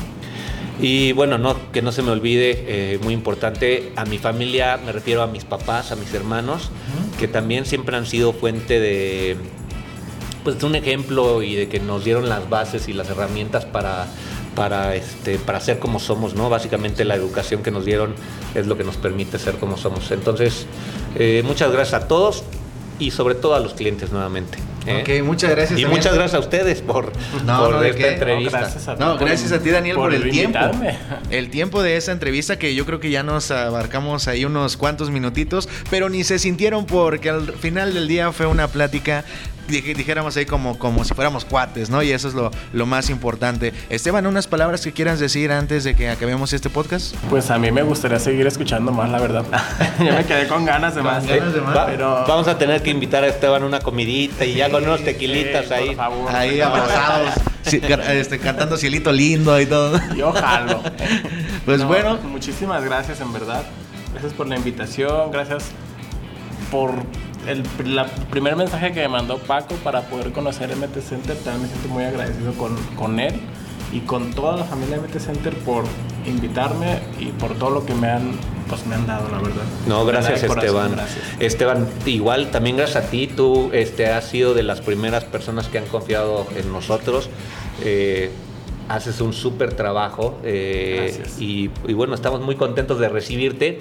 Y 0.82 1.12
bueno, 1.14 1.38
no, 1.38 1.56
que 1.72 1.82
no 1.84 1.92
se 1.92 2.02
me 2.02 2.10
olvide, 2.12 2.66
eh, 2.68 3.00
muy 3.04 3.14
importante, 3.14 3.92
a 3.96 4.04
mi 4.06 4.18
familia, 4.18 4.80
me 4.84 4.92
refiero 4.92 5.22
a 5.22 5.28
mis 5.28 5.46
papás, 5.46 5.92
a 5.92 5.96
mis 5.96 6.12
hermanos, 6.14 6.72
que 7.20 7.28
también 7.28 7.66
siempre 7.66 7.96
han 7.96 8.06
sido 8.08 8.34
fuente 8.34 8.80
de, 8.80 9.38
pues 10.44 10.62
un 10.64 10.76
ejemplo 10.76 11.42
y 11.42 11.56
de 11.56 11.68
que 11.68 11.80
nos 11.80 12.04
dieron 12.04 12.30
las 12.30 12.50
bases 12.50 12.88
y 12.88 12.94
las 12.94 13.10
herramientas 13.10 13.66
para 13.66 14.08
para 14.56 14.96
este 14.96 15.38
para 15.38 15.60
ser 15.62 15.80
como 15.80 16.00
somos 16.00 16.34
no 16.34 16.50
básicamente 16.50 17.06
la 17.06 17.16
educación 17.16 17.64
que 17.64 17.72
nos 17.72 17.86
dieron 17.86 18.16
es 18.54 18.68
lo 18.68 18.78
que 18.78 18.84
nos 18.84 18.98
permite 18.98 19.40
ser 19.40 19.56
como 19.56 19.78
somos 19.78 20.12
entonces 20.12 20.66
eh, 21.16 21.42
muchas 21.46 21.72
gracias 21.72 22.04
a 22.04 22.08
todos 22.08 22.44
y 23.00 23.12
sobre 23.12 23.36
todo 23.36 23.56
a 23.56 23.60
los 23.60 23.74
clientes 23.74 24.12
nuevamente 24.12 24.58
¿eh? 24.86 25.02
Ok, 25.02 25.26
muchas 25.26 25.52
gracias. 25.52 25.80
y 25.80 25.86
muchas 25.86 26.14
gracias 26.14 26.36
a 26.36 26.40
ustedes 26.40 26.82
por, 26.82 27.12
No, 27.46 27.60
por 27.60 27.72
no, 27.72 27.82
¿de 27.82 27.90
esta 27.90 28.02
qué? 28.02 28.14
entrevista 28.14 28.58
No, 28.60 28.64
gracias 28.64 28.88
a 28.88 28.96
No, 28.96 29.18
gracias 29.18 29.52
a 29.52 29.60
ti, 29.60 29.70
Daniel, 29.70 29.96
por, 29.96 30.14
el 30.14 30.30
tiempo. 30.30 30.60
El 31.30 31.50
tiempo 31.50 31.82
de 31.82 31.98
esa 31.98 32.12
entrevista 32.12 32.58
que 32.58 32.76
yo 32.76 32.86
creo 32.86 33.00
que 33.00 33.10
ya 33.10 33.24
nos 33.24 33.52
abarcamos 33.52 34.28
ahí 34.28 34.46
unos 34.46 34.78
cuantos 34.78 35.10
minutitos, 35.12 35.70
pero 35.90 36.10
ni 36.10 36.24
se 36.24 36.40
sintieron 36.40 36.86
porque 36.86 37.30
al 37.30 37.54
final 37.54 37.94
del 37.94 38.08
día 38.08 38.32
fue 38.32 38.46
una 38.46 38.68
plática, 38.68 39.26
dijéramos 39.72 40.36
ahí 40.38 40.46
como, 40.46 40.78
como 40.78 41.04
si 41.06 41.14
fuéramos 41.14 41.46
cuates, 41.46 41.90
¿no? 41.90 42.04
Y 42.04 42.12
eso 42.12 42.28
es 42.28 42.34
lo, 42.34 42.52
lo 42.74 42.86
más 42.86 43.10
importante. 43.10 43.74
Esteban, 43.90 44.26
unas 44.28 44.48
palabras 44.48 44.82
que 44.82 44.92
quieras 44.92 45.20
decir 45.20 45.52
antes 45.52 45.84
de 45.84 45.96
que 45.96 46.10
acabemos 46.10 46.52
este 46.54 46.70
podcast. 46.70 47.16
Pues 47.30 47.50
a 47.50 47.58
mí 47.58 47.72
me 47.72 47.82
gustaría 47.84 48.20
seguir 48.20 48.46
escuchando 48.48 48.92
más, 48.92 49.10
la 49.10 49.20
verdad. 49.20 49.46
ya 50.00 50.14
me 50.14 50.26
quedé 50.26 50.48
con 50.48 50.66
ganas 50.66 50.96
de 50.96 51.02
más. 51.02 51.26
ganas 51.26 51.54
de 51.54 51.62
más. 51.62 51.76
Va- 51.76 51.86
Pero- 51.86 52.26
vamos 52.28 52.48
a 52.48 52.58
tener 52.58 52.82
que 52.84 52.90
invitar 52.90 53.24
a 53.24 53.28
Esteban 53.28 53.64
a 53.64 53.66
una 53.66 53.80
comidita 53.80 54.46
y 54.46 54.56
ya 54.56 54.70
con 54.70 54.84
unos 54.84 55.00
Sí, 55.00 55.06
tequilitas 55.06 55.66
por 55.66 55.74
ahí 55.78 55.96
favor. 55.96 56.36
Ahí 56.36 56.58
No, 56.60 56.66
abrazados, 56.66 57.34
este, 58.10 58.40
cantando 58.40 58.78
Cielito 58.78 59.12
Lindo 59.12 59.60
y 59.60 59.66
todo. 59.66 60.00
Yo 60.16 60.32
jalo. 60.34 60.82
Pues 61.66 61.80
No, 61.80 61.88
bueno. 61.88 62.18
Muchísimas 62.24 62.84
gracias, 62.84 63.22
en 63.22 63.32
verdad. 63.34 63.64
Gracias 64.14 64.34
por 64.34 64.48
la 64.48 64.56
invitación. 64.58 65.32
Gracias 65.32 65.66
por 66.72 66.92
el 67.48 67.64
la 67.96 68.06
primer 68.06 68.56
mensaje 68.56 68.92
que 68.92 69.02
me 69.02 69.08
mandó 69.08 69.38
Paco 69.38 69.76
para 69.84 70.02
poder 70.02 70.32
conocer 70.32 70.76
MT 70.76 71.00
Center. 71.02 71.36
También 71.38 71.64
me 71.64 71.68
siento 71.68 71.88
muy 71.90 72.04
agradecido 72.04 72.54
con, 72.54 72.76
con 72.96 73.20
él 73.20 73.34
y 73.92 74.00
con 74.02 74.32
toda 74.32 74.58
la 74.58 74.64
familia 74.64 74.98
de 74.98 75.08
MT 75.08 75.20
Center 75.20 75.54
por 75.54 75.84
invitarme 76.26 77.00
y 77.20 77.28
por 77.28 77.56
todo 77.56 77.72
lo 77.72 77.86
que 77.86 77.94
me 77.94 78.08
han, 78.08 78.32
pues, 78.70 78.86
me 78.86 78.96
han 78.96 79.06
dado, 79.06 79.30
la 79.30 79.38
verdad. 79.38 79.64
No, 79.88 80.06
gracias 80.06 80.42
corazón, 80.42 80.60
Esteban. 80.60 80.92
Gracias. 80.94 81.26
Esteban, 81.40 81.88
igual 82.06 82.52
también 82.52 82.78
gracias 82.78 83.06
a 83.06 83.10
ti, 83.10 83.28
tú 83.28 83.70
este, 83.74 84.08
has 84.08 84.26
sido 84.26 84.54
de 84.54 84.64
las 84.64 84.82
primeras 84.82 85.26
personas 85.26 85.68
que 85.68 85.78
han 85.78 85.86
confiado 85.86 86.48
en 86.56 86.72
nosotros. 86.72 87.30
Eh, 87.84 88.32
haces 88.88 89.22
un 89.22 89.32
súper 89.32 89.74
trabajo 89.74 90.38
eh, 90.44 91.24
y 91.40 91.68
bueno, 91.94 92.14
estamos 92.14 92.42
muy 92.42 92.56
contentos 92.56 93.00
de 93.00 93.10
recibirte. 93.10 93.80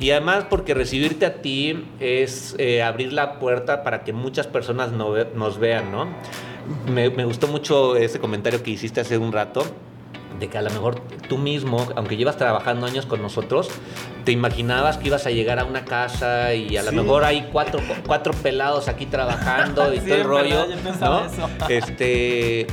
Y 0.00 0.10
además 0.12 0.46
porque 0.48 0.74
recibirte 0.74 1.26
a 1.26 1.34
ti 1.42 1.84
es 2.00 2.54
eh, 2.58 2.82
abrir 2.82 3.12
la 3.12 3.38
puerta 3.38 3.82
para 3.84 4.02
que 4.02 4.12
muchas 4.12 4.46
personas 4.46 4.92
no 4.92 5.10
ve- 5.12 5.28
nos 5.34 5.58
vean, 5.58 5.92
¿no? 5.92 6.08
Me, 6.90 7.10
me 7.10 7.24
gustó 7.24 7.46
mucho 7.48 7.96
ese 7.96 8.18
comentario 8.18 8.62
que 8.62 8.70
hiciste 8.70 9.00
hace 9.00 9.18
un 9.18 9.30
rato 9.32 9.62
de 10.38 10.48
que 10.48 10.56
a 10.56 10.62
lo 10.62 10.70
mejor 10.70 11.00
tú 11.28 11.36
mismo, 11.36 11.86
aunque 11.96 12.16
llevas 12.16 12.38
trabajando 12.38 12.86
años 12.86 13.04
con 13.04 13.20
nosotros, 13.20 13.68
te 14.24 14.32
imaginabas 14.32 14.96
que 14.96 15.08
ibas 15.08 15.26
a 15.26 15.30
llegar 15.30 15.58
a 15.58 15.64
una 15.64 15.84
casa 15.84 16.54
y 16.54 16.78
a 16.78 16.82
lo 16.82 16.92
mejor 16.92 17.24
hay 17.24 17.48
cuatro, 17.52 17.80
cuatro 18.06 18.32
pelados 18.32 18.88
aquí 18.88 19.04
trabajando 19.04 19.92
y 19.92 19.98
todo 20.00 20.14
el 20.14 20.24
rollo. 20.24 20.66
¿no? 21.10 21.28
Este. 21.68 22.66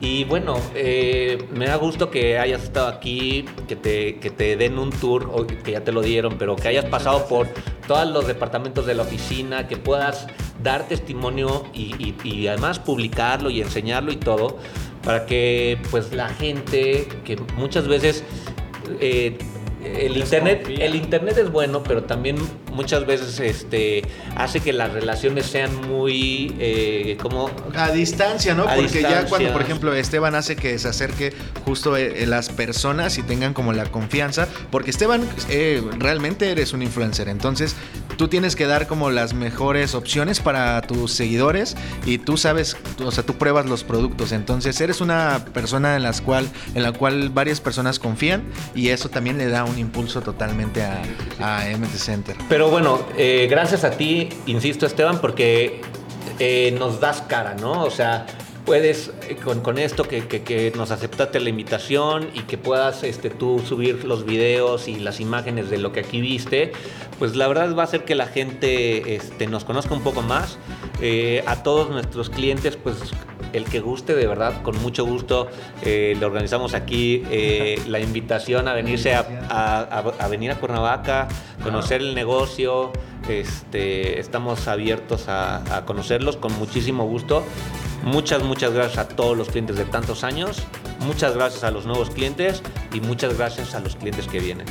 Y 0.00 0.24
bueno, 0.24 0.56
eh, 0.74 1.46
me 1.52 1.66
da 1.66 1.76
gusto 1.76 2.10
que 2.10 2.38
hayas 2.38 2.62
estado 2.62 2.88
aquí, 2.88 3.44
que 3.68 3.76
te, 3.76 4.18
que 4.18 4.30
te 4.30 4.56
den 4.56 4.78
un 4.78 4.90
tour, 4.90 5.46
que 5.62 5.72
ya 5.72 5.84
te 5.84 5.92
lo 5.92 6.00
dieron, 6.00 6.38
pero 6.38 6.56
que 6.56 6.68
hayas 6.68 6.86
pasado 6.86 7.26
por 7.26 7.48
todos 7.86 8.08
los 8.08 8.26
departamentos 8.26 8.86
de 8.86 8.94
la 8.94 9.02
oficina, 9.02 9.68
que 9.68 9.76
puedas 9.76 10.26
dar 10.62 10.88
testimonio 10.88 11.64
y, 11.74 12.14
y 12.24 12.46
además 12.46 12.78
publicarlo 12.78 13.50
y 13.50 13.60
enseñarlo 13.60 14.10
y 14.10 14.16
todo 14.16 14.58
para 15.04 15.26
que 15.26 15.78
pues 15.90 16.12
la 16.12 16.28
gente 16.28 17.08
que 17.24 17.36
muchas 17.56 17.88
veces 17.88 18.24
eh, 19.00 19.38
el 19.82 20.16
internet, 20.16 20.68
el 20.78 20.94
internet 20.94 21.38
es 21.38 21.50
bueno, 21.50 21.82
pero 21.82 22.04
también 22.04 22.36
muchas 22.80 23.04
veces 23.04 23.38
este, 23.40 24.02
hace 24.36 24.60
que 24.60 24.72
las 24.72 24.90
relaciones 24.90 25.44
sean 25.44 25.70
muy 25.86 26.56
eh, 26.58 27.18
como 27.20 27.50
a 27.76 27.90
distancia, 27.90 28.54
¿no? 28.54 28.64
Porque 28.64 29.02
ya 29.02 29.26
cuando, 29.26 29.52
por 29.52 29.60
ejemplo, 29.60 29.92
Esteban 29.92 30.34
hace 30.34 30.56
que 30.56 30.78
se 30.78 30.88
acerque 30.88 31.34
justo 31.66 31.94
eh, 31.98 32.24
las 32.26 32.48
personas 32.48 33.18
y 33.18 33.22
tengan 33.22 33.52
como 33.52 33.74
la 33.74 33.84
confianza, 33.84 34.48
porque 34.70 34.90
Esteban 34.90 35.28
realmente 35.98 36.50
eres 36.50 36.72
un 36.72 36.80
influencer, 36.80 37.28
entonces 37.28 37.76
tú 38.16 38.28
tienes 38.28 38.54
que 38.54 38.66
dar 38.66 38.86
como 38.86 39.10
las 39.10 39.34
mejores 39.34 39.94
opciones 39.94 40.40
para 40.40 40.82
tus 40.82 41.12
seguidores 41.12 41.76
y 42.04 42.18
tú 42.18 42.36
sabes, 42.36 42.76
o 43.02 43.10
sea, 43.10 43.24
tú 43.24 43.34
pruebas 43.34 43.66
los 43.66 43.82
productos. 43.84 44.32
Entonces 44.32 44.78
eres 44.80 45.00
una 45.00 45.44
persona 45.54 45.96
en, 45.96 46.02
las 46.02 46.20
cual, 46.20 46.46
en 46.74 46.82
la 46.82 46.92
cual 46.92 47.30
varias 47.30 47.62
personas 47.62 47.98
confían 47.98 48.42
y 48.74 48.88
eso 48.88 49.08
también 49.08 49.38
le 49.38 49.48
da 49.48 49.64
un 49.64 49.78
impulso 49.78 50.20
totalmente 50.20 50.82
a, 50.82 51.02
a 51.40 51.64
MT 51.76 51.94
Center. 51.96 52.36
Pero 52.48 52.69
bueno, 52.70 53.00
eh, 53.16 53.48
gracias 53.50 53.84
a 53.84 53.90
ti, 53.90 54.28
insisto 54.46 54.86
Esteban, 54.86 55.20
porque 55.20 55.80
eh, 56.38 56.74
nos 56.78 57.00
das 57.00 57.22
cara, 57.22 57.54
¿no? 57.54 57.82
O 57.82 57.90
sea, 57.90 58.26
puedes 58.64 59.10
eh, 59.28 59.36
con, 59.36 59.78
esto 59.78 60.04
que, 60.04 60.72
nos 60.76 60.92
aceptaste 60.92 61.40
la 61.40 61.48
invitación 61.48 62.30
y 62.32 62.42
que 62.42 62.58
puedas 62.58 63.02
este, 63.02 63.28
tú 63.28 63.60
subir 63.66 64.04
los 64.04 64.24
videos 64.24 64.86
y 64.86 65.00
las 65.00 65.20
imágenes 65.20 65.68
de 65.68 65.78
lo 65.78 65.92
que 65.92 66.00
aquí 66.00 66.20
viste, 66.20 66.72
pues 67.18 67.34
la 67.34 67.48
verdad 67.48 67.74
va 67.74 67.82
a 67.82 67.86
hacer 67.86 68.04
que 68.04 68.14
la 68.14 68.26
gente 68.26 69.16
este, 69.16 69.48
nos 69.48 69.64
conozca 69.64 69.94
un 69.94 70.02
poco 70.02 70.22
más. 70.22 70.58
A 71.46 71.62
todos 71.62 71.88
nuestros 71.88 72.28
clientes, 72.28 72.76
pues 72.76 72.96
el 73.52 73.64
que 73.64 73.80
guste, 73.80 74.14
de 74.14 74.26
verdad, 74.26 74.62
con 74.62 74.80
mucho 74.80 75.04
gusto, 75.04 75.48
eh, 75.82 76.16
le 76.18 76.26
organizamos 76.26 76.74
aquí 76.74 77.22
la 77.86 78.00
invitación 78.00 78.68
a 78.68 78.74
venirse 78.74 79.14
a, 79.14 80.28
venir 80.30 80.50
a 80.50 80.56
Cuernavaca, 80.56 81.28
conocer 81.62 82.00
el 82.00 82.14
negocio. 82.14 82.92
Este, 83.28 84.18
estamos 84.18 84.66
abiertos 84.66 85.28
a, 85.28 85.76
a 85.76 85.84
conocerlos 85.84 86.36
con 86.36 86.52
muchísimo 86.58 87.04
gusto. 87.04 87.44
Muchas, 88.02 88.42
muchas 88.42 88.72
gracias 88.72 88.98
a 88.98 89.08
todos 89.08 89.36
los 89.36 89.48
clientes 89.48 89.76
de 89.76 89.84
tantos 89.84 90.24
años. 90.24 90.62
Muchas 91.00 91.34
gracias 91.34 91.64
a 91.64 91.70
los 91.70 91.86
nuevos 91.86 92.10
clientes 92.10 92.62
y 92.92 93.00
muchas 93.00 93.36
gracias 93.36 93.74
a 93.74 93.80
los 93.80 93.96
clientes 93.96 94.26
que 94.26 94.40
vienen. 94.40 94.66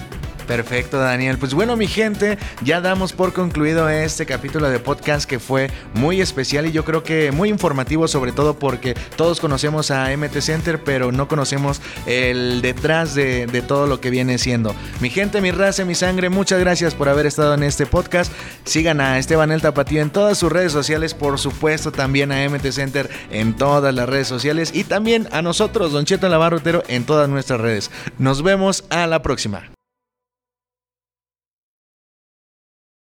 Perfecto, 0.50 0.98
Daniel. 0.98 1.38
Pues 1.38 1.54
bueno, 1.54 1.78
mi 1.78 1.86
gente, 1.86 2.40
ya 2.64 2.82
damos 2.82 3.14
por 3.14 3.34
concluido 3.34 3.88
este 3.88 4.26
capítulo 4.26 4.68
de 4.68 4.80
podcast 4.80 5.30
que 5.30 5.38
fue 5.38 5.70
muy 5.94 6.22
especial 6.22 6.66
y 6.66 6.72
yo 6.72 6.84
creo 6.84 7.04
que 7.04 7.32
muy 7.32 7.50
informativo, 7.50 8.08
sobre 8.08 8.32
todo 8.32 8.58
porque 8.58 8.96
todos 9.16 9.40
conocemos 9.40 9.92
a 9.92 10.10
MT 10.18 10.42
Center, 10.42 10.84
pero 10.84 11.12
no 11.12 11.28
conocemos 11.28 11.84
el 12.08 12.64
detrás 12.64 13.14
de, 13.14 13.64
todo 13.68 13.86
lo 13.86 14.02
que 14.02 14.10
viene 14.10 14.40
siendo. 14.40 14.74
Mi 15.02 15.12
gente, 15.12 15.40
mi 15.40 15.52
raza, 15.52 15.86
mi 15.86 15.94
sangre, 15.94 16.30
muchas 16.30 16.60
gracias 16.60 16.96
por 16.96 17.10
haber 17.10 17.28
estado 17.28 17.54
en 17.54 17.62
este 17.62 17.86
podcast. 17.86 18.32
Sigan 18.64 19.02
a 19.02 19.20
Esteban 19.20 19.52
El 19.52 19.62
Tapatío 19.62 20.02
en 20.02 20.10
todas 20.10 20.40
sus 20.40 20.52
redes 20.52 20.72
sociales, 20.72 21.14
por 21.14 21.38
supuesto, 21.38 21.92
también 21.92 22.32
a 22.32 22.50
MT 22.50 22.72
Center 22.72 23.08
en 23.30 23.56
todas 23.56 23.94
las 23.94 24.10
redes 24.10 24.28
sociales 24.28 24.72
y 24.74 24.84
también 24.84 25.28
a 25.32 25.44
nosotros, 25.44 25.92
Don 25.92 26.06
Cheto 26.06 26.28
Lavarrotero, 26.28 26.82
en 26.88 27.04
todas 27.04 27.30
nuestras 27.30 27.62
redes. 27.62 27.92
Nos 28.18 28.42
vemos 28.42 28.84
a 28.90 29.06
la 29.06 29.22
próxima. 29.22 29.70